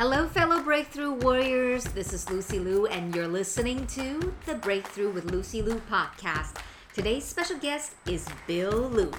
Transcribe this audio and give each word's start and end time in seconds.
Hello, 0.00 0.26
fellow 0.28 0.62
Breakthrough 0.62 1.12
Warriors. 1.12 1.84
This 1.84 2.14
is 2.14 2.30
Lucy 2.30 2.58
Liu, 2.58 2.86
and 2.86 3.14
you're 3.14 3.28
listening 3.28 3.86
to 3.88 4.32
the 4.46 4.54
Breakthrough 4.54 5.10
with 5.12 5.30
Lucy 5.30 5.60
Liu 5.60 5.78
podcast. 5.90 6.56
Today's 6.94 7.26
special 7.26 7.58
guest 7.58 7.92
is 8.06 8.26
Bill 8.46 8.88
Liu. 8.88 9.12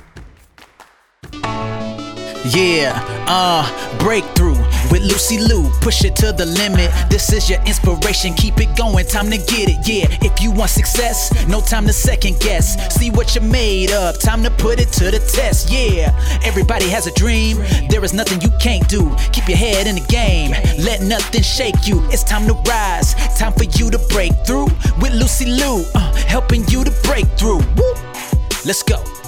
Yeah, 2.50 2.98
uh, 3.28 4.00
breakthrough 4.00 4.56
with 5.02 5.12
Lucy 5.12 5.38
Liu. 5.38 5.70
Push 5.82 6.04
it 6.04 6.16
to 6.18 6.32
the 6.32 6.46
limit. 6.46 6.92
This 7.10 7.32
is 7.34 7.50
your 7.50 7.62
inspiration. 7.64 8.34
Keep 8.34 8.60
it 8.60 8.76
going. 8.78 9.06
Time 9.06 9.30
to 9.30 9.38
get 9.38 9.70
it. 9.70 9.88
Yeah, 9.88 10.08
if 10.22 10.42
you 10.42 10.52
want 10.52 10.70
success, 10.70 11.32
no 11.48 11.62
time 11.62 11.86
to 11.88 11.94
second 11.94 12.40
guess. 12.40 12.94
See 12.94 13.10
what 13.10 13.36
you're 13.36 13.44
made 13.44 13.92
of. 13.92 14.20
Time 14.20 14.44
to 14.44 14.52
put 14.52 14.80
it 14.80 14.92
to 14.94 15.06
the 15.06 15.20
test. 15.20 15.72
Yeah, 15.72 16.12
everybody 16.44 16.88
has 16.90 17.08
a 17.08 17.14
dream. 17.14 17.58
There 17.90 18.04
is 18.04 18.14
nothing 18.14 18.42
you 18.42 18.52
can't 18.60 18.88
do. 18.88 19.16
Keep 19.32 19.50
your 19.50 19.58
head 19.58 19.88
in 19.88 19.96
the 19.96 20.06
game. 20.08 20.52
Let 20.80 21.02
nothing 21.02 21.42
shake 21.42 21.88
you. 21.88 22.02
It's 22.10 22.24
time 22.24 22.48
to 22.48 22.54
rise. 22.70 23.14
Time 23.38 23.54
for 23.54 23.64
you 23.64 23.90
to 23.92 24.00
break 24.10 24.34
through 24.46 24.68
with 25.02 25.14
Lucy 25.14 25.46
Liu. 25.46 25.84
Uh, 25.96 26.14
helping 26.28 26.68
you 26.68 26.84
to 26.84 26.92
break 27.04 27.26
through. 27.38 27.60
Woo. 27.78 27.94
Let's 28.66 28.84
go. 28.84 29.21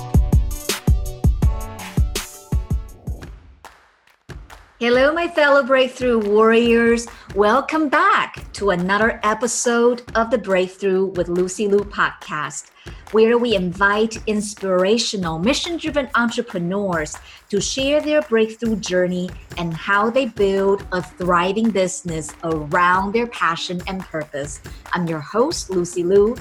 Hello, 4.83 5.13
my 5.13 5.29
fellow 5.29 5.63
Breakthrough 5.63 6.19
Warriors. 6.19 7.07
Welcome 7.35 7.87
back 7.87 8.51
to 8.51 8.71
another 8.71 9.17
episode 9.23 10.03
of 10.13 10.29
the 10.29 10.37
Breakthrough 10.37 11.05
with 11.05 11.29
Lucy 11.29 11.69
Liu 11.69 11.85
podcast, 11.85 12.65
where 13.13 13.37
we 13.37 13.55
invite 13.55 14.21
inspirational, 14.27 15.39
mission 15.39 15.77
driven 15.77 16.09
entrepreneurs 16.15 17.15
to 17.47 17.61
share 17.61 18.01
their 18.01 18.23
breakthrough 18.23 18.75
journey 18.75 19.29
and 19.57 19.73
how 19.73 20.09
they 20.09 20.25
build 20.25 20.85
a 20.91 21.01
thriving 21.01 21.69
business 21.69 22.33
around 22.43 23.13
their 23.13 23.27
passion 23.27 23.79
and 23.87 24.01
purpose. 24.01 24.59
I'm 24.91 25.07
your 25.07 25.21
host, 25.21 25.69
Lucy 25.69 26.03
Liu, 26.03 26.35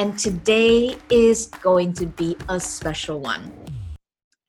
and 0.00 0.18
today 0.18 0.96
is 1.08 1.46
going 1.62 1.92
to 1.92 2.06
be 2.06 2.36
a 2.48 2.58
special 2.58 3.20
one. 3.20 3.65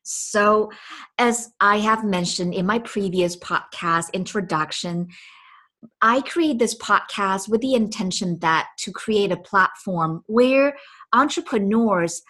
So, 0.10 0.72
as 1.18 1.52
I 1.60 1.80
have 1.80 2.06
mentioned 2.06 2.54
in 2.54 2.66
my 2.66 2.80
previous 2.80 3.36
podcast 3.36 4.14
introduction, 4.14 5.10
I 6.02 6.22
create 6.22 6.60
this 6.60 6.78
podcast 6.78 7.50
with 7.50 7.60
the 7.60 7.74
intention 7.74 8.40
that 8.40 8.70
to 8.80 8.92
create 8.94 9.34
a 9.34 9.38
platform 9.38 10.24
where 10.28 10.78
entrepreneurs 11.12 12.22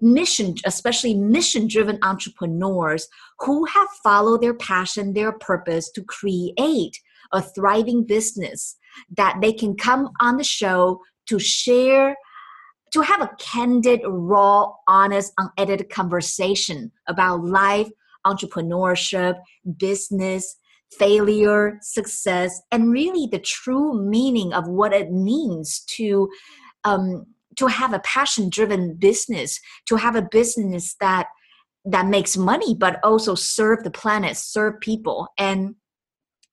mission 0.00 0.54
especially 0.64 1.14
mission 1.14 1.66
driven 1.66 1.98
entrepreneurs 2.02 3.08
who 3.40 3.64
have 3.64 3.88
followed 4.02 4.42
their 4.42 4.54
passion 4.54 5.12
their 5.12 5.32
purpose 5.32 5.90
to 5.90 6.04
create 6.04 7.00
a 7.32 7.40
thriving 7.40 8.04
business 8.04 8.76
that 9.16 9.36
they 9.40 9.52
can 9.52 9.76
come 9.76 10.10
on 10.20 10.36
the 10.36 10.44
show 10.44 11.00
to 11.26 11.38
share 11.38 12.16
to 12.92 13.00
have 13.00 13.20
a 13.20 13.30
candid, 13.38 14.00
raw, 14.04 14.72
honest, 14.86 15.32
unedited 15.38 15.90
conversation 15.90 16.92
about 17.08 17.44
life, 17.44 17.88
entrepreneurship, 18.26 19.36
business, 19.78 20.56
failure, 20.98 21.78
success, 21.82 22.60
and 22.70 22.92
really 22.92 23.28
the 23.30 23.38
true 23.38 24.00
meaning 24.08 24.52
of 24.52 24.68
what 24.68 24.92
it 24.92 25.10
means 25.10 25.80
to 25.88 26.28
um, 26.84 27.26
to 27.56 27.66
have 27.68 27.94
a 27.94 28.00
passion-driven 28.00 28.96
business, 28.96 29.60
to 29.86 29.96
have 29.96 30.16
a 30.16 30.28
business 30.30 30.96
that 31.00 31.28
that 31.84 32.06
makes 32.06 32.36
money, 32.36 32.74
but 32.74 32.98
also 33.04 33.34
serve 33.34 33.82
the 33.84 33.90
planet, 33.90 34.36
serve 34.36 34.80
people, 34.80 35.28
and 35.38 35.74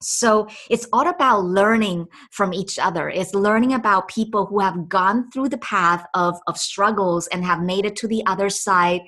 so 0.01 0.47
it's 0.69 0.87
all 0.91 1.07
about 1.07 1.45
learning 1.45 2.07
from 2.31 2.53
each 2.53 2.79
other. 2.79 3.09
It's 3.09 3.33
learning 3.33 3.73
about 3.73 4.07
people 4.07 4.45
who 4.45 4.59
have 4.59 4.89
gone 4.89 5.29
through 5.31 5.49
the 5.49 5.57
path 5.59 6.05
of, 6.13 6.37
of 6.47 6.57
struggles 6.57 7.27
and 7.27 7.43
have 7.45 7.61
made 7.61 7.85
it 7.85 7.95
to 7.97 8.07
the 8.07 8.23
other 8.25 8.49
side. 8.49 9.01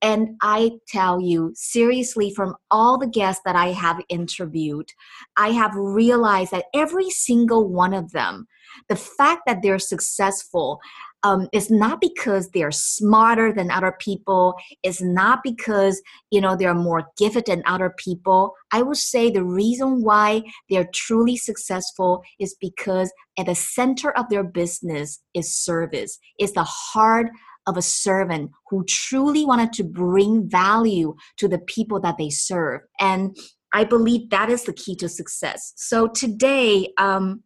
And 0.00 0.36
I 0.42 0.72
tell 0.88 1.20
you, 1.20 1.52
seriously, 1.54 2.32
from 2.34 2.56
all 2.70 2.98
the 2.98 3.06
guests 3.06 3.42
that 3.44 3.56
I 3.56 3.68
have 3.68 4.00
interviewed, 4.08 4.90
I 5.36 5.50
have 5.50 5.74
realized 5.76 6.50
that 6.50 6.66
every 6.74 7.10
single 7.10 7.68
one 7.68 7.94
of 7.94 8.10
them, 8.12 8.46
the 8.88 8.96
fact 8.96 9.42
that 9.46 9.62
they're 9.62 9.78
successful 9.78 10.80
um, 11.24 11.48
it's 11.52 11.70
not 11.70 12.00
because 12.00 12.50
they're 12.50 12.72
smarter 12.72 13.52
than 13.52 13.70
other 13.70 13.94
people. 13.98 14.54
It's 14.82 15.00
not 15.00 15.40
because 15.42 16.02
you 16.30 16.40
know 16.40 16.56
they're 16.56 16.74
more 16.74 17.04
gifted 17.16 17.46
than 17.46 17.62
other 17.66 17.94
people. 17.96 18.54
I 18.72 18.82
would 18.82 18.96
say 18.96 19.30
the 19.30 19.44
reason 19.44 20.02
why 20.02 20.42
they're 20.68 20.88
truly 20.92 21.36
successful 21.36 22.22
is 22.40 22.56
because 22.60 23.12
at 23.38 23.46
the 23.46 23.54
center 23.54 24.10
of 24.12 24.28
their 24.28 24.44
business 24.44 25.20
is 25.34 25.56
service. 25.56 26.18
It's 26.38 26.52
the 26.52 26.64
heart 26.64 27.28
of 27.66 27.76
a 27.76 27.82
servant 27.82 28.50
who 28.68 28.84
truly 28.88 29.44
wanted 29.44 29.72
to 29.74 29.84
bring 29.84 30.48
value 30.48 31.14
to 31.36 31.46
the 31.46 31.58
people 31.58 32.00
that 32.00 32.16
they 32.18 32.28
serve. 32.28 32.80
And 32.98 33.36
I 33.72 33.84
believe 33.84 34.30
that 34.30 34.50
is 34.50 34.64
the 34.64 34.72
key 34.72 34.96
to 34.96 35.08
success. 35.08 35.72
So 35.76 36.08
today, 36.08 36.92
um, 36.98 37.44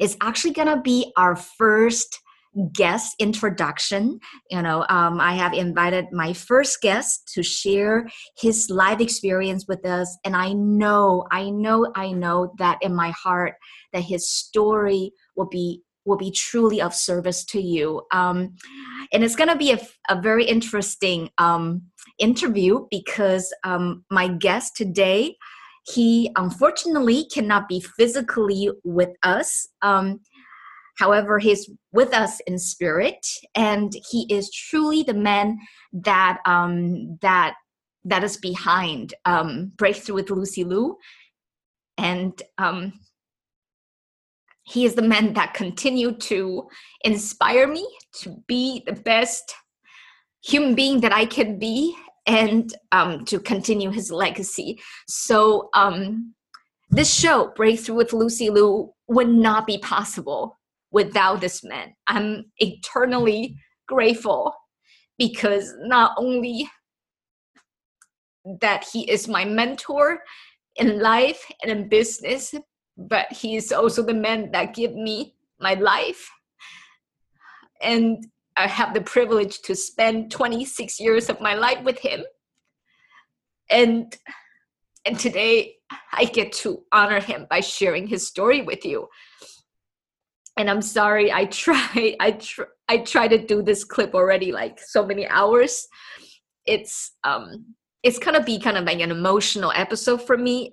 it's 0.00 0.16
actually 0.20 0.54
going 0.54 0.68
to 0.68 0.80
be 0.80 1.12
our 1.16 1.36
first 1.36 2.18
guest 2.72 3.14
introduction. 3.18 4.20
You 4.50 4.62
know, 4.62 4.84
um, 4.88 5.20
I 5.20 5.34
have 5.34 5.54
invited 5.54 6.06
my 6.12 6.32
first 6.32 6.80
guest 6.80 7.30
to 7.34 7.42
share 7.42 8.08
his 8.38 8.70
life 8.70 9.00
experience 9.00 9.66
with 9.66 9.84
us, 9.86 10.16
and 10.24 10.36
I 10.36 10.52
know, 10.52 11.26
I 11.30 11.50
know, 11.50 11.90
I 11.94 12.12
know 12.12 12.52
that 12.58 12.78
in 12.82 12.94
my 12.94 13.10
heart 13.10 13.54
that 13.92 14.02
his 14.02 14.30
story 14.30 15.12
will 15.36 15.48
be 15.48 15.82
will 16.04 16.16
be 16.16 16.30
truly 16.30 16.80
of 16.80 16.94
service 16.94 17.44
to 17.44 17.60
you. 17.60 18.02
Um, 18.12 18.56
and 19.12 19.22
it's 19.22 19.36
going 19.36 19.48
to 19.48 19.56
be 19.56 19.72
a, 19.72 19.78
a, 20.08 20.20
very 20.20 20.44
interesting 20.44 21.30
um, 21.38 21.82
interview 22.18 22.86
because 22.90 23.54
um, 23.64 24.04
my 24.10 24.28
guest 24.28 24.74
today, 24.76 25.36
he 25.86 26.30
unfortunately 26.36 27.26
cannot 27.32 27.68
be 27.68 27.80
physically 27.80 28.70
with 28.84 29.10
us. 29.22 29.68
Um, 29.82 30.20
However, 30.98 31.38
he's 31.38 31.70
with 31.92 32.12
us 32.12 32.40
in 32.46 32.58
spirit, 32.58 33.26
and 33.54 33.92
he 34.10 34.26
is 34.28 34.50
truly 34.50 35.02
the 35.02 35.14
man 35.14 35.58
that 35.92 36.38
um, 36.44 37.18
that 37.22 37.54
that 38.04 38.24
is 38.24 38.36
behind 38.36 39.14
um, 39.24 39.72
Breakthrough 39.76 40.16
with 40.16 40.30
Lucy 40.30 40.64
Liu, 40.64 40.96
and 41.96 42.40
um, 42.58 42.92
he 44.64 44.84
is 44.84 44.94
the 44.94 45.02
man 45.02 45.32
that 45.32 45.54
continued 45.54 46.20
to 46.22 46.68
inspire 47.04 47.66
me 47.66 47.86
to 48.20 48.42
be 48.46 48.82
the 48.86 48.92
best 48.92 49.54
human 50.44 50.74
being 50.74 51.00
that 51.00 51.12
I 51.12 51.24
can 51.24 51.58
be, 51.58 51.96
and 52.26 52.74
um, 52.92 53.24
to 53.26 53.40
continue 53.40 53.90
his 53.90 54.10
legacy. 54.10 54.80
So. 55.08 55.70
Um, 55.74 56.34
this 56.94 57.10
show, 57.10 57.50
Breakthrough 57.56 57.96
with 57.96 58.12
Lucy 58.12 58.50
Liu, 58.50 58.92
would 59.08 59.30
not 59.30 59.66
be 59.66 59.78
possible 59.78 60.58
without 60.92 61.40
this 61.40 61.64
man. 61.64 61.94
I'm 62.06 62.44
eternally 62.58 63.56
grateful 63.88 64.54
because 65.18 65.74
not 65.80 66.12
only 66.16 66.70
that 68.60 68.84
he 68.92 69.10
is 69.10 69.26
my 69.26 69.44
mentor 69.44 70.20
in 70.76 71.00
life 71.00 71.50
and 71.62 71.70
in 71.70 71.88
business, 71.88 72.54
but 72.96 73.32
he 73.32 73.56
is 73.56 73.72
also 73.72 74.02
the 74.02 74.14
man 74.14 74.50
that 74.52 74.74
gave 74.74 74.92
me 74.94 75.34
my 75.58 75.74
life. 75.74 76.30
And 77.80 78.26
I 78.56 78.66
have 78.66 78.94
the 78.94 79.00
privilege 79.00 79.60
to 79.62 79.74
spend 79.74 80.30
26 80.30 81.00
years 81.00 81.30
of 81.30 81.40
my 81.40 81.54
life 81.54 81.82
with 81.82 81.98
him. 81.98 82.22
And 83.70 84.14
and 85.04 85.18
today 85.18 85.74
I 86.12 86.26
get 86.26 86.52
to 86.62 86.84
honor 86.92 87.20
him 87.20 87.46
by 87.50 87.60
sharing 87.60 88.06
his 88.06 88.28
story 88.28 88.62
with 88.62 88.84
you 88.84 89.08
and 90.62 90.70
i'm 90.70 90.80
sorry 90.80 91.32
i 91.32 91.44
try 91.46 92.16
i 92.20 92.30
try 92.30 92.64
i 92.88 92.98
try 92.98 93.26
to 93.26 93.38
do 93.52 93.62
this 93.62 93.82
clip 93.84 94.14
already 94.14 94.52
like 94.52 94.78
so 94.78 95.04
many 95.04 95.26
hours. 95.26 95.88
It's 96.66 97.12
um 97.24 97.74
it's 98.04 98.18
gonna 98.18 98.44
be 98.44 98.60
kind 98.60 98.76
of 98.76 98.84
like 98.84 99.00
an 99.00 99.10
emotional 99.10 99.72
episode 99.74 100.22
for 100.22 100.36
me 100.38 100.72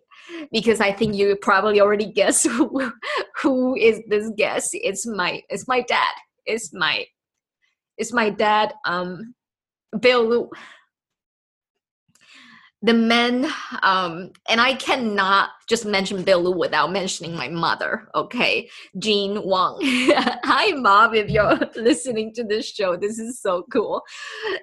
because 0.52 0.80
i 0.80 0.92
think 0.92 1.16
you 1.16 1.36
probably 1.42 1.82
already 1.82 2.06
guess 2.20 2.44
who 2.44 2.92
who 3.42 3.76
is 3.76 4.02
this 4.08 4.30
guest. 4.38 4.70
It's 4.74 5.08
my 5.08 5.42
it's 5.50 5.68
my 5.68 5.82
dad. 5.82 6.14
It's 6.46 6.72
my 6.74 7.06
it's 7.98 8.14
my 8.14 8.30
dad 8.30 8.74
um 8.86 9.34
bill 10.00 10.24
Liu 10.30 10.50
the 12.82 12.94
men 12.94 13.52
um, 13.82 14.32
and 14.48 14.62
i 14.62 14.74
cannot 14.74 15.50
just 15.68 15.86
mention 15.86 16.24
bill 16.24 16.58
without 16.58 16.92
mentioning 16.92 17.36
my 17.36 17.48
mother 17.48 18.08
okay? 18.16 18.70
Jean 18.98 19.44
wang. 19.44 19.78
Hi 19.82 20.72
mom 20.74 21.14
if 21.14 21.30
you're 21.30 21.60
listening 21.76 22.34
to 22.36 22.44
this 22.44 22.70
show. 22.70 22.96
This 22.98 23.20
is 23.20 23.42
so 23.42 23.64
cool. 23.72 24.02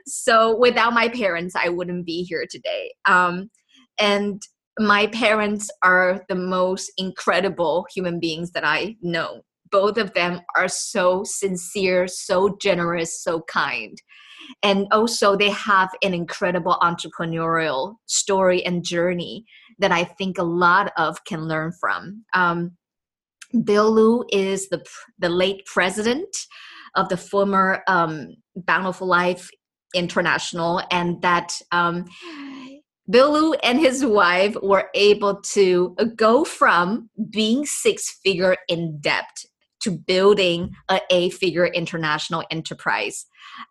So 0.07 0.57
without 0.57 0.93
my 0.93 1.09
parents 1.09 1.55
i 1.57 1.69
wouldn't 1.69 2.07
be 2.07 2.23
here 2.23 2.47
today. 2.51 2.95
Um, 3.05 3.51
and 3.99 4.43
my 4.79 5.07
parents 5.07 5.71
are 5.83 6.25
the 6.29 6.35
most 6.35 6.93
incredible 6.99 7.87
human 7.95 8.21
beings 8.21 8.51
that 8.53 8.65
I 8.65 8.97
know. 9.01 9.43
Both 9.71 9.99
of 9.99 10.13
them 10.15 10.41
are 10.57 10.69
so 10.69 11.23
sincere, 11.25 12.07
so 12.09 12.57
generous, 12.61 13.23
so 13.23 13.43
kind. 13.43 13.97
And 14.63 14.87
also, 14.93 15.37
they 15.37 15.51
have 15.51 15.91
an 16.03 16.15
incredible 16.15 16.79
entrepreneurial 16.81 17.97
story 18.07 18.65
and 18.65 18.85
journey 18.85 19.45
that 19.79 19.93
I 19.93 20.05
think 20.05 20.39
a 20.39 20.45
lot 20.45 20.93
of 20.97 21.25
can 21.25 21.47
learn 21.49 21.73
from. 21.81 22.25
Um, 22.35 22.77
Bill 23.65 23.91
Liu 23.91 24.25
is 24.31 24.69
the 24.69 24.85
the 25.19 25.29
late 25.29 25.65
president 25.67 26.29
of 26.95 27.09
the 27.09 27.17
former 27.17 27.83
um, 27.87 28.37
Bountiful 28.55 29.07
Life 29.07 29.51
International, 29.95 30.83
and 30.91 31.21
that 31.23 31.59
um, 31.73 32.05
Bill 33.09 33.33
Liu 33.33 33.55
and 33.63 33.79
his 33.79 34.05
wife 34.05 34.57
were 34.63 34.91
able 34.95 35.41
to 35.53 35.95
go 36.17 36.45
from 36.45 37.09
being 37.31 37.65
six 37.65 38.19
figure 38.25 38.57
in 38.69 38.99
debt 39.01 39.45
to 39.87 39.93
building 39.93 40.75
a 40.91 41.01
A 41.11 41.31
figure 41.31 41.67
international 41.67 42.43
enterprise. 42.51 43.27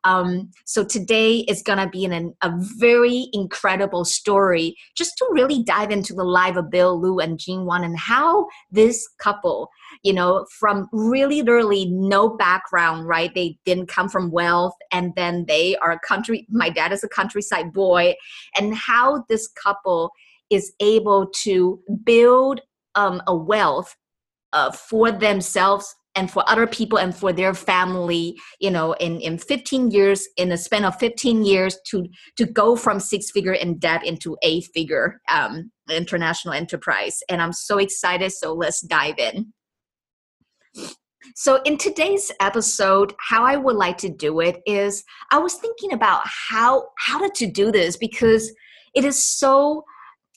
Um, 0.06 0.52
so 0.66 0.86
today 0.86 1.40
is 1.40 1.62
going 1.62 1.78
to 1.80 1.90
be 1.90 2.06
an, 2.06 2.34
a 2.42 2.52
very 2.78 3.28
incredible 3.34 4.06
story 4.06 4.78
just 4.96 5.18
to 5.18 5.28
really 5.32 5.62
dive 5.62 5.92
into 5.92 6.14
the 6.14 6.24
life 6.24 6.56
of 6.56 6.72
Bill 6.72 7.00
Liu 7.00 7.20
and 7.20 7.38
Jean 7.38 7.66
Wang 7.66 7.84
and 7.84 8.00
how 8.00 8.48
this 8.72 9.06
couple, 9.20 9.70
you 10.04 10.14
know, 10.14 10.46
from 10.58 10.88
really 10.94 11.42
literally 11.42 11.86
no 11.92 12.30
background, 12.30 13.08
right? 13.08 13.36
They 13.36 13.58
didn't 13.66 13.88
come 13.88 14.08
from 14.08 14.32
wealth 14.32 14.76
and 14.94 15.12
then 15.18 15.46
they 15.50 15.76
are 15.78 15.92
a 15.92 16.00
country, 16.00 16.48
my 16.50 16.70
dad 16.70 16.94
is 16.94 17.04
a 17.04 17.10
countryside 17.10 17.74
boy, 17.74 18.16
and 18.58 18.74
how 18.74 19.26
this 19.28 19.50
couple 19.50 20.12
is 20.50 20.72
able 20.80 21.28
to 21.44 21.82
build 22.06 22.62
um, 22.96 23.22
a 23.28 23.36
wealth 23.36 23.94
uh, 24.54 24.72
for 24.72 25.12
themselves 25.12 25.94
and 26.16 26.32
for 26.32 26.48
other 26.50 26.66
people 26.66 26.98
and 26.98 27.16
for 27.16 27.34
their 27.34 27.54
family 27.54 28.38
you 28.60 28.72
know 28.72 28.94
in 28.94 29.20
in 29.20 29.38
15 29.38 29.92
years 29.92 30.28
in 30.38 30.52
a 30.52 30.58
span 30.58 30.86
of 30.86 30.98
15 30.98 31.44
years 31.46 31.78
to 31.88 32.08
to 32.38 32.46
go 32.46 32.76
from 32.76 33.00
six 33.00 33.32
figure 33.32 33.54
in 33.54 33.78
debt 33.78 34.06
into 34.06 34.38
a 34.42 34.62
figure 34.62 35.22
um, 35.30 35.72
international 35.90 36.54
enterprise. 36.54 37.22
And 37.30 37.42
i'm 37.42 37.54
so 37.54 37.78
excited 37.78 38.32
so 38.32 38.54
let's 38.54 38.82
dive 38.82 39.20
in. 39.20 39.54
So 41.36 41.62
in 41.64 41.78
today's 41.78 42.32
episode 42.40 43.14
how 43.20 43.46
i 43.46 43.56
would 43.56 43.76
like 43.76 43.98
to 44.00 44.10
do 44.10 44.40
it 44.40 44.62
is 44.66 45.04
i 45.32 45.38
was 45.38 45.56
thinking 45.56 45.94
about 45.94 46.22
how 46.26 46.88
how 46.98 47.28
to 47.28 47.48
do 47.48 47.72
this 47.72 47.98
because 47.98 48.54
it 48.94 49.04
is 49.04 49.24
so 49.24 49.84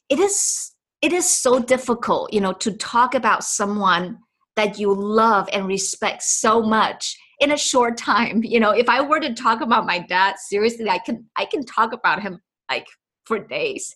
it 0.09 0.19
is 0.19 0.73
it 1.03 1.13
is 1.13 1.31
so 1.31 1.61
difficult 1.61 2.33
you 2.33 2.41
know 2.41 2.55
to 2.55 2.73
talk 2.73 3.15
about 3.15 3.45
someone 3.45 4.19
that 4.59 4.79
you 4.79 4.93
love 4.93 5.49
and 5.53 5.69
respect 5.69 6.21
so 6.23 6.61
much 6.61 7.17
in 7.39 7.53
a 7.53 7.57
short 7.57 7.97
time 7.97 8.43
you 8.43 8.59
know? 8.59 8.73
If 8.73 8.89
i 8.89 9.01
were 9.01 9.21
to 9.21 9.33
talk 9.33 9.61
about 9.61 9.87
my 9.87 10.01
dad 10.01 10.35
seriously 10.51 10.89
i 10.91 10.99
can 10.99 11.25
i 11.37 11.45
can 11.45 11.65
talk 11.65 11.93
about 11.93 12.21
him 12.21 12.41
like 12.69 12.87
for 13.25 13.39
days 13.39 13.95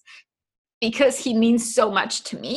because 0.80 1.18
he 1.18 1.34
means 1.34 1.74
so 1.74 1.90
much 1.90 2.22
to 2.24 2.38
me 2.38 2.54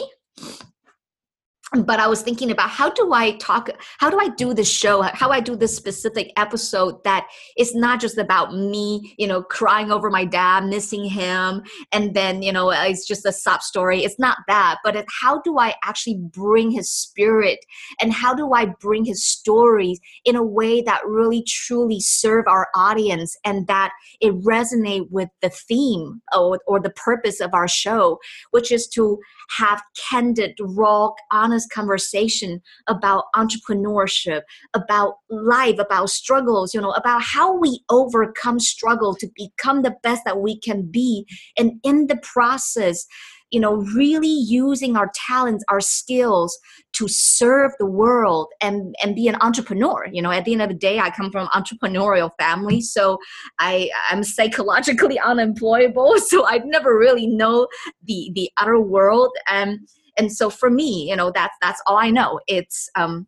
but 1.84 2.00
I 2.00 2.08
was 2.08 2.22
thinking 2.22 2.52
about 2.52 2.70
how 2.70 2.90
do 2.90 3.14
I 3.14 3.38
talk, 3.38 3.70
how 4.00 4.10
do 4.10 4.20
I 4.20 4.30
do 4.30 4.54
the 4.54 4.64
show, 4.64 5.02
how 5.02 5.30
I 5.30 5.40
do 5.40 5.56
this 5.56 5.76
specific 5.76 6.32
episode 6.38 7.04
that 7.04 7.28
is 7.58 7.76
not 7.76 8.00
just 8.00 8.18
about 8.18 8.54
me, 8.54 9.16
you 9.18 9.28
know, 9.28 9.42
crying 9.42 9.92
over 9.92 10.10
my 10.10 10.26
dad, 10.26 10.66
missing 10.66 11.06
him, 11.06 11.64
and 11.92 12.14
then, 12.14 12.42
you 12.42 12.52
know, 12.52 12.72
it's 12.72 13.08
just 13.08 13.26
a 13.26 13.32
sob 13.32 13.62
story. 13.62 14.04
It's 14.04 14.20
not 14.20 14.38
that, 14.48 14.78
but 14.84 14.96
it, 14.96 15.06
how 15.22 15.42
do 15.42 15.58
I 15.58 15.76
actually 15.84 16.20
bring 16.20 16.72
his 16.72 16.90
spirit 16.90 17.60
and 18.02 18.14
how 18.14 18.34
do 18.34 18.54
I 18.54 18.66
bring 18.66 19.06
his 19.06 19.26
stories 19.26 20.00
in 20.24 20.36
a 20.36 20.44
way 20.44 20.82
that 20.82 21.06
really 21.06 21.44
truly 21.48 22.00
serve 22.00 22.46
our 22.48 22.68
audience 22.76 23.36
and 23.46 23.68
that 23.68 23.92
it 24.22 24.34
resonate 24.42 25.10
with 25.10 25.30
the 25.42 25.50
theme 25.50 26.22
or, 26.36 26.60
or 26.68 26.80
the 26.80 26.90
purpose 26.92 27.40
of 27.40 27.54
our 27.54 27.68
show, 27.68 28.20
which 28.52 28.72
is 28.72 28.88
to 28.90 29.20
have 29.58 29.82
candid, 30.10 30.56
raw, 30.60 31.10
honest 31.32 31.65
conversation 31.68 32.62
about 32.88 33.26
entrepreneurship, 33.36 34.42
about 34.74 35.16
life, 35.30 35.78
about 35.80 36.10
struggles, 36.10 36.74
you 36.74 36.82
know, 36.82 36.92
about 36.92 37.22
how 37.22 37.58
we 37.58 37.82
overcome 37.90 38.60
struggle 38.60 39.16
to 39.16 39.28
become 39.36 39.82
the 39.82 39.96
best 40.04 40.24
that 40.26 40.40
we 40.40 40.60
can 40.60 40.84
be. 40.84 41.26
And 41.58 41.80
in 41.84 42.08
the 42.08 42.18
process, 42.18 43.06
you 43.52 43.60
know 43.60 43.76
really 43.96 44.28
using 44.28 44.98
our 44.98 45.12
talents 45.14 45.64
our 45.70 45.80
skills 45.80 46.58
to 46.94 47.08
serve 47.08 47.72
the 47.80 47.86
world 47.86 48.48
and 48.62 48.96
and 49.02 49.16
be 49.16 49.28
an 49.28 49.38
entrepreneur 49.42 50.08
you 50.12 50.22
know 50.22 50.32
at 50.32 50.46
the 50.46 50.54
end 50.54 50.62
of 50.62 50.70
the 50.70 50.76
day 50.76 51.00
i 51.00 51.10
come 51.10 51.32
from 51.32 51.48
entrepreneurial 51.50 52.32
family 52.40 52.82
so 52.82 53.18
i 53.60 53.90
i'm 54.10 54.24
psychologically 54.24 55.20
unemployable 55.32 56.18
so 56.18 56.46
i 56.48 56.58
never 56.66 56.98
really 56.98 57.28
know 57.28 57.68
the 58.04 58.32
the 58.36 58.50
other 58.58 58.80
world 58.80 59.32
and 59.50 59.80
and 60.18 60.32
so 60.32 60.50
for 60.50 60.70
me 60.70 61.10
you 61.10 61.16
know 61.16 61.32
that's 61.34 61.56
that's 61.62 61.82
all 61.88 61.98
i 61.98 62.10
know. 62.10 62.40
It's 62.48 62.90
um 62.96 63.28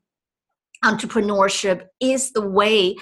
entrepreneurship 0.86 1.88
is 2.00 2.32
the 2.34 2.48
way 2.48 2.96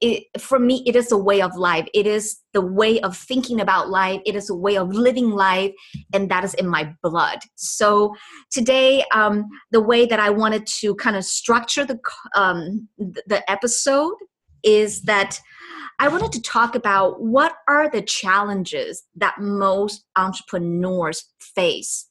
it, 0.00 0.24
for 0.38 0.58
me 0.58 0.82
it 0.86 0.94
is 0.96 1.10
a 1.12 1.16
way 1.16 1.40
of 1.40 1.56
life. 1.56 1.88
It 1.94 2.06
is 2.06 2.38
the 2.52 2.60
way 2.60 3.00
of 3.00 3.16
thinking 3.16 3.60
about 3.60 3.88
life. 3.88 4.20
It 4.26 4.34
is 4.36 4.50
a 4.50 4.54
way 4.54 4.76
of 4.76 4.92
living 4.92 5.30
life 5.30 5.72
and 6.12 6.30
that 6.30 6.44
is 6.44 6.54
in 6.54 6.68
my 6.68 6.92
blood. 7.02 7.38
So 7.54 8.14
today 8.50 9.04
um, 9.14 9.46
the 9.70 9.80
way 9.80 10.04
that 10.06 10.20
i 10.20 10.30
wanted 10.30 10.66
to 10.66 10.94
kind 10.96 11.16
of 11.16 11.24
structure 11.24 11.84
the 11.84 11.98
um, 12.36 12.88
the 12.98 13.42
episode 13.50 14.14
is 14.62 15.02
that 15.02 15.40
i 15.98 16.08
wanted 16.08 16.32
to 16.32 16.42
talk 16.42 16.74
about 16.74 17.20
what 17.20 17.54
are 17.68 17.88
the 17.90 18.02
challenges 18.02 19.04
that 19.16 19.34
most 19.40 20.04
entrepreneurs 20.16 21.24
face 21.40 22.08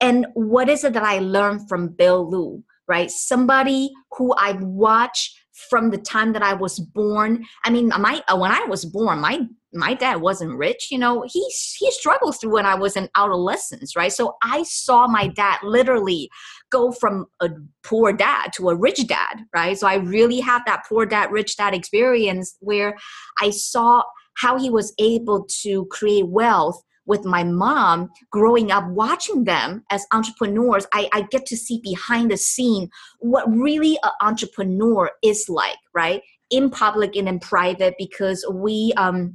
and 0.00 0.26
what 0.34 0.68
is 0.68 0.84
it 0.84 0.92
that 0.92 1.02
i 1.02 1.18
learned 1.18 1.68
from 1.68 1.88
bill 1.88 2.28
liu 2.30 2.62
right? 2.88 3.10
Somebody 3.10 3.90
who 4.16 4.34
I've 4.36 4.62
watched 4.62 5.38
from 5.68 5.90
the 5.90 5.98
time 5.98 6.32
that 6.32 6.42
I 6.42 6.54
was 6.54 6.78
born. 6.78 7.44
I 7.64 7.70
mean, 7.70 7.88
my 7.88 8.22
when 8.34 8.50
I 8.50 8.64
was 8.64 8.84
born, 8.84 9.20
my 9.20 9.40
my 9.74 9.92
dad 9.92 10.22
wasn't 10.22 10.56
rich. 10.56 10.88
You 10.90 10.98
know, 10.98 11.24
he 11.28 11.44
he 11.78 11.90
struggled 11.90 12.40
through 12.40 12.54
when 12.54 12.66
I 12.66 12.74
was 12.74 12.96
in 12.96 13.08
adolescence, 13.14 13.94
right? 13.94 14.12
So 14.12 14.36
I 14.42 14.62
saw 14.62 15.06
my 15.06 15.28
dad 15.28 15.58
literally 15.62 16.30
go 16.70 16.90
from 16.90 17.26
a 17.40 17.50
poor 17.82 18.12
dad 18.12 18.52
to 18.54 18.70
a 18.70 18.76
rich 18.76 19.06
dad, 19.06 19.44
right? 19.54 19.76
So 19.78 19.86
I 19.86 19.96
really 19.96 20.40
have 20.40 20.62
that 20.66 20.84
poor 20.88 21.04
dad, 21.04 21.30
rich 21.30 21.56
dad 21.56 21.74
experience 21.74 22.56
where 22.60 22.96
I 23.40 23.50
saw 23.50 24.02
how 24.34 24.58
he 24.58 24.70
was 24.70 24.94
able 24.98 25.46
to 25.62 25.84
create 25.86 26.28
wealth 26.28 26.80
with 27.08 27.24
my 27.24 27.42
mom 27.42 28.10
growing 28.30 28.70
up 28.70 28.86
watching 28.90 29.44
them 29.44 29.82
as 29.90 30.06
entrepreneurs 30.12 30.86
I, 30.92 31.08
I 31.12 31.22
get 31.30 31.46
to 31.46 31.56
see 31.56 31.80
behind 31.82 32.30
the 32.30 32.36
scene 32.36 32.88
what 33.18 33.50
really 33.50 33.98
an 34.04 34.12
entrepreneur 34.20 35.10
is 35.22 35.46
like 35.48 35.78
right 35.94 36.22
in 36.50 36.70
public 36.70 37.16
and 37.16 37.28
in 37.28 37.40
private 37.40 37.94
because 37.98 38.46
we 38.52 38.92
um 38.96 39.34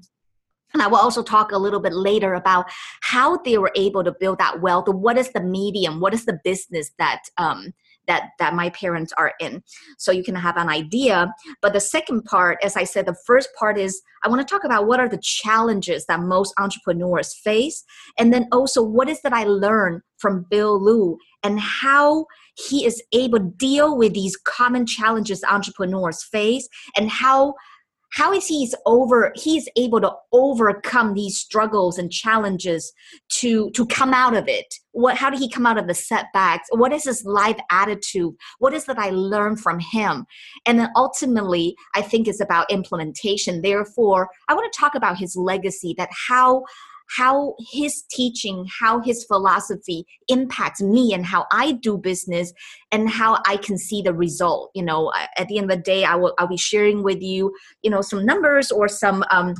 and 0.74 0.82
I 0.82 0.88
will 0.88 0.98
also 0.98 1.22
talk 1.22 1.52
a 1.52 1.58
little 1.58 1.80
bit 1.80 1.94
later 1.94 2.34
about 2.34 2.66
how 3.02 3.38
they 3.38 3.58
were 3.60 3.72
able 3.76 4.04
to 4.04 4.16
build 4.20 4.40
that 4.40 4.60
wealth. 4.62 4.88
What 4.88 5.20
is 5.20 5.32
the 5.32 5.42
medium? 5.42 6.00
What 6.00 6.16
is 6.16 6.26
the 6.26 6.40
business 6.44 6.92
that 6.98 7.22
um, 7.38 7.74
that 8.08 8.30
that 8.40 8.54
my 8.54 8.70
parents 8.70 9.14
are 9.18 9.34
in. 9.40 9.64
So 9.98 10.12
you 10.12 10.24
can 10.24 10.36
have 10.36 10.58
an 10.58 10.70
idea. 10.70 11.34
But 11.62 11.74
the 11.74 11.80
second 11.80 12.24
part 12.26 12.58
as 12.64 12.76
i 12.76 12.84
said 12.84 13.06
the 13.06 13.16
first 13.26 13.50
part 13.58 13.78
is 13.78 14.02
i 14.24 14.30
want 14.30 14.46
to 14.46 14.52
talk 14.52 14.64
about 14.64 14.88
what 14.88 15.00
are 15.00 15.10
the 15.10 15.22
challenges 15.22 16.06
that 16.08 16.20
most 16.20 16.54
entrepreneurs 16.58 17.34
face. 17.44 17.84
And 18.18 18.34
then 18.34 18.48
also 18.52 18.84
what 18.84 19.10
is 19.10 19.22
that 19.22 19.34
i 19.34 19.44
learned 19.44 20.02
from 20.18 20.46
bill 20.50 20.82
liu 20.82 21.18
and 21.44 21.60
how 21.60 22.26
he 22.56 22.86
is 22.86 23.02
able 23.14 23.40
to 23.40 23.52
deal 23.58 23.98
with 23.98 24.14
these 24.14 24.38
common 24.38 24.86
challenges 24.86 25.44
entrepreneurs 25.44 26.24
face 26.24 26.68
and 26.96 27.10
how 27.10 27.54
how 28.14 28.32
is 28.32 28.46
he 28.48 28.72
over 28.86 29.34
he's 29.36 29.68
able 29.76 30.00
to 30.00 30.12
overcome 30.32 31.14
these 31.14 31.38
struggles 31.38 31.98
and 31.98 32.12
challenges 32.12 32.94
to 33.30 33.72
to 33.72 33.86
come 33.88 34.14
out 34.14 34.36
of 34.36 34.48
it? 34.48 34.74
What 34.92 35.18
how 35.18 35.30
did 35.30 35.40
he 35.40 35.50
come 35.50 35.66
out 35.66 35.78
of 35.78 35.88
the 35.88 35.96
setbacks? 35.96 36.68
What 36.72 36.94
is 36.94 37.06
his 37.06 37.26
life 37.26 37.58
attitude? 37.72 38.34
What 38.60 38.74
is 38.74 38.86
that 38.86 39.00
i 39.00 39.10
learned 39.10 39.60
from 39.60 39.80
him? 39.80 40.26
And 40.66 40.80
then 40.80 40.90
ultimately 40.96 41.76
i 41.96 42.02
think 42.02 42.28
it's 42.28 42.42
about 42.42 42.72
implementation. 42.72 43.62
Therefore 43.62 44.30
i 44.48 44.54
want 44.54 44.72
to 44.72 44.80
talk 44.80 44.96
about 44.96 45.18
his 45.18 45.36
legacy 45.36 45.96
that 45.98 46.10
how 46.28 46.64
how 47.16 47.56
his 47.72 48.04
teaching, 48.12 48.68
how 48.80 49.00
his 49.02 49.24
philosophy 49.26 50.06
impacts 50.28 50.82
me 50.82 51.14
and 51.14 51.26
how 51.26 51.46
I 51.52 51.74
do 51.74 51.98
business 51.98 52.54
and 52.92 53.10
how 53.10 53.40
I 53.46 53.58
can 53.58 53.78
see 53.78 54.02
the 54.02 54.14
result. 54.14 54.72
You 54.74 54.84
know, 54.84 55.12
at 55.38 55.48
the 55.48 55.58
end 55.58 55.72
of 55.72 55.78
the 55.78 55.84
day, 55.84 56.04
I 56.04 56.16
will 56.16 56.34
I'll 56.38 56.48
be 56.48 56.58
sharing 56.58 57.04
with 57.04 57.22
you, 57.22 57.54
you 57.82 57.90
know, 57.90 58.02
some 58.02 58.26
numbers 58.26 58.72
or 58.72 58.88
some 58.88 59.24
um, 59.32 59.56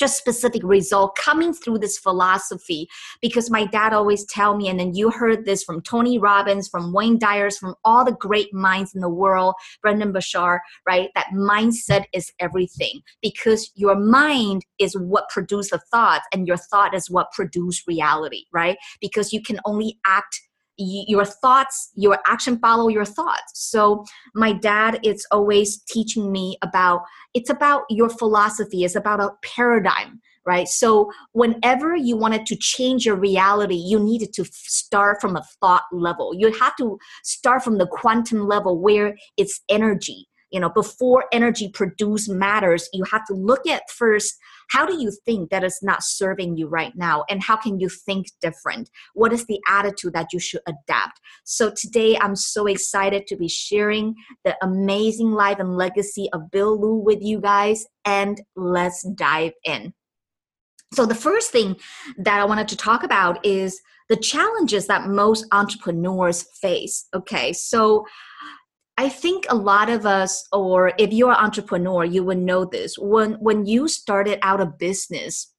just 0.00 0.16
specific 0.16 0.62
result 0.64 1.14
coming 1.16 1.52
through 1.52 1.78
this 1.78 1.98
philosophy 1.98 2.88
because 3.22 3.50
my 3.50 3.66
dad 3.66 3.92
always 3.92 4.24
tell 4.24 4.56
me 4.56 4.68
and 4.68 4.80
then 4.80 4.94
you 4.94 5.10
heard 5.10 5.44
this 5.44 5.62
from 5.62 5.80
tony 5.82 6.18
robbins 6.18 6.68
from 6.68 6.92
wayne 6.92 7.18
dyers 7.18 7.56
from 7.58 7.74
all 7.84 8.04
the 8.04 8.12
great 8.12 8.52
minds 8.52 8.94
in 8.94 9.00
the 9.00 9.08
world 9.08 9.54
brendon 9.82 10.10
burchard 10.10 10.60
right? 10.86 11.10
That 11.14 11.28
mindset 11.34 12.04
is 12.12 12.32
everything 12.40 13.00
because 13.22 13.70
your 13.74 13.96
mind 13.96 14.64
is 14.78 14.94
what 14.94 15.28
produce 15.28 15.70
the 15.70 15.80
thoughts 15.90 16.26
and 16.32 16.46
your 16.46 16.56
thought 16.56 16.94
is 16.94 17.10
what 17.10 17.32
produce 17.32 17.86
reality 17.86 18.44
right? 18.52 18.76
Because 19.00 19.32
you 19.32 19.42
can 19.42 19.60
only 19.64 19.98
act 20.06 20.40
your 20.76 21.24
thoughts 21.24 21.90
your 21.94 22.18
action 22.26 22.58
follow 22.58 22.88
your 22.88 23.04
thoughts. 23.04 23.52
So 23.54 24.04
my 24.34 24.52
dad 24.52 25.00
is 25.02 25.26
always 25.30 25.82
teaching 25.82 26.32
me 26.32 26.56
about 26.62 27.02
it's 27.34 27.50
about 27.50 27.82
your 27.90 28.08
philosophy 28.08 28.84
it's 28.84 28.96
about 28.96 29.20
a 29.20 29.30
paradigm 29.42 30.20
right? 30.46 30.68
So 30.68 31.10
whenever 31.32 31.94
you 31.94 32.16
wanted 32.16 32.46
to 32.46 32.56
change 32.56 33.04
your 33.04 33.16
reality 33.16 33.74
you 33.74 33.98
needed 33.98 34.32
to 34.34 34.44
start 34.52 35.20
from 35.20 35.36
a 35.36 35.44
thought 35.60 35.84
level. 35.92 36.32
You 36.34 36.50
have 36.52 36.74
to 36.76 36.98
start 37.22 37.62
from 37.62 37.76
the 37.76 37.86
quantum 37.86 38.48
level 38.48 38.80
where 38.80 39.14
it's 39.36 39.60
energy 39.68 40.26
you 40.50 40.60
know 40.60 40.70
before 40.70 41.24
energy 41.32 41.68
produce 41.68 42.28
matters 42.28 42.88
you 42.92 43.04
have 43.04 43.24
to 43.26 43.34
look 43.34 43.66
at 43.66 43.88
first 43.90 44.36
how 44.70 44.86
do 44.86 45.00
you 45.00 45.12
think 45.24 45.50
that 45.50 45.64
is 45.64 45.80
not 45.82 46.02
serving 46.02 46.56
you 46.56 46.68
right 46.68 46.92
now? 46.94 47.24
And 47.28 47.42
how 47.42 47.56
can 47.56 47.80
you 47.80 47.88
think 47.88 48.28
different? 48.40 48.88
What 49.14 49.32
is 49.32 49.44
the 49.46 49.60
attitude 49.68 50.12
that 50.14 50.32
you 50.32 50.38
should 50.38 50.60
adapt? 50.66 51.20
So 51.44 51.70
today 51.70 52.16
i'm 52.20 52.36
so 52.36 52.66
excited 52.66 53.26
to 53.26 53.36
be 53.36 53.48
sharing 53.48 54.14
the 54.44 54.56
amazing 54.62 55.32
life 55.32 55.58
and 55.58 55.76
legacy 55.76 56.28
of 56.32 56.50
bill 56.50 56.80
liu 56.80 56.94
with 56.94 57.20
you 57.20 57.40
guys 57.40 57.86
and 58.04 58.40
let's 58.56 59.02
dive 59.14 59.52
in. 59.64 59.92
So 60.92 61.06
the 61.06 61.14
first 61.14 61.50
thing 61.50 61.76
that 62.18 62.40
i 62.40 62.44
wanted 62.44 62.68
to 62.68 62.76
talk 62.76 63.02
about 63.02 63.44
is 63.44 63.80
the 64.08 64.16
challenges 64.16 64.86
that 64.86 65.08
most 65.08 65.46
entrepreneurs 65.52 66.44
face 66.60 67.06
okay? 67.14 67.52
So 67.52 68.06
I 69.00 69.08
think 69.08 69.46
a 69.48 69.54
lot 69.54 69.88
of 69.88 70.04
us, 70.04 70.46
or 70.52 70.92
if 70.98 71.10
you're 71.10 71.30
an 71.30 71.42
entrepreneur, 71.42 72.04
you 72.04 72.22
would 72.22 72.36
know 72.36 72.66
this. 72.66 72.98
When 72.98 73.32
when 73.40 73.64
you 73.64 73.88
started 73.88 74.38
out 74.42 74.60
a 74.60 74.66
business, 74.66 75.54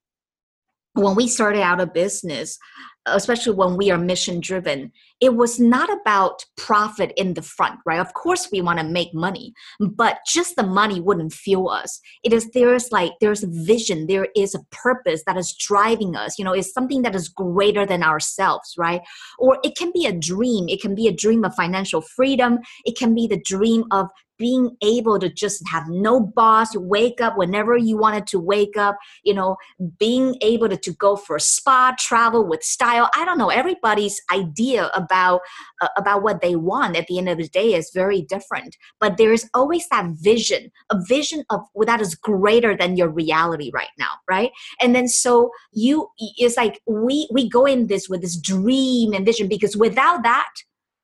when 0.93 1.15
we 1.15 1.27
started 1.27 1.63
out 1.63 1.81
a 1.81 1.87
business, 1.87 2.59
especially 3.07 3.55
when 3.55 3.77
we 3.77 3.89
are 3.89 3.97
mission 3.97 4.41
driven, 4.41 4.91
it 5.21 5.35
was 5.35 5.59
not 5.59 5.89
about 5.91 6.43
profit 6.57 7.13
in 7.15 7.35
the 7.35 7.43
front, 7.43 7.79
right? 7.85 7.99
Of 7.99 8.13
course, 8.15 8.49
we 8.51 8.59
want 8.59 8.79
to 8.79 8.85
make 8.85 9.13
money, 9.13 9.53
but 9.79 10.19
just 10.27 10.55
the 10.55 10.63
money 10.63 10.99
wouldn't 10.99 11.31
fuel 11.31 11.69
us. 11.69 12.01
It 12.23 12.33
is 12.33 12.49
there's 12.51 12.91
like 12.91 13.11
there's 13.21 13.43
a 13.43 13.47
vision, 13.47 14.07
there 14.07 14.27
is 14.35 14.55
a 14.55 14.63
purpose 14.71 15.23
that 15.27 15.37
is 15.37 15.53
driving 15.53 16.15
us. 16.15 16.39
You 16.39 16.45
know, 16.45 16.53
it's 16.53 16.73
something 16.73 17.03
that 17.03 17.15
is 17.15 17.29
greater 17.29 17.85
than 17.85 18.03
ourselves, 18.03 18.73
right? 18.77 19.01
Or 19.37 19.59
it 19.63 19.77
can 19.77 19.91
be 19.93 20.07
a 20.07 20.11
dream. 20.11 20.67
It 20.67 20.81
can 20.81 20.95
be 20.95 21.07
a 21.07 21.15
dream 21.15 21.45
of 21.45 21.53
financial 21.53 22.01
freedom. 22.01 22.57
It 22.83 22.97
can 22.97 23.13
be 23.13 23.27
the 23.27 23.41
dream 23.41 23.85
of 23.91 24.07
being 24.41 24.75
able 24.81 25.19
to 25.19 25.29
just 25.29 25.61
have 25.69 25.83
no 25.87 26.19
boss 26.19 26.75
wake 26.75 27.21
up 27.21 27.37
whenever 27.37 27.77
you 27.77 27.95
wanted 27.95 28.25
to 28.25 28.39
wake 28.39 28.75
up 28.75 28.97
you 29.23 29.35
know 29.35 29.55
being 29.99 30.35
able 30.41 30.67
to, 30.67 30.75
to 30.75 30.91
go 30.93 31.15
for 31.15 31.35
a 31.35 31.39
spa 31.39 31.93
travel 31.99 32.43
with 32.49 32.63
style 32.63 33.07
i 33.15 33.23
don't 33.23 33.37
know 33.37 33.49
everybody's 33.49 34.19
idea 34.33 34.85
about 35.11 35.41
uh, 35.81 35.87
about 35.97 36.23
what 36.23 36.41
they 36.41 36.55
want 36.55 36.95
at 36.95 37.07
the 37.07 37.17
end 37.17 37.29
of 37.29 37.37
the 37.37 37.47
day 37.47 37.73
is 37.73 37.91
very 37.93 38.21
different. 38.21 38.77
But 38.99 39.17
there's 39.17 39.45
always 39.53 39.87
that 39.89 40.11
vision 40.21 40.71
a 40.89 40.97
vision 41.07 41.43
of 41.49 41.61
that 41.85 42.01
is 42.01 42.15
greater 42.15 42.75
than 42.75 42.97
your 42.97 43.09
reality 43.09 43.71
right 43.73 43.89
now 43.99 44.11
right? 44.29 44.51
And 44.79 44.95
then 44.95 45.07
so 45.07 45.51
you 45.71 46.07
it's 46.17 46.57
like 46.57 46.79
we 46.85 47.27
we 47.31 47.49
go 47.49 47.65
in 47.65 47.87
this 47.87 48.07
with 48.09 48.21
this 48.21 48.37
dream 48.37 49.13
and 49.13 49.25
vision 49.25 49.47
because 49.47 49.75
without 49.75 50.23
that 50.23 50.53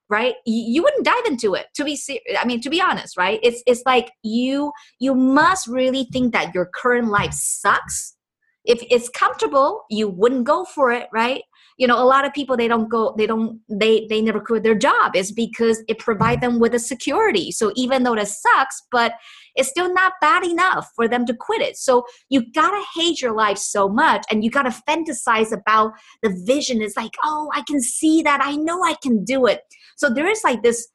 right 0.10 0.36
you 0.46 0.82
wouldn't 0.84 1.04
dive 1.04 1.26
into 1.26 1.54
it 1.54 1.66
to 1.76 1.84
be 1.84 1.98
serious 1.98 2.24
i 2.40 2.46
mean 2.46 2.62
to 2.62 2.70
be 2.70 2.82
honest 2.82 3.18
right? 3.18 3.40
It's 3.44 3.62
it's 3.68 3.84
like 3.86 4.12
you 4.24 4.72
you 5.00 5.14
must 5.14 5.68
really 5.68 6.08
think 6.14 6.34
that 6.34 6.54
your 6.56 6.66
current 6.66 7.10
life 7.10 7.34
sucks. 7.34 8.16
If 8.64 8.84
it's 8.90 9.10
comfortable 9.10 9.84
you 9.90 10.08
wouldn't 10.08 10.46
go 10.46 10.66
for 10.66 10.92
it 10.92 11.08
right 11.14 11.44
you 11.77 11.86
know 11.88 12.01
a 12.01 12.05
lot 12.05 12.25
of 12.25 12.34
people 12.34 12.57
they 12.57 12.67
don't 12.67 12.89
go 12.89 13.13
they 13.17 13.27
don't 13.27 13.60
they 13.69 14.05
they 14.10 14.22
never 14.22 14.39
quit 14.39 14.63
their 14.63 14.75
job 14.75 15.15
is 15.15 15.31
because 15.31 15.84
it 15.88 16.00
provides 16.00 16.41
them 16.41 16.60
with 16.60 16.74
a 16.74 16.79
security. 16.79 17.51
So 17.51 17.72
even 17.75 18.03
though 18.03 18.15
that 18.15 18.27
sucks 18.27 18.81
but 18.91 19.13
it's 19.55 19.69
still 19.69 19.93
not 19.93 20.13
bad 20.22 20.43
enough 20.43 20.89
for 20.96 21.07
them 21.07 21.25
to 21.25 21.34
quit 21.34 21.62
it. 21.62 21.77
So 21.77 22.05
you 22.29 22.51
gotta 22.51 22.84
hate 22.96 23.22
your 23.22 23.34
life 23.34 23.57
so 23.57 23.88
much 23.88 24.25
and 24.29 24.43
you 24.43 24.50
gotta 24.50 24.75
fantasize 24.88 25.51
about 25.51 25.93
the 26.24 26.36
vision. 26.46 26.81
It's 26.81 26.98
like 26.98 27.13
oh 27.24 27.50
i 27.53 27.62
can 27.67 27.81
see 27.81 28.22
that. 28.24 28.41
I 28.43 28.55
know 28.55 28.84
i 28.84 28.96
can 29.01 29.24
do 29.24 29.46
it. 29.46 29.62
So 29.96 30.10
there 30.10 30.27
is 30.27 30.41
like 30.43 30.63
this 30.63 30.88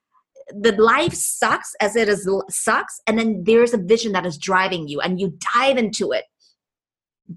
the 0.48 0.72
life 0.72 1.14
sucks 1.14 1.74
as 1.80 1.94
it 1.94 2.08
is 2.08 2.28
sucks 2.50 3.00
and 3.06 3.18
then 3.18 3.44
there's 3.44 3.72
a 3.72 3.78
vision 3.78 4.12
that 4.12 4.26
is 4.26 4.36
driving 4.36 4.88
you 4.88 5.00
and 5.00 5.20
you 5.20 5.32
dive 5.54 5.76
into 5.76 6.10
it 6.10 6.24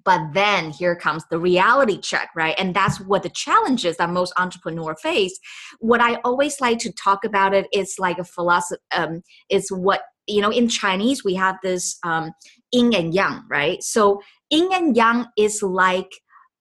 but 0.04 0.34
then 0.34 0.72
here 0.72 0.96
comes 0.96 1.24
the 1.30 1.40
reality 1.40 2.00
check 2.00 2.30
right? 2.36 2.56
And 2.58 2.74
that's 2.74 3.00
what 3.00 3.24
the 3.24 3.30
challenges 3.30 3.98
that 3.98 4.10
most 4.10 4.34
entrepreneurs 4.38 5.02
face. 5.02 5.38
What 5.80 6.02
i 6.02 6.16
always 6.24 6.60
like 6.60 6.80
to 6.80 6.92
talk 6.92 7.24
about 7.24 7.54
it 7.54 7.68
is 7.72 7.96
like 8.00 8.18
a 8.18 8.24
philosophy 8.24 8.82
um, 8.96 9.22
is 9.50 9.70
what 9.70 10.02
you 10.28 10.42
know 10.42 10.50
in 10.50 10.68
chinese 10.68 11.24
we 11.24 11.36
have 11.36 11.56
this 11.62 11.98
um, 12.04 12.32
yin 12.72 12.94
and 12.94 13.14
yang 13.14 13.44
right? 13.50 13.82
So 13.84 14.22
yin 14.50 14.70
and 14.74 14.96
yang 14.96 15.28
is 15.38 15.62
like 15.62 16.10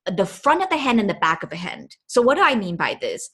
the 0.07 0.27
front 0.27 0.63
of 0.63 0.69
the 0.69 0.77
hand 0.77 1.01
and 1.01 1.09
the 1.09 1.15
back 1.15 1.43
of 1.43 1.51
the 1.51 1.57
hand. 1.57 1.97
So 2.07 2.21
what 2.23 2.37
do 2.37 2.43
i 2.43 2.55
mean 2.55 2.77
by 2.77 2.99
this? 3.01 3.31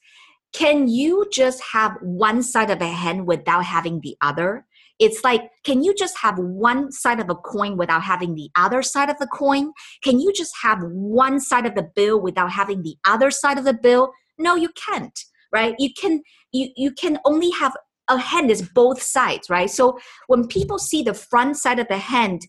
Can 0.52 0.88
you 0.88 1.26
just 1.32 1.62
have 1.72 1.96
one 2.02 2.42
side 2.42 2.70
of 2.70 2.80
a 2.80 2.88
hand 2.88 3.26
without 3.26 3.64
having 3.64 4.00
the 4.00 4.16
other 4.20 4.66
it's 5.00 5.24
like 5.24 5.42
can 5.64 5.82
you 5.82 5.94
just 5.94 6.18
have 6.18 6.38
one 6.38 6.92
side 6.92 7.18
of 7.18 7.28
a 7.30 7.34
coin 7.34 7.76
without 7.76 8.02
having 8.02 8.34
the 8.34 8.50
other 8.56 8.82
side 8.82 9.10
of 9.10 9.18
the 9.18 9.26
coin? 9.26 9.72
Can 10.04 10.20
you 10.20 10.32
just 10.32 10.52
have 10.62 10.78
one 10.82 11.40
side 11.40 11.66
of 11.66 11.74
the 11.74 11.88
bill 11.96 12.20
without 12.20 12.52
having 12.52 12.82
the 12.82 12.96
other 13.04 13.30
side 13.30 13.58
of 13.58 13.64
the 13.64 13.74
bill? 13.74 14.12
No 14.38 14.54
you 14.54 14.68
can't 14.70 15.18
right? 15.52 15.74
You 15.78 15.90
can 15.92 16.22
you 16.52 16.68
you 16.76 16.92
can 16.92 17.18
only 17.24 17.50
have 17.50 17.76
a 18.08 18.18
hand 18.18 18.50
is 18.50 18.62
both 18.62 19.00
sides 19.02 19.48
right? 19.50 19.70
So 19.70 19.98
when 20.26 20.46
people 20.46 20.78
see 20.78 21.02
the 21.02 21.14
front 21.14 21.56
side 21.56 21.78
of 21.78 21.88
the 21.88 21.98
hand 21.98 22.42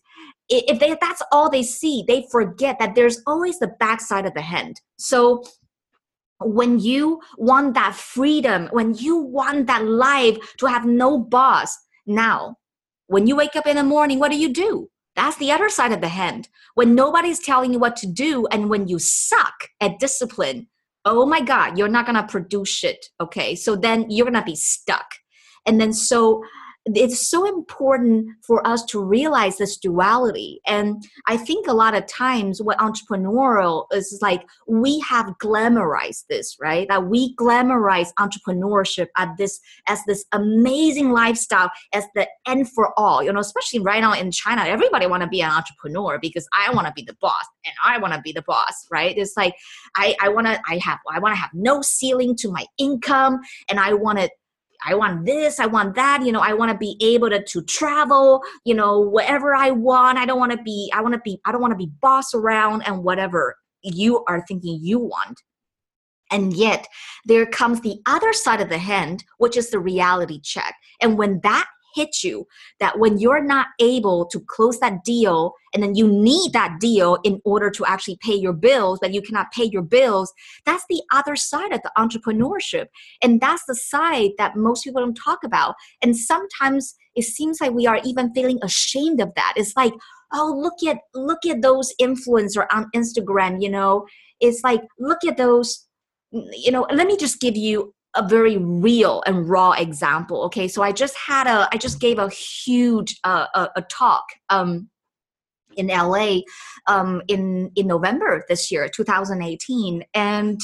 if 0.48 0.78
they 0.78 0.96
that's 1.00 1.22
all 1.32 1.48
they 1.48 1.62
see 1.62 2.04
they 2.06 2.26
forget 2.30 2.78
that 2.78 2.94
there's 2.94 3.22
always 3.26 3.58
the 3.58 3.68
back 3.80 4.00
side 4.00 4.26
of 4.26 4.34
the 4.34 4.42
hand. 4.42 4.80
So 4.98 5.42
when 6.40 6.80
you 6.80 7.20
want 7.38 7.74
that 7.74 7.94
freedom 7.94 8.68
when 8.72 8.94
you 8.94 9.16
want 9.16 9.68
that 9.68 9.84
life 9.84 10.36
to 10.58 10.66
have 10.66 10.84
no 10.84 11.18
boss 11.18 11.76
now, 12.06 12.56
when 13.06 13.26
you 13.26 13.36
wake 13.36 13.56
up 13.56 13.66
in 13.66 13.76
the 13.76 13.84
morning, 13.84 14.18
what 14.18 14.30
do 14.30 14.38
you 14.38 14.52
do? 14.52 14.88
That's 15.14 15.36
the 15.36 15.52
other 15.52 15.68
side 15.68 15.92
of 15.92 16.00
the 16.00 16.08
hand. 16.08 16.48
When 16.74 16.94
nobody's 16.94 17.38
telling 17.38 17.72
you 17.72 17.78
what 17.78 17.96
to 17.96 18.06
do, 18.06 18.46
and 18.46 18.70
when 18.70 18.88
you 18.88 18.98
suck 18.98 19.68
at 19.80 19.98
discipline, 19.98 20.68
oh 21.04 21.26
my 21.26 21.40
God, 21.40 21.76
you're 21.76 21.88
not 21.88 22.06
gonna 22.06 22.26
produce 22.26 22.68
shit. 22.68 23.06
Okay, 23.20 23.54
so 23.54 23.76
then 23.76 24.10
you're 24.10 24.26
gonna 24.26 24.44
be 24.44 24.56
stuck. 24.56 25.06
And 25.66 25.80
then 25.80 25.92
so 25.92 26.42
it's 26.86 27.28
so 27.28 27.46
important 27.46 28.28
for 28.44 28.66
us 28.66 28.84
to 28.86 29.02
realize 29.02 29.58
this 29.58 29.76
duality. 29.76 30.60
And 30.66 31.04
i 31.28 31.36
think 31.36 31.66
a 31.66 31.72
lot 31.72 31.94
of 31.94 32.06
times 32.06 32.60
what 32.60 32.78
entrepreneurial 32.78 33.86
is 33.92 34.18
like 34.20 34.42
we 34.66 34.98
have 35.00 35.26
glamorized 35.42 36.24
this 36.28 36.56
right? 36.60 36.88
That 36.88 37.06
we 37.06 37.34
glamorize 37.36 38.12
entrepreneurship 38.18 39.08
at 39.16 39.36
this 39.38 39.60
as 39.86 40.00
this 40.06 40.24
amazing 40.32 41.12
lifestyle 41.12 41.70
as 41.92 42.04
the 42.14 42.28
end 42.46 42.70
for 42.70 42.98
all. 42.98 43.22
You 43.22 43.32
know 43.32 43.40
especially 43.40 43.80
right 43.80 44.00
now 44.00 44.14
in 44.14 44.30
china 44.30 44.62
everybody 44.64 45.06
want 45.06 45.22
to 45.22 45.28
be 45.28 45.42
an 45.42 45.50
entrepreneur 45.50 46.18
because 46.18 46.46
i 46.54 46.72
want 46.72 46.86
to 46.86 46.92
be 46.94 47.02
the 47.02 47.16
boss 47.20 47.44
and 47.64 47.74
i 47.84 47.98
want 47.98 48.14
to 48.14 48.20
be 48.20 48.32
the 48.32 48.42
boss 48.42 48.86
right? 48.90 49.16
It's 49.16 49.36
like 49.36 49.54
i 49.96 50.16
i 50.20 50.28
want 50.28 50.46
to 50.46 50.60
i 50.68 50.78
have 50.78 50.98
i 51.10 51.18
want 51.18 51.34
to 51.34 51.40
have 51.40 51.50
no 51.54 51.82
ceiling 51.82 52.34
to 52.36 52.50
my 52.50 52.66
income 52.78 53.40
and 53.68 53.78
i 53.78 53.92
want 53.92 54.18
to 54.18 54.28
I 54.86 54.94
want 54.94 55.24
this, 55.26 55.60
I 55.60 55.66
want 55.66 55.94
that, 55.94 56.24
you 56.24 56.32
know, 56.32 56.40
I 56.40 56.52
want 56.54 56.72
to 56.72 56.78
be 56.78 56.96
able 57.00 57.30
to, 57.30 57.42
to 57.42 57.62
travel, 57.62 58.42
you 58.64 58.74
know, 58.74 59.00
whatever 59.00 59.54
I 59.54 59.70
want. 59.70 60.18
I 60.18 60.26
don't 60.26 60.38
want 60.38 60.52
to 60.52 60.62
be, 60.62 60.90
I 60.94 61.00
want 61.00 61.14
to 61.14 61.20
be, 61.20 61.40
I 61.44 61.52
don't 61.52 61.60
want 61.60 61.72
to 61.72 61.78
be 61.78 61.90
boss 62.00 62.34
around 62.34 62.82
and 62.82 63.04
whatever 63.04 63.56
you 63.82 64.24
are 64.26 64.44
thinking 64.46 64.78
you 64.82 64.98
want. 64.98 65.40
And 66.30 66.54
yet, 66.54 66.88
there 67.26 67.44
comes 67.44 67.80
the 67.80 68.00
other 68.06 68.32
side 68.32 68.60
of 68.62 68.70
the 68.70 68.78
hand, 68.78 69.22
which 69.36 69.56
is 69.56 69.70
the 69.70 69.78
reality 69.78 70.40
check. 70.40 70.74
And 71.00 71.18
when 71.18 71.40
that 71.42 71.66
hit 71.94 72.22
you 72.22 72.46
that 72.80 72.98
when 72.98 73.18
you're 73.18 73.42
not 73.42 73.68
able 73.80 74.26
to 74.26 74.40
close 74.40 74.78
that 74.80 75.04
deal 75.04 75.54
and 75.74 75.82
then 75.82 75.94
you 75.94 76.06
need 76.06 76.52
that 76.52 76.78
deal 76.80 77.18
in 77.24 77.40
order 77.44 77.70
to 77.70 77.84
actually 77.86 78.18
pay 78.22 78.34
your 78.34 78.52
bills 78.52 78.98
but 79.00 79.12
you 79.12 79.22
cannot 79.22 79.50
pay 79.52 79.64
your 79.64 79.82
bills 79.82 80.32
that's 80.64 80.84
the 80.88 81.02
other 81.12 81.36
side 81.36 81.72
of 81.72 81.80
the 81.82 81.92
entrepreneurship. 81.96 82.86
And 83.22 83.40
that's 83.40 83.64
the 83.66 83.74
side 83.74 84.30
that 84.38 84.56
most 84.56 84.84
people 84.84 85.00
don't 85.00 85.18
talk 85.22 85.40
about. 85.44 85.74
And 86.02 86.16
sometimes 86.16 86.94
it 87.14 87.24
seems 87.24 87.60
like 87.60 87.72
we 87.72 87.86
are 87.86 88.00
even 88.04 88.32
feeling 88.32 88.58
ashamed 88.62 89.20
of 89.20 89.32
that. 89.36 89.54
It's 89.56 89.76
like 89.76 89.92
oh 90.34 90.54
look 90.56 90.82
at 90.88 90.98
look 91.14 91.44
at 91.44 91.60
those 91.60 91.92
influencer 92.00 92.66
on 92.72 92.90
instagram 92.94 93.62
you 93.62 93.68
know? 93.68 94.06
It's 94.40 94.62
like 94.64 94.82
look 94.98 95.24
at 95.24 95.36
those 95.36 95.86
you 96.30 96.70
know 96.70 96.86
let 96.90 97.06
me 97.06 97.16
just 97.16 97.40
give 97.40 97.56
you 97.56 97.94
a 98.14 98.26
very 98.26 98.58
real 98.58 99.22
and 99.26 99.48
raw 99.48 99.72
example 99.72 100.42
okay? 100.44 100.68
So 100.68 100.82
i 100.82 100.92
just 100.92 101.16
had 101.16 101.46
a 101.46 101.68
i 101.72 101.76
just 101.76 102.00
gave 102.00 102.18
a 102.18 102.28
huge 102.28 103.18
uh, 103.24 103.46
a, 103.54 103.68
a 103.76 103.82
talk 103.82 104.24
um 104.50 104.88
in 105.76 105.86
la 105.86 106.38
um 106.86 107.22
in 107.28 107.70
in 107.76 107.86
november 107.86 108.44
this 108.48 108.70
year 108.70 108.88
2018 108.88 110.04
and 110.14 110.60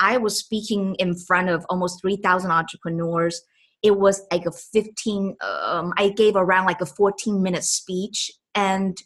i 0.00 0.16
was 0.16 0.38
speaking 0.38 0.94
in 0.98 1.14
front 1.14 1.48
of 1.48 1.66
almost 1.68 2.00
3000 2.00 2.50
entrepreneurs. 2.50 3.42
It 3.82 3.98
was 3.98 4.22
like 4.32 4.46
a 4.46 4.52
15 4.52 5.36
um, 5.42 5.92
i 5.96 6.08
gave 6.10 6.36
around 6.36 6.66
like 6.66 6.80
a 6.80 6.86
14 6.86 7.42
minute 7.42 7.64
speech 7.64 8.30
and 8.54 8.96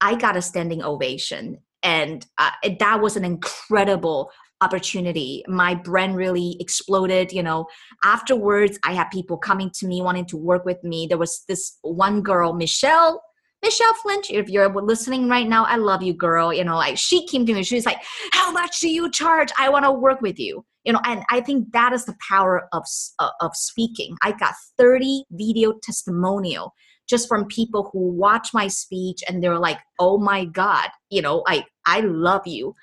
i 0.00 0.14
got 0.14 0.36
a 0.36 0.42
standing 0.42 0.82
ovation. 0.82 1.58
And 1.82 2.24
uh, 2.38 2.50
that 2.78 3.00
was 3.00 3.16
an 3.16 3.24
incredible 3.24 4.30
opportunity. 4.62 5.44
My 5.48 5.74
brand 5.74 6.16
really 6.16 6.56
exploded 6.60 7.32
you 7.32 7.42
know. 7.42 7.66
Afterwards 8.04 8.78
i 8.84 8.92
had 8.92 9.08
people 9.10 9.36
coming 9.36 9.70
to 9.78 9.86
me 9.86 10.00
wanting 10.02 10.26
to 10.26 10.36
work 10.36 10.64
with 10.64 10.82
me. 10.84 11.06
There 11.06 11.18
was 11.18 11.44
this 11.48 11.78
one 11.82 12.22
girl 12.22 12.52
michelle 12.52 13.22
michelle 13.62 13.94
flinch 13.94 14.28
if 14.30 14.48
you're 14.48 14.68
listening 14.82 15.28
right 15.28 15.48
now 15.48 15.64
i 15.64 15.76
love 15.76 16.02
you 16.02 16.14
girl. 16.14 16.52
You 16.52 16.64
know 16.64 16.76
like 16.76 16.96
she 16.96 17.26
came 17.26 17.44
to 17.46 17.54
me. 17.54 17.64
She's 17.64 17.86
like 17.86 18.02
how 18.32 18.52
much 18.52 18.80
do 18.80 18.88
you 18.88 19.10
charge? 19.10 19.50
I 19.58 19.68
want 19.68 19.84
to 19.84 19.92
work 19.92 20.20
with 20.20 20.38
you. 20.38 20.64
You 20.84 20.92
know 20.92 21.00
and 21.04 21.22
i 21.30 21.40
think 21.40 21.72
that 21.72 21.92
is 21.92 22.04
the 22.04 22.16
power 22.28 22.68
of 22.72 22.84
uh, 23.18 23.30
of 23.40 23.56
speaking. 23.56 24.16
I 24.22 24.32
got 24.32 24.54
30 24.78 25.24
video 25.32 25.74
testimonial 25.82 26.74
just 27.08 27.28
from 27.28 27.46
people 27.46 27.90
who 27.92 28.12
watch 28.12 28.54
my 28.54 28.68
speech 28.68 29.22
and 29.28 29.42
they're 29.42 29.58
like 29.58 29.80
oh 29.98 30.18
my 30.18 30.44
god. 30.44 30.88
You 31.10 31.22
know 31.22 31.42
i 31.46 31.64
i 31.84 32.00
love 32.00 32.46
you 32.46 32.74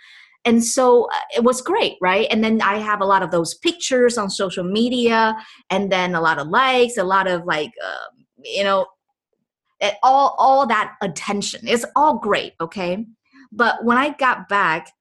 and 0.49 0.65
so 0.65 1.05
uh, 1.05 1.25
it 1.37 1.43
was 1.43 1.61
great 1.61 1.95
right? 2.01 2.27
And 2.31 2.43
then 2.43 2.61
i 2.61 2.75
have 2.89 3.01
a 3.01 3.09
lot 3.13 3.23
of 3.23 3.31
those 3.31 3.53
pictures 3.67 4.17
on 4.17 4.29
social 4.29 4.63
media 4.79 5.35
and 5.69 5.91
then 5.91 6.15
a 6.15 6.21
lot 6.21 6.39
of 6.39 6.47
likes 6.47 6.97
a 6.97 7.03
lot 7.03 7.27
of 7.27 7.45
like 7.45 7.71
uh, 7.89 8.09
you 8.57 8.63
know 8.63 8.85
all 10.03 10.35
all 10.37 10.67
that 10.67 10.95
attention. 11.01 11.61
It's 11.63 11.85
all 11.95 12.13
great 12.17 12.53
okay? 12.59 13.05
But 13.51 13.83
when 13.83 13.97
i 13.97 14.07
got 14.25 14.47
back 14.49 14.91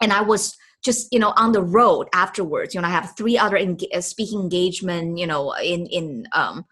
and 0.00 0.12
i 0.12 0.20
was 0.20 0.56
just 0.84 1.08
you 1.12 1.18
know 1.18 1.32
on 1.36 1.50
the 1.52 1.62
road 1.78 2.06
afterwards 2.14 2.74
you 2.74 2.80
know 2.80 2.86
i 2.86 2.96
have 2.98 3.16
three 3.18 3.36
other 3.44 3.58
uh, 3.58 4.00
speaking 4.00 4.40
engagement 4.40 5.18
you 5.18 5.26
know 5.26 5.42
in 5.74 5.86
in 5.98 6.26
um 6.32 6.64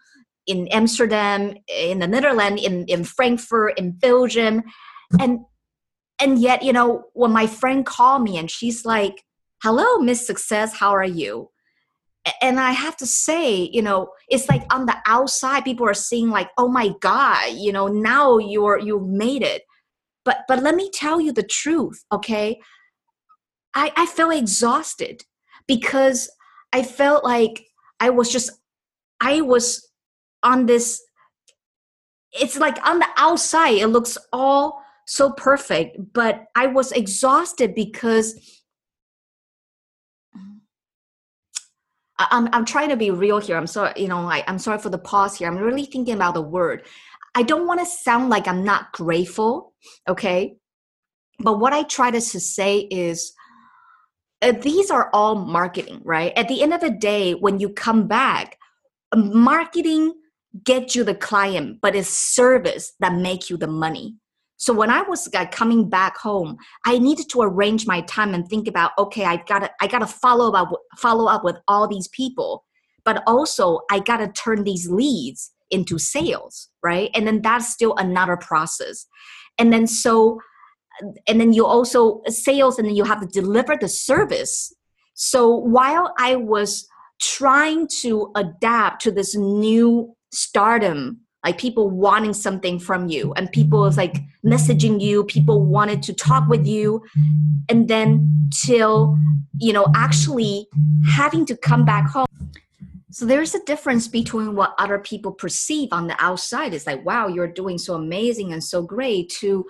in 0.47 0.67
amsterdam 0.69 1.53
in 1.67 1.99
the 1.99 2.07
netherlands 2.07 2.63
in 2.63 2.85
in 2.93 3.03
frankfurt 3.03 3.77
in 3.79 3.91
belgium. 3.91 4.63
And 5.19 5.39
and 6.19 6.39
yet 6.39 6.63
you 6.63 6.73
know 6.73 7.05
when 7.13 7.31
my 7.31 7.47
friend 7.47 7.85
called 7.85 8.23
me 8.23 8.37
and 8.37 8.49
she's 8.49 8.85
like 8.85 9.23
hello 9.63 9.97
miss 9.99 10.25
success 10.25 10.75
how 10.75 10.91
are 10.91 11.03
you? 11.03 11.49
And 12.41 12.59
i 12.59 12.71
have 12.71 12.97
to 12.97 13.05
say 13.05 13.69
you 13.71 13.81
know 13.81 14.09
it's 14.29 14.49
like 14.49 14.63
on 14.73 14.87
the 14.87 14.97
outside 15.05 15.63
people 15.63 15.87
are 15.87 15.93
seeing 15.93 16.29
like 16.29 16.49
oh 16.57 16.67
my 16.67 16.89
god 16.99 17.53
you 17.53 17.71
know 17.71 17.87
now 17.87 18.37
you're 18.37 18.79
you've 18.79 19.07
made 19.07 19.43
it. 19.43 19.63
But 20.23 20.39
but 20.47 20.63
let 20.63 20.75
me 20.75 20.89
tell 20.91 21.21
you 21.21 21.31
the 21.31 21.43
truth 21.43 22.03
okay? 22.11 22.59
I 23.75 23.91
i 23.95 24.05
felt 24.05 24.33
exhausted 24.33 25.23
because 25.67 26.29
i 26.73 26.81
felt 26.81 27.23
like 27.23 27.65
i 27.99 28.09
was 28.09 28.31
just 28.31 28.51
i 29.21 29.41
was 29.41 29.87
on 30.43 30.65
this 30.65 31.01
it's 32.31 32.57
like 32.57 32.77
on 32.87 32.99
the 32.99 33.07
outside 33.17 33.75
it 33.77 33.87
looks 33.87 34.17
all 34.31 34.84
so 35.05 35.31
perfect 35.31 35.97
but 36.13 36.45
i 36.55 36.67
was 36.67 36.91
exhausted 36.91 37.73
because 37.75 38.61
I'm, 42.17 42.47
I'm 42.53 42.63
trying 42.63 42.87
to 42.89 42.95
be 42.95 43.11
real 43.11 43.39
here. 43.39 43.57
I'm 43.57 43.67
sorry 43.67 43.93
you 43.97 44.07
know 44.07 44.19
I, 44.19 44.43
i'm 44.47 44.59
sorry 44.59 44.79
for 44.79 44.89
the 44.89 44.97
pause 44.97 45.37
here. 45.37 45.47
I'm 45.47 45.57
really 45.57 45.85
thinking 45.85 46.15
about 46.15 46.33
the 46.33 46.41
word. 46.41 46.85
I 47.35 47.43
don't 47.43 47.67
want 47.67 47.81
to 47.81 47.85
sound 47.85 48.29
like 48.29 48.47
i'm 48.47 48.63
not 48.63 48.91
grateful 48.93 49.73
okay? 50.07 50.55
But 51.39 51.59
what 51.59 51.73
i 51.73 51.83
try 51.83 52.11
to 52.11 52.21
say 52.21 52.79
is 52.79 53.33
uh, 54.41 54.53
these 54.53 54.91
are 54.91 55.09
all 55.13 55.35
marketing 55.35 56.01
right? 56.03 56.31
At 56.35 56.47
the 56.47 56.61
end 56.61 56.73
of 56.73 56.81
the 56.81 56.91
day 56.91 57.33
when 57.33 57.59
you 57.59 57.69
come 57.69 58.07
back 58.07 58.57
marketing 59.15 60.13
gets 60.63 60.95
you 60.95 61.03
the 61.03 61.15
client 61.15 61.79
but 61.81 61.95
it's 61.95 62.09
service 62.09 62.93
that 63.01 63.13
make 63.13 63.49
you 63.49 63.57
the 63.57 63.67
money 63.67 64.15
so 64.57 64.73
when 64.73 64.89
I 64.89 65.01
was 65.01 65.27
like 65.33 65.51
coming 65.51 65.89
back 65.89 66.17
home, 66.17 66.57
I 66.85 66.97
needed 66.97 67.29
to 67.31 67.41
arrange 67.41 67.85
my 67.85 68.01
time 68.01 68.33
and 68.33 68.47
think 68.47 68.67
about, 68.67 68.91
okay, 68.97 69.25
I 69.25 69.37
gotta 69.47 69.69
I 69.81 69.87
gotta 69.87 70.07
follow 70.07 70.53
up 70.53 70.71
follow 70.97 71.27
up 71.27 71.43
with 71.43 71.57
all 71.67 71.87
these 71.87 72.07
people, 72.09 72.63
but 73.03 73.21
also 73.27 73.81
I 73.91 73.99
gotta 73.99 74.29
turn 74.29 74.63
these 74.63 74.89
leads 74.89 75.51
into 75.71 75.97
sales, 75.97 76.69
right? 76.83 77.09
And 77.13 77.27
then 77.27 77.41
that's 77.41 77.67
still 77.67 77.95
another 77.97 78.37
process. 78.37 79.05
And 79.57 79.73
then 79.73 79.87
so 79.87 80.39
and 81.27 81.41
then 81.41 81.51
you 81.51 81.65
also 81.65 82.21
sales 82.27 82.79
and 82.79 82.87
then 82.87 82.95
you 82.95 83.03
have 83.03 83.19
to 83.19 83.27
deliver 83.27 83.75
the 83.75 83.89
service. 83.89 84.73
So 85.15 85.53
while 85.53 86.13
I 86.17 86.37
was 86.37 86.87
trying 87.21 87.87
to 87.99 88.31
adapt 88.35 89.01
to 89.01 89.11
this 89.11 89.35
new 89.35 90.15
stardom 90.31 91.24
like 91.45 91.59
people 91.59 91.91
wanting 91.91 92.33
something 92.33 92.79
from 92.79 93.07
you 93.07 93.31
and 93.35 93.51
people 93.51 93.81
was 93.81 93.97
like 93.97 94.17
messaging 94.43 94.99
you 94.99 95.23
people 95.25 95.63
wanted 95.63 96.01
to 96.01 96.11
talk 96.11 96.49
with 96.49 96.65
you 96.65 97.03
and 97.69 97.87
then 97.87 98.49
till 98.51 99.17
you 99.59 99.71
know 99.71 99.85
actually 99.95 100.67
having 101.07 101.45
to 101.45 101.55
come 101.55 101.85
back 101.85 102.09
home. 102.09 102.25
So 103.11 103.25
there's 103.25 103.55
a 103.55 103.63
difference 103.63 104.09
between 104.09 104.55
what 104.55 104.73
other 104.77 104.99
people 104.99 105.31
perceive 105.31 105.89
on 105.91 106.07
the 106.07 106.15
outside 106.19 106.73
it's 106.73 106.87
like 106.87 107.05
wow 107.05 107.27
you're 107.27 107.47
doing 107.47 107.77
so 107.77 107.93
amazing 107.93 108.51
and 108.51 108.63
so 108.63 108.81
great 108.81 109.29
to 109.41 109.65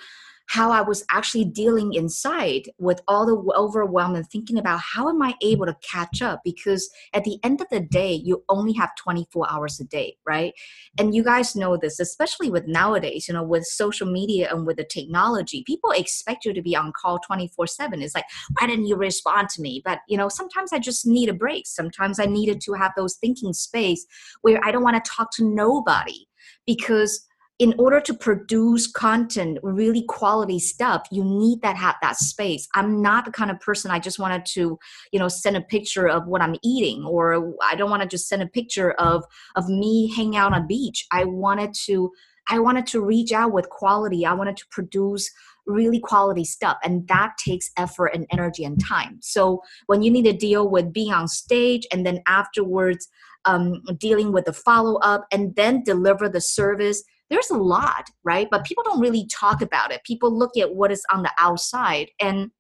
how 0.48 0.72
I 0.72 0.82
was 0.82 1.04
actually 1.10 1.46
dealing 1.46 1.94
inside 1.94 2.70
with 2.78 3.02
all 3.08 3.26
the 3.26 3.54
overwhelm 3.58 4.16
and 4.16 4.28
thinking 4.28 4.58
about 4.58 4.80
how 4.80 5.10
am 5.10 5.22
I 5.22 5.36
able 5.42 5.66
to 5.66 5.76
catch 5.82 6.22
up? 6.22 6.42
Because 6.44 6.90
at 7.14 7.24
the 7.24 7.40
end 7.44 7.62
of 7.62 7.68
the 7.72 7.80
day, 7.80 8.14
you 8.14 8.44
only 8.50 8.74
have 8.74 8.96
24 8.96 9.52
hours 9.52 9.80
a 9.80 9.86
day, 9.86 10.18
right? 10.26 10.54
And 11.00 11.16
you 11.16 11.24
guys 11.24 11.56
know 11.56 11.78
this, 11.78 12.00
especially 12.00 12.50
with 12.50 12.68
nowadays, 12.68 13.28
you 13.28 13.34
know, 13.34 13.44
with 13.44 13.66
social 13.66 14.10
media 14.10 14.50
and 14.52 14.66
with 14.66 14.78
the 14.78 14.86
technology, 14.86 15.64
people 15.66 15.92
expect 15.92 16.46
you 16.46 16.54
to 16.54 16.62
be 16.62 16.76
on 16.76 16.94
call 16.94 17.20
24 17.20 17.68
7. 17.68 18.02
It's 18.02 18.16
like, 18.16 18.26
why 18.60 18.68
didn't 18.68 18.86
you 18.86 18.96
respond 18.96 19.50
to 19.50 19.62
me? 19.62 19.82
But, 19.84 20.00
you 20.08 20.18
know, 20.18 20.30
sometimes 20.30 20.74
I 20.74 20.80
just 20.80 21.08
need 21.08 21.30
a 21.30 21.34
break. 21.34 21.66
Sometimes 21.66 22.20
I 22.20 22.26
needed 22.26 22.62
to 22.62 22.74
have 22.74 22.92
those 22.96 23.16
thinking 23.16 23.54
space 23.54 24.06
where 24.42 24.60
I 24.64 24.72
don't 24.72 24.84
want 24.84 25.04
to 25.04 25.12
talk 25.12 25.32
to 25.36 25.44
nobody 25.44 26.28
because 26.66 27.26
in 27.58 27.74
order 27.78 28.02
to 28.02 28.14
produce 28.14 28.86
content 28.86 29.58
really 29.64 30.04
quality 30.04 30.60
stuff 30.60 31.04
you 31.10 31.24
need 31.24 31.62
that 31.62 31.78
have 31.78 31.96
that 32.02 32.18
space. 32.18 32.68
I'm 32.76 33.02
not 33.02 33.26
the 33.26 33.32
kind 33.32 33.50
of 33.50 33.60
person 33.60 33.92
i 33.92 34.00
just 34.00 34.20
wanted 34.20 34.46
to 34.46 34.78
you 35.12 35.20
know 35.20 35.28
send 35.28 35.56
a 35.56 35.62
picture 35.62 36.08
of 36.08 36.28
what 36.28 36.42
i'm 36.42 36.56
eating 36.64 37.06
or 37.06 37.54
i 37.64 37.76
don't 37.76 37.90
want 37.90 38.02
to 38.02 38.08
just 38.08 38.28
send 38.28 38.42
a 38.42 38.48
picture 38.48 38.92
of 38.94 39.24
of 39.56 39.68
me 39.70 40.14
hanging 40.16 40.36
out 40.36 40.54
on 40.54 40.62
a 40.62 40.66
beach. 40.66 41.06
I 41.12 41.26
wanted 41.26 41.74
to 41.86 42.12
i 42.50 42.60
wanted 42.60 42.86
to 42.88 43.02
reach 43.02 43.32
out 43.32 43.54
with 43.54 43.70
quality. 43.70 44.26
I 44.26 44.34
wanted 44.34 44.58
to 44.58 44.66
produce 44.70 45.32
really 45.66 46.00
quality 46.00 46.46
stuff 46.46 46.78
and 46.84 47.08
that 47.08 47.34
takes 47.44 47.72
effort 47.78 48.08
and 48.08 48.28
energy 48.32 48.64
and 48.66 48.80
time. 48.84 49.18
So 49.22 49.62
when 49.88 50.04
you 50.04 50.12
need 50.12 50.26
to 50.26 50.34
deal 50.34 50.70
with 50.70 50.94
being 50.94 51.12
on 51.12 51.28
stage 51.28 51.88
and 51.92 52.06
then 52.06 52.22
afterwards 52.28 53.08
um, 53.46 53.82
dealing 53.98 54.32
with 54.32 54.46
the 54.46 54.54
follow-up 54.54 55.26
and 55.32 55.56
then 55.56 55.84
deliver 55.84 56.28
the 56.30 56.42
service 56.42 57.04
there's 57.30 57.50
a 57.50 57.58
lot, 57.58 58.10
right? 58.24 58.48
But 58.50 58.66
people 58.66 58.84
don't 58.84 59.00
really 59.00 59.28
talk 59.28 59.62
about 59.62 59.92
it. 59.92 60.04
People 60.04 60.38
look 60.38 60.58
at 60.58 60.76
what 60.76 60.92
is 60.92 61.04
on 61.12 61.24
the 61.24 61.32
outside. 61.38 62.10
And 62.22 62.52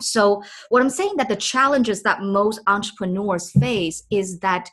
so, 0.00 0.42
what 0.70 0.82
I'm 0.82 0.90
saying 0.90 1.14
that 1.18 1.28
the 1.28 1.36
challenges 1.36 2.02
that 2.02 2.22
most 2.22 2.60
entrepreneurs 2.66 3.50
face 3.52 4.02
is 4.10 4.40
that 4.40 4.70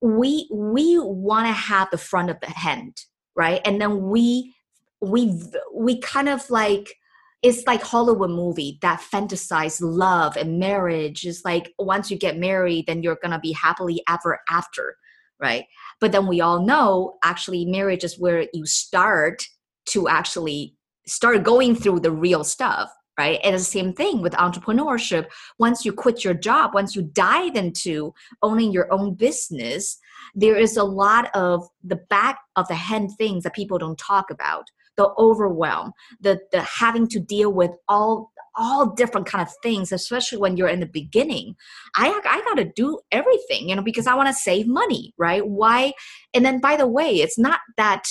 we 0.00 0.48
we 0.52 0.98
want 0.98 1.46
to 1.46 1.52
have 1.52 1.90
the 1.90 1.98
front 1.98 2.30
of 2.30 2.38
the 2.40 2.50
hand, 2.50 2.96
right? 3.36 3.60
And 3.64 3.80
then 3.80 4.08
we 4.08 4.54
we 5.00 5.40
we 5.74 5.98
kind 6.00 6.28
of 6.28 6.48
like 6.50 6.94
it's 7.42 7.66
like 7.66 7.82
Hollywood 7.82 8.30
movie 8.30 8.78
that 8.82 9.00
fantasize 9.00 9.78
love 9.80 10.36
and 10.36 10.58
marriage. 10.58 11.24
It's 11.24 11.44
like 11.44 11.72
once 11.78 12.10
you 12.10 12.18
get 12.18 12.38
married, 12.38 12.86
then 12.86 13.02
you're 13.02 13.18
gonna 13.22 13.40
be 13.40 13.52
happily 13.52 14.02
ever 14.08 14.40
after, 14.48 14.96
right? 15.40 15.64
But 16.00 16.12
then 16.12 16.26
we 16.26 16.40
all 16.40 16.64
know 16.64 17.18
actually 17.22 17.64
marriage 17.64 18.04
is 18.04 18.18
where 18.18 18.46
you 18.52 18.66
start 18.66 19.44
to 19.90 20.08
actually 20.08 20.76
start 21.06 21.42
going 21.42 21.74
through 21.74 22.00
the 22.00 22.12
real 22.12 22.44
stuff 22.44 22.90
right? 23.18 23.40
And 23.44 23.54
the 23.54 23.60
same 23.60 23.92
thing 23.92 24.22
with 24.22 24.32
entrepreneurship. 24.34 25.26
Once 25.58 25.84
you 25.84 25.92
quit 25.92 26.24
your 26.24 26.32
job, 26.32 26.72
once 26.72 26.96
you 26.96 27.02
dive 27.02 27.54
into 27.54 28.14
owning 28.42 28.72
your 28.72 28.90
own 28.90 29.12
business, 29.12 29.98
there 30.34 30.56
is 30.56 30.78
a 30.78 30.84
lot 30.84 31.28
of 31.34 31.68
the 31.84 31.96
back 31.96 32.38
of 32.56 32.66
the 32.68 32.74
hand 32.74 33.10
things 33.18 33.42
that 33.42 33.54
people 33.54 33.76
don't 33.76 33.98
talk 33.98 34.30
about 34.30 34.64
the 34.96 35.08
overwhelm 35.18 35.92
the 36.20 36.40
the 36.52 36.60
having 36.62 37.06
to 37.06 37.20
deal 37.20 37.52
with 37.52 37.70
all 37.88 38.32
all 38.56 38.94
different 38.94 39.26
kind 39.26 39.46
of 39.46 39.52
things 39.62 39.92
especially 39.92 40.38
when 40.38 40.56
you're 40.56 40.68
in 40.68 40.80
the 40.80 40.86
beginning. 40.86 41.54
I 41.96 42.08
i 42.24 42.42
got 42.42 42.56
to 42.56 42.70
do 42.74 43.00
everything 43.12 43.68
you 43.68 43.76
know 43.76 43.82
because 43.82 44.06
i 44.06 44.14
want 44.14 44.28
to 44.28 44.34
save 44.34 44.66
money 44.66 45.14
right? 45.18 45.46
Why? 45.46 45.92
And 46.34 46.44
then 46.44 46.60
by 46.60 46.76
the 46.76 46.86
way 46.86 47.10
it's 47.16 47.38
not 47.38 47.60
that 47.76 48.04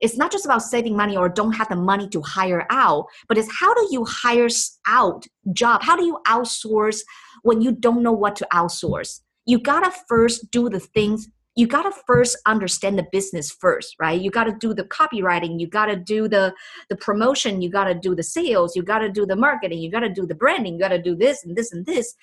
it's 0.00 0.16
not 0.16 0.32
just 0.32 0.44
about 0.44 0.62
saving 0.62 0.96
money 0.96 1.16
or 1.16 1.28
don't 1.28 1.52
have 1.52 1.68
the 1.68 1.76
money 1.76 2.08
to 2.08 2.20
hire 2.20 2.66
out 2.70 3.06
but 3.28 3.38
it's 3.38 3.50
how 3.60 3.72
do 3.74 3.88
you 3.90 4.04
hire 4.04 4.48
out 4.86 5.26
job? 5.52 5.82
How 5.82 5.96
do 5.96 6.04
you 6.04 6.18
outsource 6.26 7.00
when 7.42 7.60
you 7.60 7.72
don't 7.72 8.02
know 8.02 8.12
what 8.12 8.36
to 8.36 8.48
outsource? 8.52 9.20
You 9.46 9.58
gotta 9.58 9.92
first 10.08 10.50
do 10.50 10.68
the 10.68 10.80
things 10.80 11.28
you 11.56 11.66
got 11.66 11.82
to 11.82 11.92
first 12.06 12.36
understand 12.46 12.98
the 12.98 13.06
business 13.12 13.50
first 13.50 13.94
right? 14.00 14.20
You 14.20 14.30
got 14.30 14.44
to 14.44 14.56
do 14.58 14.74
the 14.74 14.84
copywriting 14.84 15.60
you 15.60 15.66
got 15.66 15.86
to 15.86 15.96
do 15.96 16.28
the 16.28 16.54
the 16.88 16.96
promotion 16.96 17.62
you 17.62 17.70
got 17.70 17.84
to 17.84 17.94
do 17.94 18.14
the 18.14 18.22
sales 18.22 18.76
you 18.76 18.82
got 18.82 18.98
to 18.98 19.10
do 19.10 19.26
the 19.26 19.36
marketing 19.36 19.78
you 19.78 19.90
got 19.90 20.00
to 20.00 20.08
do 20.08 20.26
the 20.26 20.34
branding 20.34 20.74
you 20.74 20.80
got 20.80 20.88
to 20.88 21.02
do 21.02 21.14
this 21.16 21.44
and 21.44 21.56
this 21.56 21.72
and 21.72 21.86
this. 21.86 22.14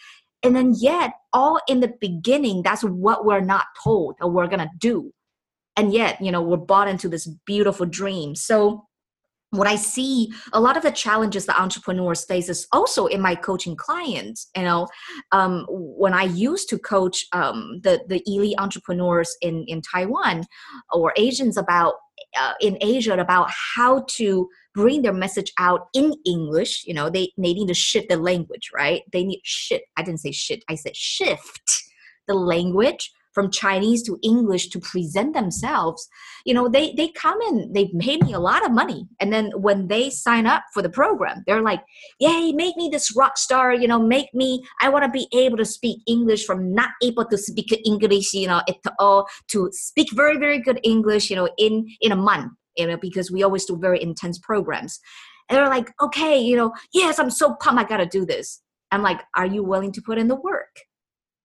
And 0.43 0.55
then 0.55 0.73
yet 0.75 1.13
all 1.33 1.59
in 1.67 1.81
the 1.81 1.93
beginning 2.01 2.63
that's 2.63 2.83
what 2.83 3.25
we're 3.25 3.41
not 3.41 3.65
told 3.83 4.15
that 4.19 4.27
we're 4.27 4.47
gonna 4.47 4.71
do. 4.77 5.11
And 5.77 5.93
yet 5.93 6.21
you 6.21 6.31
know 6.31 6.41
we're 6.41 6.57
bought 6.57 6.87
into 6.87 7.09
this 7.09 7.27
beautiful 7.45 7.85
dream. 7.85 8.35
So 8.35 8.85
what 9.51 9.67
I 9.67 9.75
see 9.75 10.31
a 10.53 10.61
lot 10.61 10.77
of 10.77 10.83
the 10.83 10.91
challenges 10.91 11.45
that 11.45 11.59
entrepreneurs 11.59 12.23
face 12.25 12.49
is 12.49 12.67
also 12.71 13.05
in 13.07 13.21
my 13.21 13.35
coaching 13.35 13.75
clients. 13.75 14.49
You 14.55 14.63
know, 14.63 14.87
um, 15.31 15.65
when 15.69 16.13
I 16.13 16.23
used 16.23 16.69
to 16.69 16.79
coach 16.79 17.25
um, 17.33 17.79
the 17.83 18.01
the 18.07 18.23
elite 18.25 18.55
entrepreneurs 18.57 19.35
in 19.41 19.65
in 19.67 19.81
Taiwan 19.81 20.45
or 20.93 21.13
Asians 21.17 21.57
about 21.57 21.95
uh, 22.39 22.53
in 22.61 22.77
Asia 22.81 23.13
about 23.13 23.49
how 23.75 24.05
to 24.11 24.47
bring 24.73 25.01
their 25.01 25.13
message 25.13 25.51
out 25.59 25.87
in 25.93 26.13
English. 26.25 26.85
You 26.85 26.93
know, 26.93 27.09
they 27.09 27.31
they 27.37 27.53
need 27.53 27.67
to 27.67 27.73
shift 27.73 28.07
the 28.09 28.17
language, 28.17 28.69
right? 28.73 29.01
They 29.11 29.23
need 29.23 29.41
shift. 29.43 29.83
I 29.97 30.03
didn't 30.03 30.21
say 30.21 30.31
shit. 30.31 30.63
I 30.69 30.75
said 30.75 30.95
shift 30.95 31.83
the 32.27 32.35
language 32.35 33.11
from 33.33 33.49
Chinese 33.51 34.03
to 34.03 34.19
English 34.23 34.69
to 34.69 34.79
present 34.79 35.33
themselves, 35.33 36.07
you 36.45 36.53
know, 36.53 36.67
they 36.67 36.93
they 36.93 37.09
come 37.09 37.39
in, 37.41 37.71
they 37.73 37.91
pay 37.99 38.17
me 38.17 38.33
a 38.33 38.39
lot 38.39 38.65
of 38.65 38.71
money, 38.71 39.07
and 39.19 39.31
then 39.31 39.51
when 39.55 39.87
they 39.87 40.09
sign 40.09 40.45
up 40.45 40.63
for 40.73 40.81
the 40.81 40.89
program, 40.89 41.43
they're 41.45 41.61
like, 41.61 41.81
"Yay, 42.19 42.51
make 42.51 42.75
me 42.77 42.89
this 42.91 43.15
rock 43.15 43.37
star!" 43.37 43.73
You 43.73 43.87
know, 43.87 43.99
make 43.99 44.33
me. 44.33 44.63
I 44.81 44.89
want 44.89 45.05
to 45.05 45.11
be 45.11 45.27
able 45.33 45.57
to 45.57 45.65
speak 45.65 46.01
English 46.07 46.45
from 46.45 46.73
not 46.73 46.91
able 47.01 47.25
to 47.25 47.37
speak 47.37 47.71
English, 47.85 48.33
you 48.33 48.47
know, 48.47 48.61
at 48.67 48.77
all 48.99 49.27
to 49.49 49.69
speak 49.71 50.11
very 50.13 50.37
very 50.37 50.59
good 50.59 50.79
English, 50.83 51.29
you 51.29 51.35
know, 51.35 51.49
in 51.57 51.87
in 52.01 52.11
a 52.11 52.15
month, 52.15 52.51
you 52.77 52.87
know, 52.87 52.97
because 52.97 53.31
we 53.31 53.43
always 53.43 53.65
do 53.65 53.77
very 53.77 54.01
intense 54.01 54.39
programs. 54.39 54.99
And 55.49 55.57
they're 55.57 55.67
like, 55.67 55.91
okay, 56.01 56.39
you 56.39 56.55
know, 56.55 56.71
yes, 56.93 57.19
I'm 57.19 57.29
so 57.29 57.55
pumped, 57.55 57.81
I 57.81 57.83
gotta 57.83 58.05
do 58.05 58.25
this. 58.25 58.61
I'm 58.91 59.01
like, 59.01 59.21
are 59.35 59.45
you 59.45 59.63
willing 59.63 59.91
to 59.93 60.01
put 60.01 60.17
in 60.17 60.27
the 60.27 60.35
work? 60.35 60.79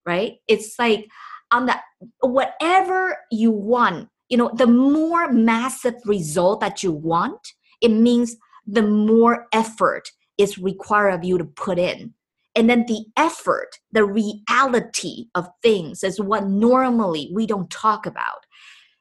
Right? 0.04 0.34
It's 0.46 0.78
like 0.78 1.08
on 1.52 1.66
the 1.66 1.76
whatever 2.20 3.16
you 3.30 3.50
want 3.50 4.08
you 4.28 4.36
know 4.36 4.50
the 4.54 4.66
more 4.66 5.30
massive 5.32 5.94
result 6.04 6.60
that 6.60 6.82
you 6.82 6.92
want 6.92 7.54
it 7.80 7.90
means 7.90 8.36
the 8.66 8.82
more 8.82 9.46
effort 9.52 10.10
is 10.38 10.58
required 10.58 11.10
of 11.10 11.24
you 11.24 11.38
to 11.38 11.44
put 11.44 11.78
in. 11.78 12.12
And 12.54 12.68
then 12.70 12.86
the 12.86 13.04
effort 13.16 13.68
the 13.92 14.04
reality 14.04 15.26
of 15.34 15.48
things 15.62 16.02
is 16.02 16.20
what 16.20 16.46
normally 16.46 17.30
we 17.32 17.46
don't 17.46 17.70
talk 17.70 18.06
about. 18.06 18.46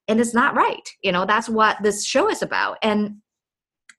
And 0.08 0.20
it's 0.20 0.34
not 0.34 0.56
right 0.56 0.88
you 1.02 1.12
know 1.12 1.26
that's 1.26 1.50
what 1.50 1.82
this 1.82 2.06
show 2.06 2.30
is 2.30 2.42
about. 2.42 2.78
And 2.82 3.18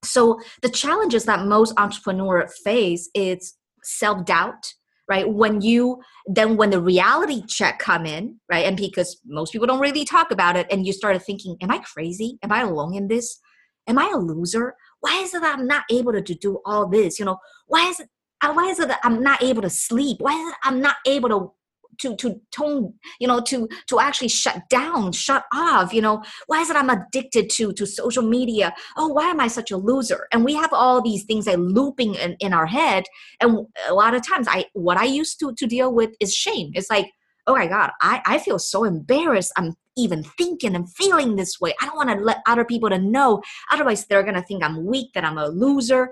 so 0.04 0.38
the 0.62 0.68
challenges 0.68 1.24
that 1.24 1.46
most 1.46 1.72
entrepreneurs 1.78 2.54
face 2.62 3.08
is 3.14 3.54
self-doubt 3.82 4.74
right? 5.08 5.28
When 5.28 5.60
you 5.60 6.00
then 6.26 6.56
when 6.56 6.70
the 6.70 6.80
reality 6.80 7.42
check 7.46 7.78
come 7.78 8.06
in 8.06 8.38
right? 8.50 8.66
And 8.66 8.76
because 8.76 9.20
most 9.26 9.52
people 9.52 9.66
don't 9.66 9.80
really 9.80 10.04
talk 10.04 10.30
about 10.30 10.56
it 10.56 10.66
and 10.70 10.86
you 10.86 10.92
started 10.92 11.22
thinking 11.22 11.56
am 11.60 11.70
i 11.70 11.78
crazy? 11.78 12.38
Am 12.42 12.52
i 12.52 12.62
alone 12.62 12.94
in 12.94 13.08
this? 13.08 13.38
Am 13.86 13.98
i 13.98 14.10
a 14.12 14.18
loser? 14.18 14.74
Why 15.00 15.20
is 15.22 15.34
it 15.34 15.42
that 15.42 15.58
i'm 15.58 15.66
not 15.66 15.84
able 15.90 16.12
to 16.12 16.20
do 16.20 16.60
all 16.64 16.88
this? 16.88 17.18
You 17.18 17.24
know 17.24 17.38
why 17.66 17.88
is 17.88 18.00
it 18.00 18.08
uh, 18.42 18.52
why 18.52 18.68
is 18.68 18.78
it 18.78 18.88
that 18.88 19.00
i'm 19.02 19.22
not 19.22 19.42
able 19.42 19.62
to 19.62 19.70
sleep? 19.70 20.18
Why 20.20 20.32
is 20.32 20.48
it 20.48 20.56
i'm 20.64 20.80
not 20.80 20.96
able 21.06 21.28
to 21.28 21.52
to 21.98 22.16
to 22.16 22.40
tone 22.50 22.94
you 23.20 23.26
know 23.26 23.40
to 23.40 23.68
to 23.86 24.00
actually 24.00 24.28
shut 24.28 24.62
down 24.68 25.12
shut 25.12 25.44
off 25.52 25.92
you 25.92 26.02
know. 26.02 26.22
Why 26.46 26.60
is 26.60 26.70
it 26.70 26.76
i'm 26.76 26.90
addicted 26.90 27.50
to 27.50 27.72
to 27.72 27.86
social 27.86 28.22
media? 28.22 28.74
Oh 28.96 29.08
why 29.08 29.30
am 29.30 29.40
i 29.40 29.48
such 29.48 29.70
a 29.70 29.76
loser? 29.76 30.28
And 30.32 30.44
we 30.44 30.54
have 30.54 30.72
all 30.72 31.02
these 31.02 31.24
things 31.24 31.46
like 31.46 31.58
looping 31.58 32.14
in, 32.14 32.36
in 32.40 32.52
our 32.52 32.66
head. 32.66 33.04
And 33.40 33.66
a 33.88 33.94
lot 33.94 34.14
of 34.14 34.26
times 34.26 34.46
i 34.48 34.66
what 34.72 34.96
i 34.96 35.04
used 35.04 35.38
to 35.40 35.52
to 35.54 35.66
deal 35.66 35.92
with 35.92 36.10
is 36.20 36.34
shame. 36.34 36.70
It's 36.74 36.90
like 36.90 37.10
oh 37.46 37.54
my 37.54 37.66
god 37.66 37.90
i 38.00 38.22
i 38.26 38.38
feel 38.38 38.58
so 38.58 38.84
embarrassed. 38.84 39.52
I'm 39.56 39.74
even 39.98 40.22
thinking 40.22 40.76
and 40.76 40.92
feeling 40.92 41.36
this 41.36 41.58
way. 41.58 41.72
I 41.80 41.86
don't 41.86 41.96
want 41.96 42.10
to 42.10 42.16
let 42.16 42.42
other 42.46 42.66
people 42.66 42.90
to 42.90 42.98
know. 42.98 43.42
Otherwise 43.72 44.06
they're 44.06 44.22
gonna 44.22 44.42
think 44.42 44.62
i'm 44.62 44.84
weak 44.84 45.12
that 45.14 45.24
i'm 45.24 45.38
a 45.38 45.48
loser 45.48 46.10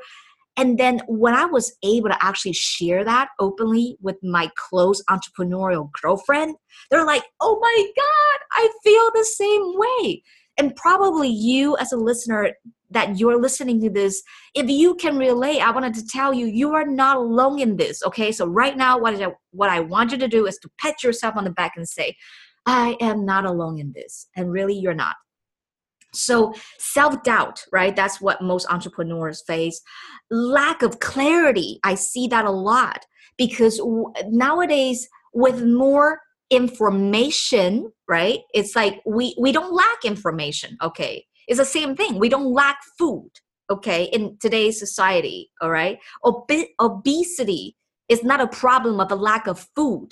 and 0.57 0.79
then 0.79 1.01
when 1.09 1.35
I 1.35 1.47
was 1.47 1.77
able 1.83 2.09
to 2.11 2.25
actually 2.25 2.53
share 2.53 3.05
that 3.05 3.29
openly 3.41 3.97
with 4.01 4.17
my 4.23 4.51
close 4.57 5.03
entrepreneurial 5.11 5.91
girlfriend, 6.01 6.57
they're 6.91 7.07
like, 7.07 7.25
oh 7.41 7.59
my 7.61 7.87
God, 7.97 8.41
I 8.53 8.71
feel 8.85 9.11
the 9.13 9.25
same 9.25 9.73
way. 9.75 10.23
And 10.57 10.77
probably 10.77 11.29
you, 11.29 11.77
as 11.79 11.91
a 11.91 11.97
listener, 11.97 12.53
that 12.91 13.19
you're 13.19 13.41
listening 13.41 13.81
to 13.81 13.91
this, 13.91 14.23
if 14.55 14.71
you 14.71 14.95
can 14.95 15.19
relate, 15.19 15.61
I 15.61 15.73
wanted 15.73 15.95
to 15.95 16.07
tell 16.07 16.33
you, 16.33 16.47
you 16.47 16.73
are 16.75 16.87
not 16.87 17.17
alone 17.17 17.59
in 17.59 17.77
this. 17.77 18.05
Okay. 18.05 18.31
So, 18.31 18.47
right 18.47 18.77
now, 18.77 18.97
what 18.97 19.21
I, 19.21 19.33
what 19.51 19.71
I 19.71 19.81
want 19.81 20.13
you 20.13 20.19
to 20.19 20.29
do 20.29 20.47
is 20.47 20.59
to 20.59 20.71
pat 20.81 21.03
yourself 21.03 21.37
on 21.37 21.43
the 21.43 21.51
back 21.51 21.73
and 21.77 21.89
say, 21.89 22.15
I 22.67 22.97
am 23.01 23.27
not 23.27 23.45
alone 23.45 23.81
in 23.81 23.93
this. 23.93 24.29
And 24.37 24.53
really, 24.53 24.75
you're 24.79 24.95
not. 24.95 25.17
So, 26.15 26.55
self 26.79 27.23
doubt, 27.23 27.65
right? 27.73 27.95
That's 27.95 28.21
what 28.21 28.43
most 28.43 28.67
entrepreneurs 28.71 29.43
face. 29.47 29.81
Lack 30.31 30.83
of 30.83 31.01
clarity, 31.01 31.81
I 31.85 31.95
see 31.95 32.27
that 32.29 32.45
a 32.45 32.51
lot 32.51 33.05
because 33.37 33.81
nowadays, 34.29 35.09
with 35.33 35.65
more 35.65 36.21
information, 36.51 37.91
right? 38.09 38.41
It's 38.53 38.77
like 38.77 39.01
we, 39.05 39.35
we 39.39 39.53
don't 39.53 39.75
lack 39.75 40.05
information, 40.05 40.77
okay? 40.83 41.25
It's 41.49 41.59
the 41.59 41.65
same 41.65 41.97
thing. 41.97 42.19
We 42.19 42.29
don't 42.29 42.53
lack 42.53 42.79
food, 42.99 43.31
okay, 43.71 44.05
in 44.05 44.37
today's 44.41 44.79
society, 44.79 45.51
all 45.61 45.71
right? 45.71 45.99
Ob- 46.25 46.51
obesity 46.81 47.77
is 48.09 48.23
not 48.23 48.41
a 48.41 48.47
problem 48.47 49.01
of 49.01 49.11
a 49.11 49.17
lack 49.17 49.47
of 49.47 49.67
food. 49.75 50.11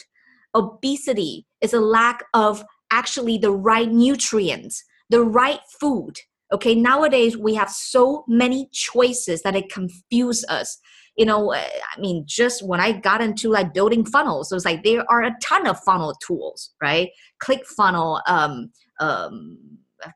Obesity 0.54 1.46
is 1.60 1.72
a 1.72 1.80
lack 1.80 2.24
of 2.34 2.64
actually 2.90 3.38
the 3.38 3.52
right 3.52 3.90
nutrients 3.90 4.84
the 5.10 5.22
right 5.22 5.60
food. 5.80 6.18
Okay, 6.52 6.74
nowadays 6.74 7.36
we 7.36 7.54
have 7.54 7.70
so 7.70 8.24
many 8.28 8.68
choices 8.72 9.42
that 9.42 9.56
it 9.56 9.72
confuses 9.72 10.44
us. 10.48 10.78
You 11.16 11.26
know, 11.26 11.52
eh, 11.52 11.68
I 11.96 12.00
mean, 12.00 12.24
just 12.26 12.66
when 12.66 12.80
I 12.80 12.92
got 12.92 13.20
into 13.20 13.50
like 13.50 13.74
building 13.74 14.04
funnels, 14.04 14.50
it 14.50 14.54
was 14.54 14.64
like 14.64 14.82
there 14.82 15.04
are 15.10 15.22
a 15.22 15.36
ton 15.42 15.66
of 15.66 15.80
funnel 15.80 16.14
tools, 16.26 16.70
right? 16.80 17.10
Click 17.38 17.66
funnel, 17.66 18.20
um, 18.26 18.70
um, 19.00 19.58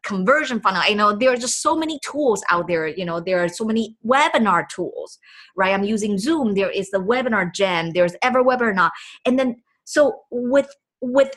conversion 0.02 0.60
funnel 0.60 0.82
you 0.88 0.96
know 0.96 1.14
there 1.14 1.32
are 1.32 1.36
just 1.36 1.62
so 1.62 1.76
many 1.76 1.98
tools 2.00 2.42
out 2.50 2.66
there 2.66 2.86
you 2.86 3.04
know 3.04 3.20
there 3.20 3.42
are 3.42 3.48
so 3.48 3.64
many 3.64 3.96
webinar 4.04 4.68
tools 4.68 5.18
right 5.56 5.72
i'm 5.72 5.84
using 5.84 6.18
zoom 6.18 6.54
there 6.54 6.70
is 6.70 6.90
the 6.90 6.98
webinar 6.98 7.52
jam 7.54 7.92
there's 7.92 8.14
everwebinar 8.24 8.90
and 9.24 9.38
then 9.38 9.56
so 9.84 10.20
with 10.30 10.68
with 11.00 11.30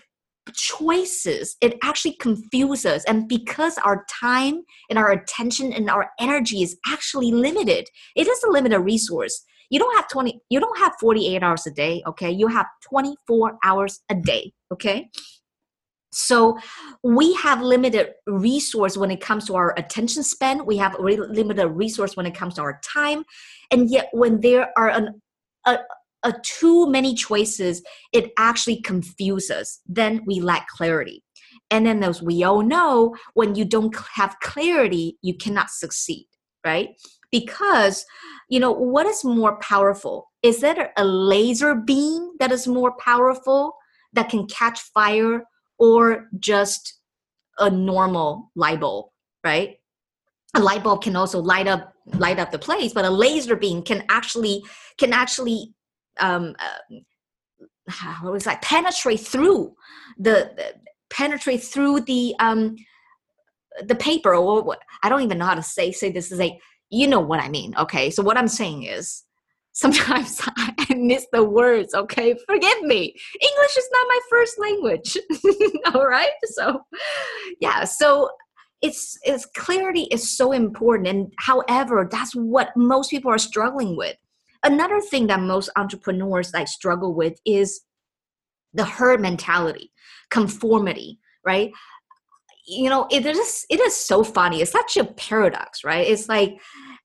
choices 0.54 1.58
it 1.62 1.78
actually 1.84 2.16
confuses. 2.16 3.04
And 3.06 3.28
because 3.28 3.78
our 3.80 4.06
time 4.10 4.64
and 4.90 5.00
our 5.00 5.12
attention 5.12 5.74
and 5.74 5.90
our 5.90 6.10
energy 6.20 6.62
is 6.62 6.78
actually 6.88 7.32
limited 7.32 7.88
it 8.16 8.28
is 8.28 8.44
a 8.44 8.50
limited 8.50 8.80
resource. 8.80 9.44
You 9.70 9.80
don't 9.80 9.96
have 9.96 10.10
20 10.10 10.40
you 10.50 10.60
don't 10.60 10.78
have 10.78 10.94
48 11.00 11.44
hours 11.44 11.68
a 11.68 11.72
day 11.72 12.02
okay? 12.08 12.32
You 12.32 12.48
have 12.48 12.68
24 12.90 13.58
hours 13.64 14.02
a 14.10 14.16
day 14.16 14.54
okay? 14.74 15.10
So 16.12 16.58
we 17.04 17.34
have 17.36 17.62
limited 17.62 18.14
resource 18.26 18.98
when 18.98 19.12
it 19.12 19.22
comes 19.22 19.46
to 19.46 19.56
our 19.56 19.76
attention 19.78 20.24
span. 20.24 20.66
We 20.66 20.78
have 20.78 20.96
limited 21.00 21.68
resource 21.68 22.18
when 22.18 22.26
it 22.26 22.34
comes 22.34 22.56
to 22.56 22.62
our 22.62 22.80
time. 22.84 23.24
And 23.70 23.90
yet 23.92 24.10
when 24.12 24.42
there 24.42 24.72
are 24.76 24.90
an 24.90 25.22
a, 25.68 25.78
a 26.24 26.34
too 26.44 26.90
many 26.90 27.16
choices, 27.16 27.82
it 28.14 28.32
actually 28.38 28.82
confuses. 28.82 29.80
Then 29.88 30.22
we 30.26 30.40
lack 30.40 30.68
clarity. 30.68 31.24
And 31.72 31.86
then, 31.86 32.04
as 32.04 32.22
we 32.22 32.44
all 32.44 32.62
know, 32.62 33.16
when 33.34 33.56
you 33.56 33.66
don't 33.66 33.96
have 34.16 34.40
clarity, 34.42 35.18
you 35.22 35.36
cannot 35.36 35.70
succeed, 35.70 36.28
right? 36.66 36.90
Because, 37.32 38.06
you 38.50 38.60
know, 38.60 38.72
what 38.72 39.06
is 39.06 39.24
more 39.24 39.60
powerful? 39.60 40.32
Is 40.42 40.62
that 40.62 40.92
a 40.98 41.06
laser 41.06 41.76
beam 41.76 42.32
that 42.40 42.52
is 42.52 42.68
more 42.68 42.96
powerful 42.98 43.76
that 44.14 44.30
can 44.30 44.48
catch 44.48 44.80
fire 44.80 45.44
or 45.78 46.28
just 46.40 47.00
a 47.60 47.70
normal 47.70 48.52
light 48.56 48.80
bulb, 48.80 49.08
right? 49.44 49.80
a 50.56 50.60
light 50.60 50.84
bulb 50.84 51.02
can 51.04 51.16
also 51.16 51.40
light 51.40 51.68
up 51.68 51.94
light 52.16 52.40
up 52.40 52.52
the 52.52 52.58
place 52.58 52.94
but 52.94 53.06
a 53.06 53.10
laser 53.10 53.56
beam 53.56 53.82
can 53.84 54.04
actually 54.10 54.64
can 54.98 55.14
actually 55.14 55.74
um 56.20 56.56
uh, 56.60 58.16
what 58.22 58.34
was 58.34 58.44
that 58.44 58.62
penetrate 58.62 59.20
through 59.20 59.74
the, 60.18 60.52
the 60.56 60.74
penetrate 61.10 61.64
through 61.64 62.02
the 62.02 62.36
um 62.40 62.76
the 63.84 63.96
paper 63.96 64.36
or 64.36 64.62
what 64.64 64.80
i 65.04 65.10
don't 65.10 65.22
even 65.22 65.38
know 65.38 65.46
how 65.46 65.56
to 65.56 65.64
say 65.64 65.92
say 65.92 66.12
this 66.12 66.32
is 66.32 66.40
a 66.40 66.60
you 66.90 67.08
know 67.08 67.20
what 67.20 67.40
i 67.40 67.50
mean 67.50 67.74
okay? 67.78 68.10
So 68.10 68.24
what 68.24 68.38
i'm 68.38 68.48
saying 68.48 68.84
is 68.84 69.24
sometimes 69.72 70.42
i 70.58 70.94
miss 70.96 71.26
the 71.32 71.44
words 71.44 71.94
okay? 71.94 72.36
Forgive 72.48 72.82
me. 72.82 73.16
English 73.42 73.78
is 73.78 73.90
not 73.92 74.08
my 74.08 74.20
first 74.30 74.60
language 74.60 75.18
all 75.94 76.06
right? 76.06 76.32
So 76.44 76.82
yeah 77.62 77.84
so 77.86 78.30
it's 78.82 79.18
it's 79.24 79.46
clarity 79.46 80.04
is 80.12 80.36
so 80.38 80.52
important 80.52 81.08
and 81.08 81.34
however 81.38 82.08
that's 82.10 82.34
what 82.34 82.70
most 82.76 83.10
people 83.10 83.32
are 83.32 83.38
struggling 83.38 83.96
with 83.96 84.16
another 84.64 85.02
thing 85.02 85.28
that 85.28 85.40
most 85.40 85.70
entrepreneurs 85.76 86.54
like 86.54 86.68
struggle 86.68 87.14
with 87.14 87.40
is 87.46 87.82
the 88.74 88.86
herd 88.86 89.20
mentality 89.20 89.92
conformity 90.30 91.20
right 91.46 91.72
you 92.68 92.90
know 92.90 93.08
it 93.10 93.26
is 93.26 93.66
it 93.70 93.80
is 93.80 93.96
so 93.96 94.24
funny 94.24 94.62
it's 94.62 94.72
such 94.72 94.98
a 94.98 95.06
paradox 95.06 95.84
right 95.84 96.08
it's 96.08 96.30
like 96.30 96.60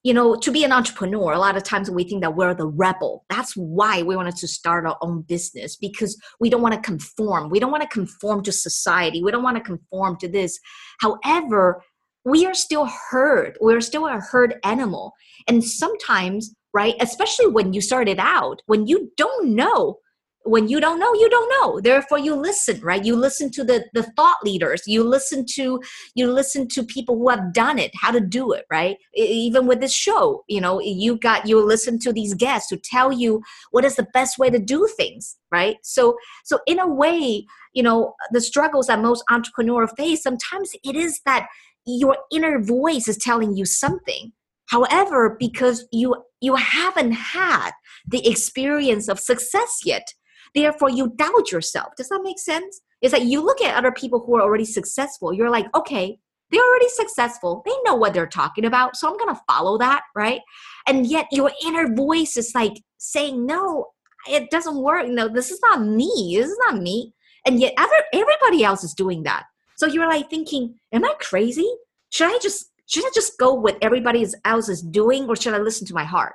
you 0.04 0.12
know, 0.12 0.36
to 0.36 0.52
be 0.52 0.64
an 0.64 0.72
entrepreneur, 0.72 1.32
a 1.32 1.38
lot 1.38 1.56
of 1.56 1.62
times 1.62 1.90
we 1.90 2.04
think 2.04 2.20
that 2.20 2.36
we're 2.36 2.54
the 2.54 2.66
rebel. 2.66 3.24
That's 3.30 3.56
why 3.56 4.02
we 4.02 4.14
wanted 4.14 4.36
to 4.36 4.46
start 4.46 4.86
our 4.86 4.98
own 5.00 5.22
business 5.22 5.76
because 5.76 6.20
we 6.38 6.50
don't 6.50 6.60
want 6.60 6.74
to 6.74 6.80
conform. 6.80 7.48
We 7.48 7.58
don't 7.58 7.70
want 7.70 7.82
to 7.84 7.88
conform 7.88 8.42
to 8.42 8.52
society. 8.52 9.24
We 9.24 9.30
don't 9.30 9.42
want 9.42 9.56
to 9.56 9.62
conform 9.62 10.18
to 10.18 10.28
this. 10.28 10.60
However, 11.00 11.82
we 12.26 12.44
are 12.44 12.52
still 12.52 12.86
herd. 13.10 13.56
We're 13.62 13.80
still 13.80 14.06
a 14.06 14.20
herd 14.20 14.56
animal. 14.62 15.14
And 15.48 15.64
sometimes, 15.64 16.54
right, 16.74 16.94
especially 17.00 17.48
when 17.48 17.72
you 17.72 17.80
started 17.80 18.18
out, 18.18 18.60
when 18.66 18.87
you 18.87 19.12
don't 19.16 19.54
know 19.54 19.98
when 20.44 20.68
you 20.68 20.78
don't 20.78 20.98
know 20.98 21.12
you 21.14 21.28
don't 21.28 21.50
know. 21.60 21.80
Therefore 21.80 22.18
you 22.18 22.34
listen 22.34 22.80
right? 22.80 23.04
You 23.04 23.16
listen 23.16 23.50
to 23.52 23.64
the 23.64 23.87
the 23.94 24.02
thought 24.16 24.37
leaders. 24.44 24.82
You 24.87 25.02
listen 25.02 25.44
to 25.54 25.80
you 26.14 26.30
listen 26.30 26.68
to 26.68 26.84
people 26.84 27.16
who 27.16 27.28
have 27.30 27.52
done 27.52 27.78
it 27.78 27.90
how 28.00 28.10
to 28.10 28.20
do 28.20 28.52
it 28.52 28.66
right? 28.70 28.96
Even 29.14 29.66
with 29.66 29.80
this 29.80 29.94
show 29.94 30.44
you 30.48 30.60
know 30.60 30.80
you 30.80 31.18
got 31.18 31.48
you 31.48 31.64
listen 31.64 31.98
to 32.00 32.12
these 32.12 32.34
guests 32.34 32.70
who 32.70 32.76
tell 32.76 33.12
you 33.12 33.42
what 33.70 33.84
is 33.84 33.96
the 33.96 34.06
best 34.12 34.38
way 34.38 34.50
to 34.50 34.58
do 34.58 34.88
things 34.96 35.37
right? 35.50 35.76
So 35.82 36.16
so 36.44 36.58
in 36.66 36.78
a 36.78 36.88
way 36.88 37.46
you 37.72 37.82
know 37.82 38.14
the 38.30 38.40
struggles 38.40 38.87
that 38.87 39.00
most 39.00 39.24
entrepreneurs 39.30 39.90
face 39.96 40.22
sometimes 40.22 40.72
it 40.84 40.94
is 40.94 41.20
that 41.24 41.48
your 41.87 42.16
inner 42.32 42.62
voice 42.62 43.08
is 43.08 43.18
telling 43.18 43.56
you 43.56 43.64
something. 43.64 44.32
However 44.66 45.37
because 45.38 45.87
you 45.90 46.16
you 46.44 46.54
haven't 46.57 47.12
had 47.12 47.70
the 48.07 48.28
experience 48.28 49.09
of 49.09 49.18
success 49.18 49.80
yet 49.85 50.07
Therefore, 50.54 50.88
you 50.88 51.12
doubt 51.16 51.50
yourself. 51.50 51.94
Does 51.96 52.09
that 52.09 52.22
make 52.22 52.38
sense? 52.38 52.80
It's 53.02 53.12
like 53.12 53.24
you 53.24 53.44
look 53.44 53.61
at 53.61 53.74
other 53.74 53.92
people 53.92 54.20
who 54.20 54.37
are 54.37 54.42
already 54.42 54.64
successful. 54.64 55.33
You're 55.33 55.50
like, 55.50 55.66
okay, 55.74 56.16
they're 56.50 56.62
already 56.62 56.88
successful. 56.88 57.62
They 57.66 57.72
know 57.85 57.96
what 57.96 58.14
they're 58.14 58.26
talking 58.26 58.64
about. 58.64 58.96
So 58.96 59.09
I'm 59.09 59.18
going 59.18 59.35
to 59.35 59.42
follow 59.48 59.76
that, 59.78 60.02
right? 60.14 60.40
And 60.87 61.07
yet 61.07 61.26
your 61.33 61.50
inner 61.66 61.92
voice 61.92 62.37
is 62.37 62.54
like 62.54 62.74
saying, 62.98 63.44
no, 63.44 63.87
it 64.30 64.50
doesn't 64.50 64.76
work. 64.76 65.09
No, 65.09 65.28
this 65.28 65.50
is 65.50 65.61
not 65.61 65.83
me. 65.83 66.37
This 66.38 66.50
is 66.50 66.59
not 66.66 66.80
me. 66.80 67.12
And 67.46 67.61
yet 67.61 67.74
everybody 68.12 68.64
else 68.64 68.85
is 68.85 68.94
doing 68.94 69.24
that. 69.24 69.44
So 69.76 69.87
you're 69.87 70.09
like 70.09 70.30
thinking, 70.30 70.76
am 70.92 71.04
I 71.04 71.14
crazy? 71.20 71.68
Should 72.11 72.28
I 72.28 72.38
just 72.40 72.70
should 72.86 73.04
I 73.04 73.10
just 73.14 73.38
go 73.38 73.54
with 73.54 73.76
everybody 73.82 74.26
else 74.44 74.68
is 74.68 74.82
doing 74.82 75.28
or 75.28 75.36
should 75.36 75.54
I 75.54 75.58
listen 75.58 75.86
to 75.88 75.94
my 75.94 76.04
heart? 76.04 76.34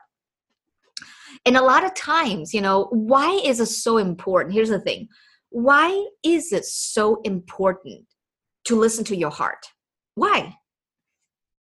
And 1.46 1.56
a 1.56 1.64
lot 1.64 1.86
of 1.86 1.94
times, 1.96 2.54
you 2.54 2.62
know, 2.62 2.88
why 2.92 3.40
is 3.44 3.60
it 3.60 3.68
so 3.68 3.98
important? 3.98 4.54
Here's 4.54 4.70
the 4.70 4.80
thing 4.80 5.08
why 5.52 6.06
is 6.24 6.52
it 6.52 6.66
so 6.66 7.22
important 7.24 8.06
to 8.66 8.76
listen 8.76 9.04
to 9.06 9.18
your 9.18 9.32
heart? 9.32 9.66
Why? 10.16 10.56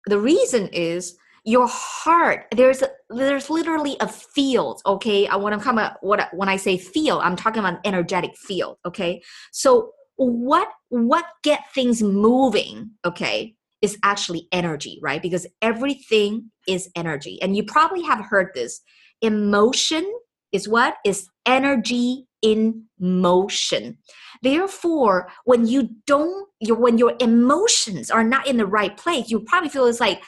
The 0.07 0.19
reason 0.19 0.67
is 0.69 1.15
your 1.43 1.67
heart 1.67 2.45
there's 2.55 2.84
a, 2.84 2.89
there's 3.10 3.49
literally 3.49 3.97
a 3.99 4.07
field 4.07 4.79
okay 4.86 5.25
i 5.27 5.36
want 5.36 5.57
to 5.57 5.63
come 5.63 5.79
up 5.79 5.97
what 6.01 6.29
when 6.34 6.47
i 6.47 6.55
say 6.55 6.77
field 6.77 7.19
i'm 7.23 7.36
talking 7.36 7.60
about 7.60 7.79
energetic 7.84 8.36
field 8.38 8.77
okay 8.86 9.19
so 9.51 9.91
what 10.17 10.69
what 10.89 11.25
get 11.43 11.62
things 11.73 12.03
moving 12.03 12.91
okay 13.05 13.55
is 13.82 13.98
actually 14.04 14.48
energy 14.52 15.00
right? 15.02 15.22
Because 15.22 15.48
everything 15.62 16.52
is 16.67 16.89
energy. 16.96 17.41
And 17.41 17.56
you 17.56 17.63
probably 17.63 18.04
have 18.04 18.26
heard 18.26 18.50
this. 18.54 18.82
Emotion 19.22 20.06
is 20.52 20.67
what? 20.67 20.96
Is 21.06 21.28
energy 21.46 22.28
in 22.41 22.86
motion. 23.00 23.98
Therefore 24.41 25.30
when 25.46 25.67
you 25.67 25.89
don't 26.08 26.48
your 26.60 26.78
when 26.78 26.98
your 26.98 27.13
emotions 27.20 28.10
are 28.10 28.24
not 28.24 28.48
in 28.48 28.58
the 28.58 28.65
right 28.65 28.98
place 28.98 29.30
you 29.30 29.41
probably 29.41 29.70
feel 29.70 29.86
it's 29.86 30.00
like 30.00 30.22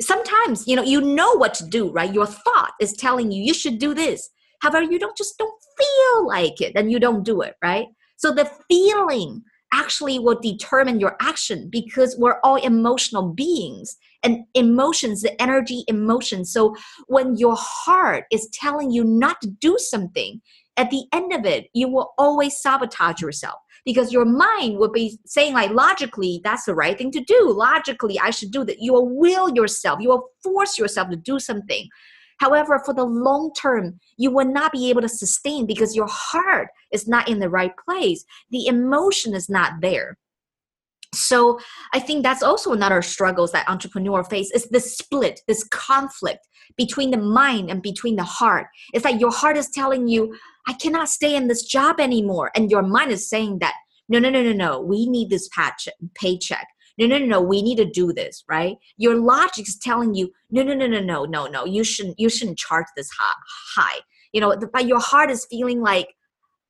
sometimes 0.00 0.68
you 0.68 0.76
know 0.76 0.82
you 0.82 1.00
know 1.00 1.32
what 1.36 1.54
to 1.54 1.66
do 1.66 1.90
right? 1.90 2.14
Your 2.14 2.26
thought 2.26 2.72
is 2.80 2.92
telling 2.92 3.32
you 3.32 3.42
you 3.42 3.54
should 3.54 3.78
do 3.78 3.94
this. 3.94 4.28
However 4.60 4.84
you 4.84 4.98
don't 4.98 5.16
just 5.16 5.36
don't 5.38 5.60
feel 5.76 6.26
like 6.26 6.60
it 6.60 6.72
and 6.76 6.90
you 6.92 7.00
don't 7.00 7.24
do 7.24 7.40
it 7.42 7.54
right? 7.62 7.86
So 8.16 8.32
the 8.32 8.50
feeling 8.68 9.42
actually 9.72 10.18
will 10.18 10.40
determine 10.40 11.00
your 11.00 11.16
action 11.20 11.68
because 11.70 12.16
we're 12.18 12.40
all 12.42 12.56
emotional 12.56 13.32
beings 13.32 13.96
and 14.22 14.44
emotions 14.54 15.22
the 15.22 15.40
energy 15.40 15.84
emotions. 15.88 16.52
So 16.52 16.74
when 17.06 17.36
your 17.36 17.56
heart 17.58 18.24
is 18.32 18.48
telling 18.52 18.90
you 18.90 19.04
not 19.04 19.40
to 19.42 19.48
do 19.48 19.76
something 19.78 20.40
at 20.76 20.90
the 20.90 21.04
end 21.12 21.32
of 21.32 21.44
it 21.44 21.66
you 21.74 21.88
will 21.88 22.14
always 22.18 22.60
sabotage 22.60 23.20
yourself 23.20 23.56
because 23.84 24.12
your 24.12 24.24
mind 24.24 24.78
will 24.78 24.90
be 24.90 25.18
saying 25.26 25.52
like 25.52 25.70
logically 25.70 26.40
that's 26.44 26.64
the 26.64 26.74
right 26.74 26.96
thing 26.96 27.10
to 27.10 27.20
do. 27.20 27.52
Logically 27.52 28.18
i 28.18 28.30
should 28.30 28.50
do 28.50 28.64
that. 28.64 28.80
You 28.80 28.92
will 28.94 29.08
will 29.08 29.54
yourself 29.54 30.00
you 30.00 30.08
will 30.08 30.28
force 30.42 30.78
yourself 30.78 31.10
to 31.10 31.16
do 31.16 31.38
something 31.38 31.88
However, 32.38 32.80
for 32.84 32.94
the 32.94 33.04
long 33.04 33.52
term, 33.60 33.98
you 34.16 34.30
will 34.30 34.46
not 34.46 34.72
be 34.72 34.90
able 34.90 35.02
to 35.02 35.08
sustain 35.08 35.66
because 35.66 35.96
your 35.96 36.08
heart 36.08 36.68
is 36.92 37.08
not 37.08 37.28
in 37.28 37.38
the 37.40 37.50
right 37.50 37.72
place. 37.88 38.24
The 38.50 38.66
emotion 38.66 39.34
is 39.34 39.48
not 39.48 39.80
there. 39.80 40.16
So 41.14 41.58
I 41.94 42.00
think 42.00 42.22
that's 42.22 42.42
also 42.42 42.72
another 42.72 43.00
struggles 43.02 43.52
that 43.52 43.68
entrepreneur 43.68 44.22
face 44.24 44.50
is 44.50 44.68
the 44.68 44.80
split, 44.80 45.40
this 45.48 45.64
conflict 45.64 46.46
between 46.76 47.10
the 47.10 47.16
mind 47.16 47.70
and 47.70 47.82
between 47.82 48.16
the 48.16 48.24
heart. 48.24 48.66
It's 48.92 49.04
like 49.04 49.20
your 49.20 49.32
heart 49.32 49.56
is 49.56 49.70
telling 49.70 50.06
you, 50.06 50.36
I 50.66 50.74
cannot 50.74 51.08
stay 51.08 51.34
in 51.34 51.48
this 51.48 51.64
job 51.64 51.98
anymore. 51.98 52.50
And 52.54 52.70
your 52.70 52.82
mind 52.82 53.10
is 53.10 53.28
saying 53.28 53.60
that, 53.60 53.74
no, 54.10 54.18
no, 54.18 54.28
no, 54.28 54.42
no, 54.42 54.52
no, 54.52 54.80
we 54.80 55.08
need 55.08 55.30
this 55.30 55.48
patch, 55.48 55.88
paycheck 56.14 56.66
no 56.98 57.06
no 57.06 57.18
no 57.18 57.26
no 57.26 57.40
we 57.40 57.62
need 57.62 57.76
to 57.76 57.84
do 57.84 58.12
this 58.12 58.44
right? 58.48 58.76
Your 58.96 59.14
logic 59.16 59.68
is 59.68 59.78
telling 59.78 60.14
you 60.14 60.32
no 60.50 60.62
no 60.62 60.74
no 60.74 60.86
no 60.86 61.00
no 61.00 61.24
no 61.24 61.46
no 61.46 61.64
you 61.64 61.84
shouldn't 61.84 62.18
you 62.18 62.28
shouldn't 62.28 62.58
charge 62.58 62.86
this 62.96 63.10
high. 63.76 64.00
You 64.32 64.40
know 64.40 64.56
but 64.72 64.86
your 64.86 65.00
heart 65.00 65.30
is 65.30 65.46
feeling 65.46 65.80
like 65.80 66.08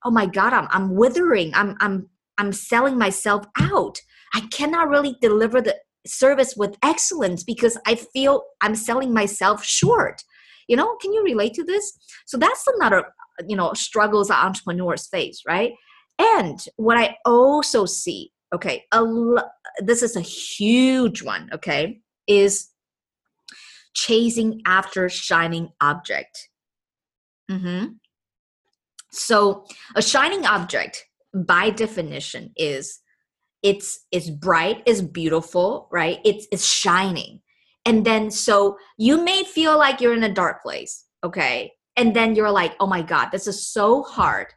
oh 0.05 0.11
my 0.11 0.27
god 0.27 0.53
i'm 0.53 0.69
i'm 0.71 0.95
withering 0.95 1.53
i'm 1.55 1.77
i'm 1.81 2.09
i'm 2.39 2.53
selling 2.53 2.99
myself 2.99 3.45
out. 3.59 4.01
I 4.35 4.41
cannot 4.53 4.89
really 4.89 5.17
deliver 5.21 5.61
the 5.61 5.77
service 6.07 6.55
with 6.57 6.77
excellence 6.83 7.43
because 7.43 7.77
i 7.87 7.95
feel 7.95 8.43
i'm 8.61 8.75
selling 8.75 9.13
myself 9.13 9.65
short. 9.65 10.23
You 10.69 10.77
know 10.77 10.97
can 10.97 11.13
you 11.13 11.25
relate 11.25 11.55
to 11.55 11.65
this? 11.65 11.99
So 12.27 12.37
that's 12.37 12.67
another 12.77 13.05
you 13.47 13.57
know 13.57 13.73
struggles 13.73 14.29
that 14.29 14.45
entrepreneurs 14.45 15.07
face 15.07 15.43
right? 15.47 15.73
And 16.21 16.59
what 16.77 16.99
i 16.99 17.17
also 17.25 17.87
see 17.87 18.33
okay 18.55 18.85
a 18.93 19.03
lo- 19.03 19.43
this 19.81 20.03
is 20.03 20.17
a 20.17 20.21
huge 20.21 21.23
one 21.23 21.49
okay 21.53 22.01
is 22.27 22.71
chasing 23.95 24.61
after 24.67 25.09
shining 25.09 25.71
object. 25.81 26.49
Mm-hmm. 27.51 27.87
so 29.11 29.65
a 29.97 30.03
shining 30.03 30.45
object 30.45 31.07
by 31.35 31.71
definition 31.71 32.53
is 32.57 33.01
it's 33.63 34.01
it's 34.13 34.29
bright 34.29 34.83
it's 34.85 35.01
beautiful 35.01 35.89
right? 35.91 36.19
It's 36.25 36.47
it's 36.53 36.67
shining. 36.67 37.41
And 37.87 38.05
then 38.05 38.31
so 38.31 38.77
you 38.99 39.25
may 39.25 39.45
feel 39.45 39.79
like 39.79 40.03
you're 40.03 40.15
in 40.15 40.25
a 40.25 40.33
dark 40.33 40.63
place 40.63 41.07
okay? 41.25 41.73
And 41.97 42.15
then 42.15 42.35
you're 42.35 42.51
like 42.51 42.75
oh 42.81 42.87
my 42.87 43.03
god 43.03 43.31
this 43.33 43.47
is 43.47 43.67
so 43.67 44.03
hard. 44.03 44.49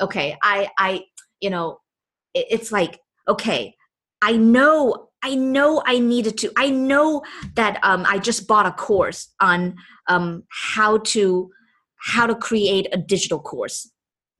Okay 0.00 0.36
i 0.42 0.68
i 0.78 1.04
you 1.40 1.50
know 1.50 1.78
it, 2.34 2.46
it's 2.50 2.72
like 2.72 2.98
okay, 3.28 3.74
I 4.22 4.32
know 4.32 5.08
I 5.22 5.34
know 5.34 5.82
I 5.84 5.98
needed 5.98 6.38
to. 6.38 6.52
I 6.56 6.70
know 6.70 7.22
that 7.56 7.80
um, 7.82 8.04
I 8.06 8.18
just 8.18 8.46
bought 8.46 8.66
a 8.66 8.72
course 8.72 9.34
on 9.40 9.74
um, 10.08 10.44
how 10.48 10.98
to 10.98 11.50
how 11.96 12.26
to 12.26 12.34
create 12.34 12.86
a 12.92 12.96
digital 12.96 13.40
course. 13.40 13.90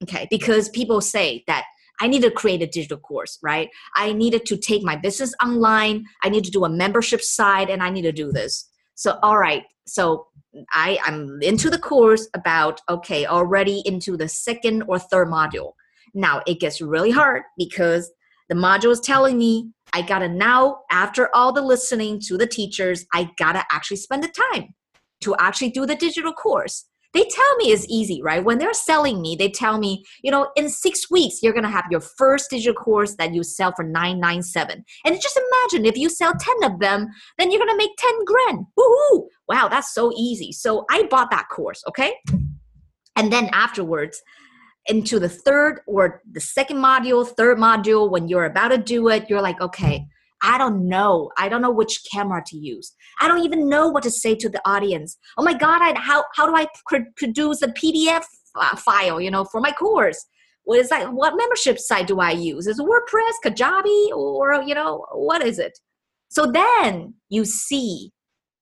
Okay, 0.03 0.29
because 0.31 0.69
people 0.69 1.01
say 1.01 1.43
that 1.49 1.65
I 2.01 2.07
need 2.07 2.23
to 2.23 2.31
create 2.31 2.63
a 2.63 2.67
digital 2.67 2.99
course, 2.99 3.39
right? 3.43 3.69
I 3.97 4.13
needed 4.13 4.47
to 4.47 4.57
take 4.57 4.85
my 4.85 4.95
business 4.95 5.35
online. 5.43 6.05
I 6.23 6.29
need 6.29 6.45
to 6.45 6.51
do 6.51 6.65
a 6.65 6.69
membership 6.69 7.23
side, 7.23 7.71
and 7.71 7.83
I 7.83 7.91
need 7.91 8.03
to 8.03 8.13
do 8.13 8.31
this. 8.31 8.69
So, 8.95 9.19
all 9.23 9.39
right. 9.39 9.65
So 9.87 10.27
I, 10.73 10.99
I'm 11.05 11.39
into 11.43 11.71
the 11.71 11.79
course 11.79 12.29
about, 12.35 12.81
okay, 12.89 13.27
already 13.27 13.83
into 13.85 14.17
the 14.17 14.29
second 14.29 14.83
or 14.89 14.99
third 14.99 15.29
module. 15.29 15.73
Now 16.15 16.43
it 16.47 16.61
gets 16.61 16.81
really 16.81 17.11
hard 17.11 17.43
because 17.57 18.11
the 18.49 18.55
module 18.55 18.91
is 18.91 19.01
telling 19.01 19.39
me 19.39 19.71
I 19.93 20.03
gotta 20.03 20.29
now, 20.29 20.81
after 20.91 21.35
all 21.35 21.53
the 21.53 21.63
listening 21.63 22.21
to 22.27 22.37
the 22.37 22.47
teachers, 22.47 23.07
I 23.15 23.31
gotta 23.39 23.65
actually 23.71 23.97
spend 23.97 24.23
the 24.23 24.33
time 24.53 24.75
to 25.23 25.35
actually 25.39 25.71
do 25.71 25.87
the 25.87 25.97
digital 25.97 26.33
course 26.33 26.85
they 27.15 27.25
tell 27.25 27.57
me 27.57 27.73
it's 27.73 27.87
easy, 27.89 28.21
right? 28.23 28.45
When 28.45 28.59
they're 28.59 28.75
selling 28.75 29.23
me, 29.23 29.35
they 29.35 29.49
tell 29.49 29.79
me, 29.79 30.05
you 30.23 30.31
know, 30.31 30.51
in 30.57 30.69
six 30.69 31.11
weeks, 31.11 31.43
you're 31.43 31.55
to 31.63 31.69
have 31.71 31.87
your 31.91 32.01
first 32.01 32.51
digital 32.51 32.75
course 32.75 33.17
that 33.17 33.33
you 33.33 33.43
sell 33.43 33.73
for 33.75 33.83
997. 33.83 34.85
And 35.05 35.21
just 35.21 35.41
imagine 35.73 35.87
if 35.87 35.97
you 35.97 36.11
sell 36.11 36.35
10 36.39 36.71
of 36.71 36.81
them, 36.81 37.09
then 37.39 37.51
you're 37.51 37.65
to 37.65 37.77
make 37.77 37.91
10 37.97 38.25
grand. 38.25 38.67
Woohoo! 38.79 39.25
Wow, 39.49 39.69
that's 39.69 39.95
so 39.95 40.13
easy. 40.17 40.53
So 40.53 40.85
I 40.91 41.05
bought 41.05 41.31
that 41.31 41.49
course, 41.51 41.83
okay? 41.89 42.15
And 43.17 43.33
then 43.33 43.49
afterwards, 43.53 44.21
into 44.89 45.19
the 45.19 45.29
third 45.29 45.81
or 45.87 46.23
the 46.31 46.41
second 46.41 46.79
module, 46.79 47.27
third 47.27 47.59
module, 47.59 48.11
when 48.11 48.29
you're 48.29 48.47
about 48.47 48.69
to 48.69 48.79
do 48.79 49.09
it, 49.09 49.27
you're 49.29 49.43
like, 49.43 49.61
okay, 49.61 50.07
I 50.43 50.57
don't 50.57 50.89
know. 50.89 51.31
I 51.37 51.49
don't 51.49 51.63
know 51.63 51.71
which 51.71 52.01
camera 52.11 52.43
to 52.47 52.57
use. 52.57 52.95
I 53.21 53.29
don't 53.29 53.45
even 53.45 53.69
know 53.69 53.89
what 53.89 54.03
to 54.05 54.11
say 54.11 54.35
to 54.37 54.49
the 54.49 54.61
audience. 54.65 55.19
Oh 55.37 55.43
my 55.43 55.55
God, 55.55 55.83
I, 55.83 55.99
how, 55.99 56.25
how 56.35 56.47
do 56.47 56.55
I 56.55 56.67
pr- 56.87 57.11
produce 57.17 57.61
a 57.63 57.69
PDF 57.69 58.25
file, 58.77 59.21
you 59.21 59.31
know, 59.31 59.45
for 59.45 59.61
my 59.61 59.73
course? 59.73 60.25
What 60.65 60.79
is 60.79 60.91
that? 60.91 61.13
What 61.13 61.37
membership 61.37 61.79
site 61.79 62.07
do 62.07 62.21
I 62.21 62.33
use? 62.33 62.67
Is 62.67 62.79
it 62.79 62.87
WordPress, 62.87 63.33
Kajabi, 63.45 64.11
or, 64.17 64.63
you 64.63 64.75
know, 64.75 65.05
what 65.13 65.43
is 65.45 65.59
it? 65.59 65.79
So 66.29 66.51
then 66.51 67.15
you 67.31 67.45
see 67.45 68.13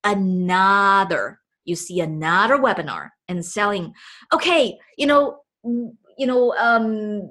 another, 0.03 1.39
you 1.65 1.75
see 1.75 1.99
another 1.99 2.57
webinar 2.57 3.09
and 3.27 3.45
selling, 3.45 3.93
okay, 4.33 4.77
you 4.97 5.05
know, 5.05 5.39
you 6.17 6.27
know, 6.27 6.53
um, 6.57 7.29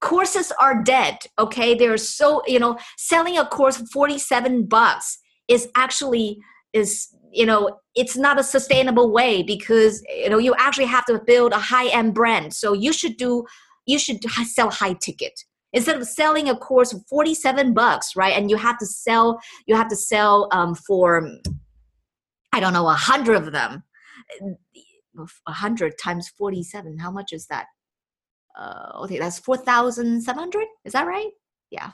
courses 0.00 0.52
are 0.60 0.82
dead 0.82 1.18
okay? 1.38 1.74
They're 1.74 1.96
so 1.96 2.42
you 2.46 2.58
know 2.58 2.78
selling 2.96 3.38
a 3.38 3.46
course 3.46 3.76
for 3.76 3.86
47 3.86 4.66
bucks 4.66 5.18
is 5.48 5.68
actually 5.76 6.38
is 6.72 7.08
you 7.32 7.46
know 7.46 7.78
it's 7.94 8.16
not 8.16 8.38
a 8.38 8.44
sustainable 8.44 9.12
way 9.12 9.42
because 9.42 10.02
you 10.08 10.30
know 10.30 10.38
you 10.38 10.54
actually 10.58 10.86
have 10.86 11.04
to 11.06 11.20
build 11.26 11.52
a 11.52 11.58
high 11.58 11.88
end 11.88 12.14
brand. 12.14 12.54
So 12.54 12.72
you 12.72 12.92
should 12.92 13.16
do 13.16 13.44
you 13.86 13.98
should 13.98 14.22
sell 14.46 14.70
high 14.70 14.94
ticket. 14.94 15.38
Instead 15.72 15.96
of 16.00 16.06
selling 16.06 16.48
a 16.48 16.56
course 16.56 16.92
for 16.92 17.00
47 17.10 17.74
bucks 17.74 18.14
right 18.14 18.36
and 18.36 18.50
you 18.50 18.56
have 18.56 18.78
to 18.78 18.86
sell 18.86 19.40
you 19.66 19.74
have 19.74 19.88
to 19.88 19.96
sell 19.96 20.48
um, 20.52 20.74
for 20.74 21.28
i 22.52 22.60
don't 22.60 22.72
know 22.72 22.88
a 22.88 22.94
hundred 22.94 23.34
of 23.34 23.50
them 23.50 23.82
a 25.48 25.52
hundred 25.52 25.94
times 25.98 26.28
47 26.28 26.98
how 26.98 27.10
much 27.10 27.32
is 27.32 27.46
that 27.48 27.66
uh, 28.56 28.92
okay, 29.02 29.18
that's 29.18 29.38
4,700. 29.38 30.66
Is 30.84 30.92
that 30.92 31.06
right? 31.06 31.30
Yeah. 31.70 31.90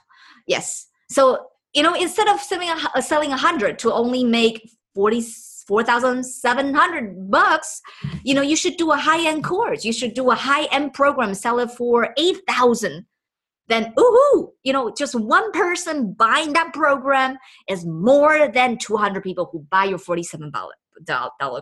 Yes. 0.46 0.86
So, 1.10 1.46
you 1.74 1.82
know, 1.82 1.94
instead 1.94 2.28
of 2.28 2.40
selling 2.40 2.68
a, 2.68 2.76
uh, 2.94 3.00
selling 3.00 3.30
100 3.30 3.78
to 3.80 3.92
only 3.92 4.24
make 4.24 4.70
40, 4.94 5.22
4,700 5.66 7.30
bucks, 7.30 7.80
you 8.24 8.34
know, 8.34 8.42
you 8.42 8.56
should 8.56 8.76
do 8.76 8.92
a 8.92 8.96
high 8.96 9.26
end 9.26 9.44
course. 9.44 9.84
You 9.84 9.92
should 9.92 10.14
do 10.14 10.30
a 10.30 10.34
high 10.34 10.64
end 10.66 10.94
program, 10.94 11.34
sell 11.34 11.58
it 11.60 11.70
for 11.70 12.12
8,000. 12.18 13.06
Then, 13.68 13.94
ooh, 13.98 14.52
you 14.64 14.72
know, 14.72 14.92
just 14.96 15.14
one 15.14 15.52
person 15.52 16.12
buying 16.14 16.52
that 16.54 16.72
program 16.74 17.38
is 17.68 17.86
more 17.86 18.48
than 18.48 18.78
200 18.78 19.22
people 19.22 19.48
who 19.52 19.64
buy 19.70 19.84
your 19.84 19.98
$47 19.98 20.50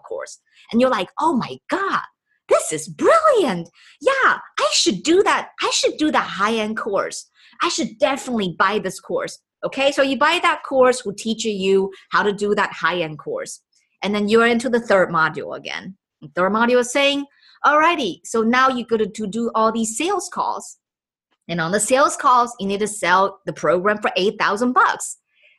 course. 0.08 0.40
And 0.72 0.80
you're 0.80 0.90
like, 0.90 1.10
oh 1.20 1.36
my 1.36 1.58
God, 1.68 2.00
this 2.48 2.72
is 2.72 2.88
brilliant. 2.88 3.68
Yeah, 4.00 4.12
I 4.58 4.68
should 4.72 5.02
do 5.02 5.22
that. 5.22 5.50
I 5.62 5.70
should 5.70 5.96
do 5.98 6.10
the 6.10 6.18
high 6.18 6.54
end 6.54 6.76
course. 6.76 7.28
I 7.62 7.68
should 7.68 7.98
definitely 7.98 8.54
buy 8.58 8.78
this 8.78 9.00
course. 9.00 9.38
Okay, 9.64 9.90
so 9.90 10.02
you 10.02 10.18
buy 10.18 10.38
that 10.42 10.62
course, 10.62 11.04
will 11.04 11.14
teach 11.14 11.44
you 11.44 11.90
how 12.10 12.22
to 12.22 12.32
do 12.32 12.54
that 12.54 12.72
high 12.72 13.00
end 13.00 13.18
course. 13.18 13.60
And 14.02 14.14
then 14.14 14.28
you're 14.28 14.46
into 14.46 14.68
the 14.68 14.80
third 14.80 15.10
module 15.10 15.56
again. 15.56 15.96
Third 16.34 16.52
module 16.52 16.80
is 16.80 16.92
saying, 16.92 17.26
Alrighty, 17.64 18.20
so 18.24 18.42
now 18.42 18.68
you're 18.68 18.86
going 18.86 19.12
to 19.12 19.26
do 19.26 19.50
all 19.54 19.72
these 19.72 19.96
sales 19.96 20.30
calls. 20.32 20.78
And 21.48 21.60
on 21.60 21.72
the 21.72 21.80
sales 21.80 22.16
calls, 22.16 22.54
you 22.60 22.66
need 22.66 22.80
to 22.80 22.86
sell 22.88 23.40
the 23.46 23.52
program 23.52 23.98
for 24.00 24.12
8,000 24.16 24.72
bucks. 24.72 25.16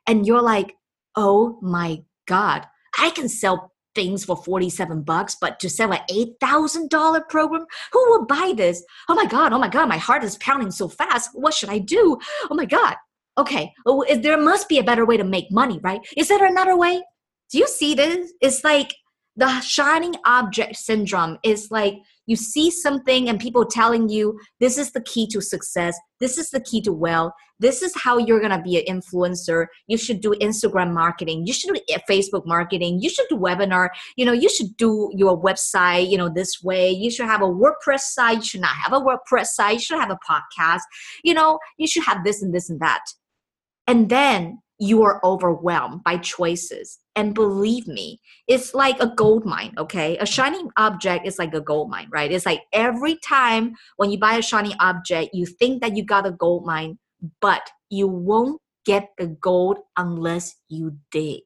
And 0.07 0.25
you're 0.25 0.41
like, 0.41 0.75
oh 1.15 1.57
my 1.61 2.01
God, 2.27 2.65
I 2.97 3.09
can 3.09 3.27
sell 3.27 3.73
things 3.99 4.23
for 4.23 4.37
47 4.37 5.01
bucks, 5.01 5.35
but 5.41 5.59
to 5.59 5.69
sell 5.69 5.91
an 5.91 5.99
$8,000 6.09 7.27
program, 7.27 7.65
who 7.91 8.09
will 8.09 8.25
buy 8.25 8.53
this? 8.55 8.81
Oh 9.09 9.13
my 9.13 9.25
God, 9.25 9.51
oh 9.51 9.59
my 9.59 9.67
God, 9.67 9.89
my 9.89 9.97
heart 9.97 10.23
is 10.23 10.37
pounding 10.37 10.71
so 10.71 10.87
fast. 10.87 11.31
What 11.33 11.53
should 11.53 11.67
I 11.67 11.79
do? 11.79 12.17
Oh 12.49 12.55
my 12.55 12.63
God. 12.63 12.95
Okay, 13.37 13.73
oh, 13.85 14.05
there 14.21 14.39
must 14.39 14.69
be 14.69 14.79
a 14.79 14.83
better 14.83 15.05
way 15.05 15.17
to 15.17 15.25
make 15.25 15.51
money, 15.51 15.81
right? 15.83 15.99
Is 16.15 16.29
there 16.29 16.45
another 16.45 16.77
way? 16.77 17.03
Do 17.51 17.57
you 17.57 17.67
see 17.67 17.93
this? 17.93 18.31
It's 18.39 18.63
like 18.63 18.95
the 19.39 19.61
shining 19.61 20.15
object 20.25 20.75
syndrome 20.75 21.37
is 21.43 21.71
like 21.71 21.95
you 22.25 22.35
see 22.35 22.69
something 22.69 23.29
and 23.29 23.39
people 23.39 23.65
telling 23.65 24.09
you 24.09 24.37
this 24.59 24.77
is 24.77 24.91
the 24.91 25.01
key 25.01 25.27
to 25.27 25.39
success. 25.39 25.97
This 26.19 26.37
is 26.37 26.49
the 26.49 26.59
key 26.59 26.81
to 26.81 26.91
wealth. 26.91 27.31
This 27.57 27.81
is 27.81 27.93
how 27.95 28.17
you're 28.17 28.41
going 28.41 28.51
to 28.51 28.61
be 28.61 28.77
an 28.77 29.01
influencer. 29.01 29.67
You 29.87 29.97
should 29.97 30.19
do 30.19 30.35
instagram 30.41 30.91
marketing. 30.91 31.47
You 31.47 31.53
should 31.53 31.73
do 31.73 31.79
facebook 32.09 32.45
marketing. 32.45 32.99
You 33.01 33.09
should 33.09 33.27
do 33.29 33.37
webinar. 33.37 33.87
You 34.17 34.25
know 34.25 34.33
you 34.33 34.49
should 34.49 34.75
do 34.75 35.09
your 35.15 35.41
website 35.41 36.09
you 36.09 36.17
know 36.17 36.29
this 36.29 36.61
way. 36.61 36.91
You 36.91 37.09
should 37.09 37.27
have 37.27 37.41
a 37.41 37.45
wordpress 37.45 38.01
site. 38.01 38.39
You 38.39 38.43
should 38.43 38.61
not 38.61 38.75
have 38.75 38.91
a 38.91 38.99
wordpress 38.99 39.47
site. 39.47 39.75
You 39.75 39.79
should 39.79 39.99
have 39.99 40.11
a 40.11 40.19
podcast. 40.29 40.81
You 41.23 41.33
know 41.33 41.59
you 41.77 41.87
should 41.87 42.03
have 42.03 42.25
this 42.25 42.43
and 42.43 42.53
this 42.53 42.69
and 42.69 42.81
that. 42.81 43.03
And 43.87 44.09
then 44.09 44.61
you 44.79 45.03
are 45.03 45.19
overwhelmed 45.23 46.03
by 46.03 46.17
choices. 46.17 46.99
And 47.19 47.35
believe 47.35 47.85
me, 47.85 48.21
it's 48.47 48.73
like 48.73 48.97
a 49.01 49.07
gold 49.07 49.43
mine, 49.43 49.73
okay? 49.77 50.17
A 50.19 50.25
shiny 50.25 50.63
object 50.77 51.27
is 51.27 51.37
like 51.37 51.53
a 51.53 51.59
gold 51.59 51.89
mine, 51.89 52.07
right? 52.13 52.31
It's 52.31 52.45
like 52.45 52.61
every 52.71 53.17
time 53.17 53.75
when 53.97 54.09
you 54.09 54.17
buy 54.17 54.35
a 54.35 54.41
shiny 54.41 54.73
object, 54.79 55.31
you 55.33 55.45
think 55.45 55.81
that 55.81 55.97
you 55.97 56.05
got 56.05 56.25
a 56.25 56.31
gold 56.31 56.65
mine, 56.65 56.97
but 57.41 57.71
you 57.89 58.07
won't 58.07 58.61
get 58.85 59.09
the 59.17 59.27
gold 59.27 59.79
unless 59.97 60.55
you 60.69 60.95
dig. 61.11 61.43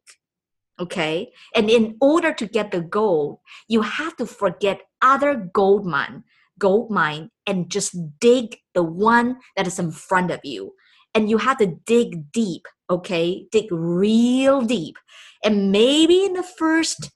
Okay? 0.80 1.32
And 1.56 1.72
in 1.72 1.98
order 2.00 2.34
to 2.36 2.46
get 2.46 2.70
the 2.70 2.82
gold, 2.82 3.40
you 3.68 3.82
have 3.82 4.16
to 4.18 4.28
forget 4.28 4.82
other 5.02 5.50
gold 5.56 5.88
mine, 5.88 6.24
gold 6.60 6.92
mine 6.92 7.32
and 7.48 7.72
just 7.72 7.98
dig 8.20 8.58
the 8.76 8.84
one 8.84 9.38
that 9.58 9.66
is 9.66 9.80
in 9.80 9.92
front 9.92 10.30
of 10.30 10.40
you 10.44 10.74
and 11.16 11.30
you 11.30 11.38
have 11.38 11.58
to 11.58 11.68
dig 11.86 12.32
deep 12.32 12.68
okay 12.90 13.46
dig 13.52 13.72
real 13.72 14.62
deep 14.62 14.98
and 15.44 15.72
maybe 15.72 16.26
in 16.26 16.34
the 16.34 16.44
first 16.44 17.12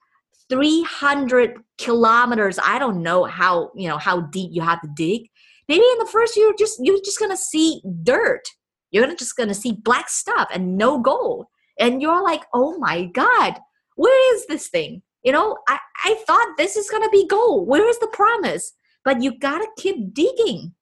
300 0.50 1.60
kilometers 1.78 2.58
i 2.63 2.80
don't 2.80 3.04
know 3.04 3.26
how 3.26 3.72
you 3.76 3.88
know 3.88 3.98
how 3.98 4.22
deep 4.22 4.50
you 4.54 4.62
have 4.62 4.82
to 4.82 4.90
dig. 4.96 5.30
Maybe 5.68 5.84
in 5.84 6.00
the 6.00 6.10
first 6.12 6.36
you're 6.38 6.56
just 6.58 6.80
you're 6.82 7.02
just 7.04 7.20
gonna 7.20 7.38
see 7.38 7.82
dirt. 8.04 8.44
You're 8.92 9.13
just 9.16 9.36
gonna 9.36 9.54
see 9.54 9.74
black 9.74 10.10
stuff 10.10 10.48
and 10.54 10.78
no 10.78 11.00
gold. 11.00 11.46
And 11.80 12.02
you're 12.02 12.24
like 12.24 12.44
oh 12.54 12.78
my 12.80 13.06
god 13.06 13.60
where 13.96 14.36
is 14.36 14.46
this 14.48 14.70
thing? 14.70 15.02
You 15.24 15.32
know 15.34 15.58
i 15.68 15.78
i 16.06 16.24
thought 16.26 16.56
this 16.58 16.76
is 16.78 16.90
gonna 16.90 17.10
be 17.10 17.28
gold. 17.28 17.68
Where 17.68 17.88
is 17.90 18.00
the 18.00 18.08
promise? 18.08 18.74
But 19.04 19.22
you 19.22 19.38
gotta 19.38 19.68
keep 19.78 20.13
digging. 20.13 20.74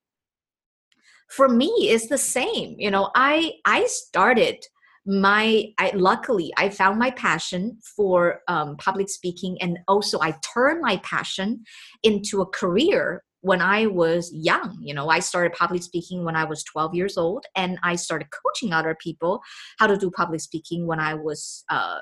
For 1.30 1.50
me 1.50 1.68
it's 1.90 2.08
the 2.08 2.18
same. 2.18 2.76
You 2.78 2.92
know 2.92 3.10
i 3.16 3.54
i 3.66 3.86
started 3.88 4.64
my 5.06 5.66
I 5.78 5.92
luckily 5.94 6.52
I 6.58 6.70
found 6.70 6.98
my 6.98 7.12
passion 7.12 7.78
for 7.96 8.42
um, 8.48 8.76
public 8.78 9.10
speaking 9.10 9.58
and 9.62 9.78
also 9.88 10.20
I 10.20 10.36
turned 10.42 10.82
my 10.82 10.98
passion 10.98 11.64
into 12.04 12.42
a 12.42 12.46
career 12.48 13.24
when 13.42 13.62
I 13.62 13.86
was 13.86 14.32
young. 14.34 14.80
You 14.82 14.96
know, 14.96 15.10
I 15.10 15.20
started 15.20 15.54
public 15.54 15.84
speaking 15.84 16.26
when 16.26 16.36
I 16.36 16.46
was 16.46 16.64
12 16.64 16.96
years 16.96 17.16
old 17.16 17.46
and 17.56 17.78
I 17.84 17.96
started 17.96 18.30
coaching 18.32 18.74
other 18.74 18.98
people 19.00 19.42
how 19.78 19.86
to 19.86 19.98
do 19.98 20.10
public 20.10 20.42
speaking 20.42 20.88
when 20.88 21.00
I 21.00 21.14
was 21.14 21.64
uh, 21.70 22.00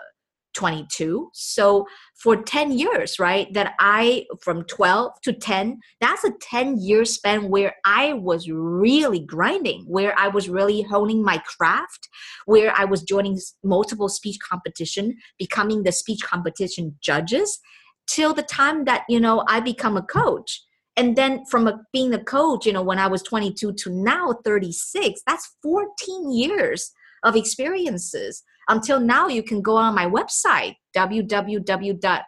22 0.54 1.30
so 1.34 1.86
for 2.16 2.36
10 2.36 2.72
years 2.72 3.20
right 3.20 3.54
that 3.54 3.74
i 3.80 4.26
from 4.42 4.64
12 4.66 5.12
to 5.22 5.34
10 5.34 5.80
that's 6.00 6.24
a 6.24 6.32
10 6.42 6.80
year 6.80 7.06
span 7.06 7.50
where 7.50 7.76
i 7.86 8.14
was 8.14 8.50
really 8.50 9.20
grinding 9.20 9.84
where 9.88 10.18
i 10.18 10.28
was 10.28 10.50
really 10.50 10.82
honing 10.84 11.24
my 11.24 11.38
craft 11.40 12.08
where 12.46 12.74
i 12.78 12.86
was 12.86 13.02
joining 13.04 13.40
multiple 13.64 14.10
speech 14.10 14.38
competition 14.48 15.16
becoming 15.38 15.84
the 15.84 15.92
speech 15.92 16.22
competition 16.24 16.96
judges 17.02 17.60
till 18.08 18.34
the 18.34 18.44
time 18.44 18.86
that 18.86 19.04
you 19.10 19.20
know 19.20 19.44
i 19.48 19.60
become 19.60 19.98
a 19.98 20.02
coach. 20.02 20.62
And 20.96 21.16
then 21.16 21.44
from 21.50 21.68
a, 21.68 21.80
being 21.92 22.14
a 22.14 22.24
coach 22.24 22.68
you 22.68 22.74
know 22.74 22.84
when 22.84 23.00
i 23.00 23.08
was 23.08 23.24
22 23.24 23.74
to 23.74 23.90
now 23.90 24.36
36 24.44 25.22
that's 25.26 25.56
14 25.64 26.32
years 26.32 26.92
of 27.24 27.36
experiences 27.36 28.44
until 28.70 29.00
now 29.00 29.28
you 29.28 29.44
can 29.44 29.62
go 29.62 29.76
on 29.78 29.96
my 29.96 30.06
website 30.06 30.76
www.lucy 30.96 32.24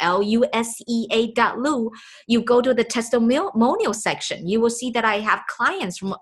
l-u-s-e-a 0.00 1.32
dot 1.32 1.58
lu 1.58 1.90
you 2.26 2.42
go 2.42 2.60
to 2.60 2.74
the 2.74 2.84
testimonial 2.84 3.94
section. 3.94 4.48
You 4.48 4.60
will 4.60 4.70
see 4.70 4.90
that 4.90 5.04
i 5.04 5.20
have 5.20 5.42
clients 5.48 5.98
from 5.98 6.14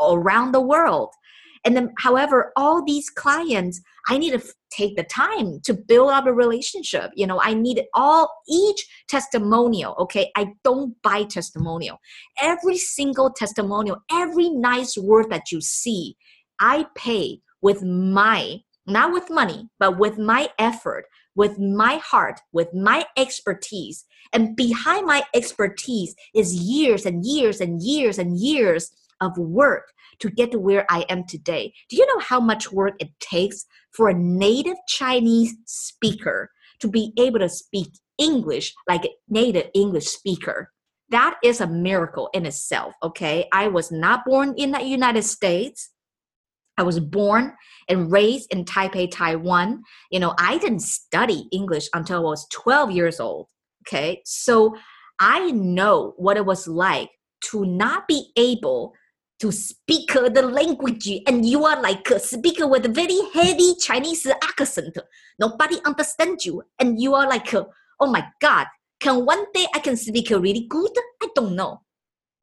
around 0.00 0.52
the 0.52 0.60
world. 0.60 1.10
And 1.64 1.76
then 1.76 1.92
however 1.98 2.52
all 2.56 2.84
these 2.84 3.10
clients 3.10 3.80
i 4.08 4.18
need 4.18 4.32
to 4.38 4.42
take 4.70 4.96
the 4.96 5.04
time 5.04 5.60
to 5.64 5.74
build 5.74 6.10
up 6.10 6.26
a 6.26 6.32
relationship. 6.32 7.10
You 7.14 7.26
know 7.26 7.40
i 7.42 7.52
need 7.54 7.84
all 7.94 8.30
each 8.48 8.86
testimonial 9.08 9.94
okay? 9.98 10.30
I 10.36 10.52
don't 10.64 10.94
buy 11.02 11.24
testimonial. 11.24 11.98
Every 12.40 12.78
single 12.78 13.30
testimonial 13.30 13.98
every 14.10 14.48
nice 14.50 14.96
word 14.96 15.30
that 15.30 15.52
you 15.52 15.60
see 15.60 16.16
i 16.58 16.86
pay 16.94 17.40
with 17.62 17.82
my 17.82 18.60
not 18.86 19.12
with 19.12 19.30
money 19.30 19.68
but 19.78 19.98
with 19.98 20.18
my 20.18 20.48
effort 20.58 21.06
with 21.34 21.58
my 21.58 21.96
heart 21.96 22.40
with 22.52 22.72
my 22.72 23.04
expertise 23.16 24.04
and 24.32 24.56
behind 24.56 25.06
my 25.06 25.22
expertise 25.34 26.14
is 26.34 26.54
years 26.54 27.06
and 27.06 27.24
years 27.24 27.60
and 27.60 27.82
years 27.82 28.18
and 28.18 28.38
years 28.38 28.90
of 29.20 29.36
work 29.38 29.92
to 30.20 30.30
get 30.30 30.52
to 30.52 30.58
where 30.58 30.86
I 30.90 31.04
am 31.08 31.24
today. 31.24 31.72
Do 31.88 31.96
you 31.96 32.06
know 32.06 32.20
how 32.20 32.40
much 32.40 32.72
work 32.72 32.94
it 32.98 33.10
takes 33.20 33.66
for 33.92 34.08
a 34.08 34.14
native 34.14 34.76
Chinese 34.88 35.54
speaker 35.66 36.50
to 36.80 36.88
be 36.88 37.12
able 37.18 37.38
to 37.38 37.48
speak 37.48 37.88
English 38.18 38.74
like 38.88 39.04
a 39.04 39.10
native 39.28 39.70
English 39.74 40.06
speaker? 40.06 40.72
That 41.10 41.36
is 41.44 41.60
a 41.60 41.66
miracle 41.66 42.28
in 42.32 42.46
itself, 42.46 42.94
okay? 43.02 43.48
I 43.52 43.68
was 43.68 43.92
not 43.92 44.24
born 44.24 44.54
in 44.56 44.72
the 44.72 44.82
United 44.82 45.22
States. 45.22 45.90
I 46.78 46.82
was 46.82 47.00
born 47.00 47.54
and 47.88 48.12
raised 48.12 48.52
in 48.52 48.64
Taipei, 48.64 49.10
Taiwan. 49.10 49.82
You 50.10 50.20
know, 50.20 50.34
I 50.38 50.58
didn't 50.58 50.80
study 50.80 51.48
English 51.52 51.88
until 51.94 52.18
I 52.18 52.20
was 52.20 52.46
12 52.52 52.90
years 52.90 53.20
old. 53.20 53.48
Okay. 53.86 54.22
So 54.24 54.76
I 55.18 55.50
know 55.52 56.14
what 56.16 56.36
it 56.36 56.44
was 56.44 56.68
like 56.68 57.10
to 57.44 57.64
not 57.64 58.08
be 58.08 58.30
able 58.36 58.92
to 59.38 59.52
speak 59.52 60.12
the 60.12 60.42
language 60.42 61.10
and 61.26 61.44
you 61.44 61.64
are 61.64 61.80
like 61.80 62.08
a 62.10 62.18
speaker 62.18 62.66
with 62.66 62.86
a 62.86 62.88
very 62.88 63.18
heavy 63.34 63.74
Chinese 63.80 64.26
accent. 64.26 64.96
Nobody 65.38 65.76
understands 65.84 66.46
you. 66.46 66.62
And 66.78 67.00
you 67.00 67.14
are 67.14 67.28
like, 67.28 67.52
uh, 67.52 67.64
oh 68.00 68.10
my 68.10 68.26
God, 68.40 68.66
can 68.98 69.26
one 69.26 69.44
day 69.52 69.66
I 69.74 69.80
can 69.80 69.96
speak 69.96 70.30
really 70.30 70.66
good? 70.68 70.90
I 71.22 71.28
don't 71.34 71.54
know. 71.54 71.82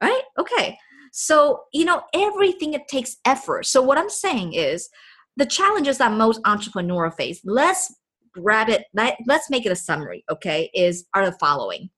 Right? 0.02 0.22
Okay. 0.38 0.78
So, 1.16 1.66
you 1.72 1.86
know, 1.86 2.02
everything 2.16 2.74
it 2.74 2.88
takes 2.88 3.18
effort. 3.24 3.68
So 3.68 3.84
what 3.84 4.00
I'm 4.00 4.10
saying 4.10 4.54
is 4.54 4.90
the 5.38 5.46
challenges 5.46 6.00
that 6.00 6.12
most 6.12 6.42
entrepreneurs 6.44 7.14
face, 7.16 7.40
let's 7.46 7.94
grab 8.34 8.68
it, 8.68 8.86
let, 8.96 9.18
let's 9.28 9.48
make 9.52 9.68
it 9.68 9.72
a 9.72 9.76
summary, 9.76 10.24
okay, 10.32 10.72
is 10.74 11.06
are 11.14 11.28
the 11.28 11.38
following. 11.40 11.92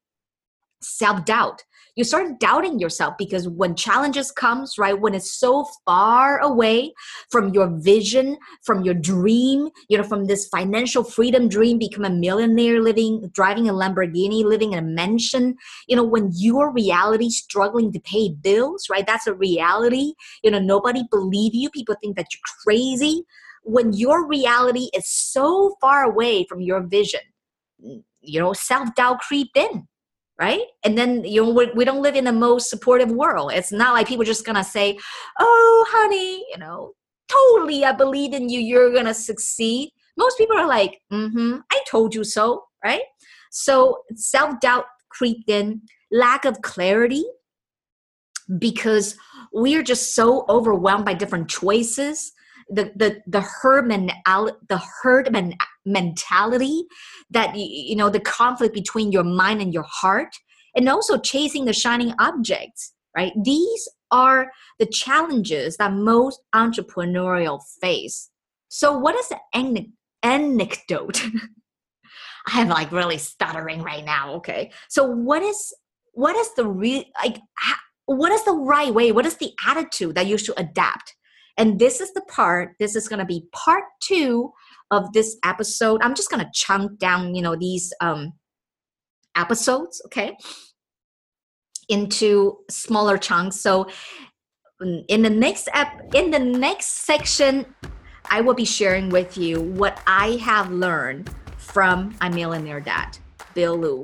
Self-doubt. 0.82 1.64
You 1.96 2.04
start 2.04 2.42
doubting 2.42 2.78
yourself 2.78 3.16
because 3.18 3.48
when 3.48 3.74
challenges 3.74 4.30
comes 4.30 4.78
right 4.78 5.00
when 5.00 5.16
it's 5.16 5.32
so 5.32 5.66
far 5.86 6.40
away 6.40 6.94
from 7.30 7.54
your 7.54 7.70
vision 7.80 8.38
from 8.64 8.84
your 8.84 8.94
dream 8.94 9.70
you 9.88 9.98
know 9.98 10.04
from 10.04 10.26
this 10.26 10.50
financial 10.50 11.06
freedom 11.06 11.48
dream 11.48 11.80
become 11.80 12.04
a 12.04 12.10
millionaire 12.10 12.82
living 12.82 13.30
driving 13.34 13.70
a 13.70 13.74
lamborghini 13.74 14.44
living 14.44 14.74
in 14.74 14.80
a 14.80 14.82
mansion 14.82 15.56
you 15.88 15.96
know 15.96 16.04
when 16.04 16.32
your 16.34 16.70
reality 16.74 17.30
struggling 17.30 17.94
to 17.94 18.00
pay 18.02 18.30
bills 18.30 18.88
right 18.92 19.08
that's 19.08 19.28
a 19.28 19.34
reality. 19.34 20.14
You 20.44 20.52
know 20.52 20.60
nobody 20.60 21.04
believe 21.10 21.56
you. 21.56 21.70
People 21.70 21.96
think 22.02 22.18
that 22.18 22.28
you're 22.34 22.42
crazy. 22.66 23.24
When 23.64 23.94
your 23.94 24.28
reality 24.28 24.90
is 24.94 25.08
so 25.10 25.76
far 25.80 26.04
away 26.04 26.46
from 26.50 26.60
your 26.60 26.82
vision 26.86 27.22
you 27.80 28.40
know 28.40 28.54
self-doubt 28.54 29.20
creep 29.22 29.50
in 29.56 29.88
right? 30.40 30.62
And 30.84 30.98
then 30.98 31.24
you 31.24 31.44
know 31.44 31.52
we, 31.52 31.72
we 31.76 31.86
don't 31.86 32.02
live 32.02 32.16
in 32.16 32.26
the 32.26 32.34
most 32.34 32.70
supportive 32.70 33.12
world. 33.12 33.52
It's 33.54 33.72
not 33.72 33.94
like 33.94 34.08
people 34.08 34.26
just 34.26 34.46
gonna 34.46 34.64
say 34.64 34.98
oh 35.40 35.86
honey 35.90 36.46
you 36.52 36.58
know 36.58 36.94
totally 37.28 37.84
i 37.84 37.92
believe 37.92 38.34
in 38.34 38.50
you 38.50 38.60
you're 38.60 38.94
gonna 38.94 39.14
succeed. 39.14 39.92
Most 40.18 40.38
people 40.38 40.58
are 40.58 40.68
like 40.68 41.00
mm-hmm 41.12 41.58
i 41.72 41.80
told 41.90 42.14
you 42.16 42.24
so 42.24 42.64
right? 42.86 43.02
So 43.52 44.00
self-doubt 44.16 44.86
creeped 45.10 45.50
in 45.50 45.82
lack 46.12 46.46
of 46.46 46.62
clarity 46.62 47.26
because 48.60 49.18
we're 49.52 49.84
just 49.84 50.14
so 50.14 50.46
overwhelmed 50.50 51.06
by 51.06 51.16
different 51.16 51.50
choices 51.50 52.32
the 52.70 52.92
the 52.96 53.22
the 53.28 53.42
herd 53.42 53.88
mentality 53.88 54.58
the 54.70 54.82
herd 55.02 55.32
men- 55.32 55.58
mentality 55.86 56.86
that 57.30 57.56
you 57.56 57.96
know 57.96 58.10
the 58.10 58.20
conflict 58.20 58.74
between 58.74 59.12
your 59.12 59.24
mind 59.24 59.62
and 59.62 59.74
your 59.74 59.86
heart 59.88 60.36
and 60.76 60.90
also 60.90 61.18
chasing 61.18 61.66
the 61.66 61.74
shining 61.74 62.14
objects 62.20 62.96
right? 63.16 63.32
These 63.42 63.90
are 64.12 64.52
the 64.78 64.86
challenges 64.86 65.78
that 65.78 65.94
most 65.94 66.42
entrepreneurial 66.54 67.62
face. 67.82 68.30
So 68.68 68.98
what 68.98 69.16
is 69.16 69.30
the 69.30 69.40
an- 69.54 69.94
anecdote? 70.22 71.24
I 72.48 72.62
am 72.62 72.70
like 72.70 72.92
really 72.92 73.18
stuttering 73.18 73.82
right 73.82 74.06
now 74.06 74.36
okay? 74.36 74.72
So 74.90 75.06
what 75.06 75.42
is 75.42 75.74
what 76.14 76.36
is 76.36 76.54
the 76.56 76.68
real 76.68 77.04
like 77.24 77.40
what 78.06 78.32
is 78.32 78.44
the 78.44 78.54
right 78.54 78.94
way 78.94 79.12
what 79.12 79.26
is 79.26 79.38
the 79.38 79.52
attitude 79.68 80.16
that 80.16 80.28
you 80.28 80.38
should 80.38 80.58
adapt 80.58 81.16
and 81.58 81.80
this 81.80 82.02
is 82.02 82.14
the 82.14 82.22
part, 82.22 82.76
this 82.80 82.96
is 82.96 83.08
going 83.08 83.20
to 83.20 83.26
be 83.26 83.48
part 83.52 83.84
two 84.02 84.52
of 84.92 85.12
this 85.14 85.38
episode. 85.44 86.02
I'm 86.04 86.16
just 86.16 86.30
going 86.30 86.44
to 86.44 86.52
chunk 86.54 87.00
down, 87.00 87.34
you 87.34 87.42
know, 87.42 87.56
these 87.56 87.94
um, 88.02 88.34
episodes, 89.36 90.02
okay, 90.06 90.38
into 91.88 92.58
smaller 92.70 93.18
chunks. 93.18 93.62
So 93.62 93.88
in 95.08 95.22
the 95.22 95.30
next 95.30 95.70
ep- 95.74 96.14
in 96.14 96.32
the 96.32 96.40
next 96.40 96.88
section, 97.06 97.66
I 98.30 98.42
will 98.42 98.54
be 98.54 98.66
sharing 98.66 99.10
with 99.10 99.38
you 99.38 99.62
what 99.62 100.02
I 100.06 100.32
have 100.38 100.72
learned 100.72 101.34
from 101.58 102.16
a 102.22 102.30
millionaire 102.30 102.82
dad, 102.82 103.18
Bill 103.54 103.78
Liu. 103.78 104.04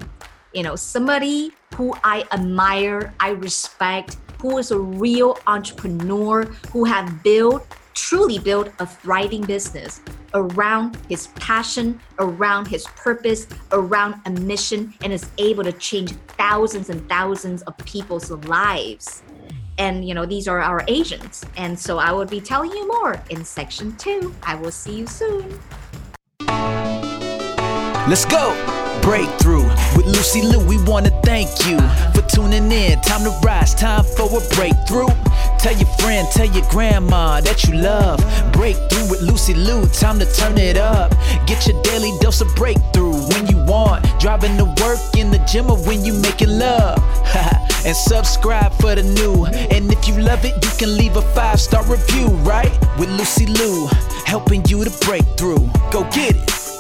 You 0.53 0.63
know, 0.63 0.75
somebody 0.75 1.51
who 1.75 1.93
I 2.03 2.25
admire, 2.31 3.13
I 3.19 3.29
respect, 3.29 4.17
who 4.41 4.57
is 4.57 4.71
a 4.71 4.79
real 4.79 5.37
entrepreneur 5.47 6.43
who 6.71 6.83
have 6.83 7.23
built 7.23 7.65
truly 7.93 8.39
built 8.39 8.71
a 8.79 8.85
thriving 8.85 9.41
business 9.41 10.01
around 10.33 10.97
his 11.09 11.27
passion, 11.27 11.99
around 12.19 12.65
his 12.67 12.85
purpose, 12.95 13.47
around 13.71 14.15
a 14.25 14.29
mission, 14.29 14.93
and 15.03 15.11
is 15.11 15.29
able 15.37 15.63
to 15.63 15.73
change 15.73 16.11
thousands 16.37 16.89
and 16.89 17.07
thousands 17.09 17.61
of 17.63 17.77
people's 17.79 18.31
lives. 18.31 19.23
And 19.77 20.07
you 20.07 20.13
know, 20.13 20.25
these 20.25 20.47
are 20.47 20.59
our 20.59 20.83
agents. 20.87 21.45
And 21.57 21.77
so 21.77 21.97
I 21.97 22.11
will 22.11 22.25
be 22.25 22.41
telling 22.41 22.71
you 22.71 22.87
more 22.87 23.21
in 23.29 23.43
section 23.43 23.95
two. 23.97 24.33
I 24.43 24.55
will 24.55 24.71
see 24.71 24.95
you 24.95 25.07
soon. 25.07 25.59
Let's 28.07 28.25
go 28.25 28.55
breakthrough. 29.01 29.63
With 29.95 30.05
Lucy 30.05 30.41
Liu, 30.41 30.59
we 30.65 30.81
wanna 30.83 31.11
thank 31.23 31.49
you 31.65 31.77
tuning 32.33 32.71
in. 32.71 32.99
Time 33.01 33.23
to 33.23 33.31
rise, 33.43 33.73
time 33.75 34.03
for 34.03 34.27
a 34.27 34.55
breakthrough. 34.55 35.07
Tell 35.59 35.75
your 35.75 35.89
friend, 35.99 36.27
tell 36.31 36.45
your 36.45 36.65
grandma 36.69 37.41
that 37.41 37.65
you 37.65 37.75
love. 37.75 38.19
Breakthrough 38.53 39.09
with 39.09 39.21
Lucy 39.21 39.53
Liu, 39.53 39.85
time 39.87 40.19
to 40.19 40.25
turn 40.33 40.57
it 40.57 40.77
up. 40.77 41.11
Get 41.45 41.67
your 41.67 41.81
daily 41.83 42.11
dose 42.19 42.41
of 42.41 42.53
breakthrough 42.55 43.13
when 43.13 43.47
you 43.47 43.57
want. 43.65 44.05
Driving 44.19 44.57
to 44.57 44.65
work 44.81 44.99
in 45.17 45.31
the 45.31 45.39
gym 45.51 45.69
or 45.69 45.77
when 45.85 46.03
you 46.03 46.13
making 46.13 46.57
love. 46.57 46.97
and 47.85 47.95
subscribe 47.95 48.71
for 48.73 48.95
the 48.95 49.03
new. 49.03 49.45
And 49.45 49.91
if 49.91 50.07
you 50.07 50.17
love 50.19 50.45
it, 50.45 50.53
you 50.63 50.71
can 50.77 50.97
leave 50.97 51.15
a 51.17 51.21
five 51.33 51.59
star 51.59 51.83
review, 51.85 52.27
right? 52.43 52.71
With 52.97 53.09
Lucy 53.09 53.45
Liu, 53.45 53.87
helping 54.25 54.63
you 54.65 54.83
to 54.83 55.05
break 55.05 55.23
through. 55.37 55.69
Go 55.91 56.03
get 56.11 56.35
it. 56.35 56.70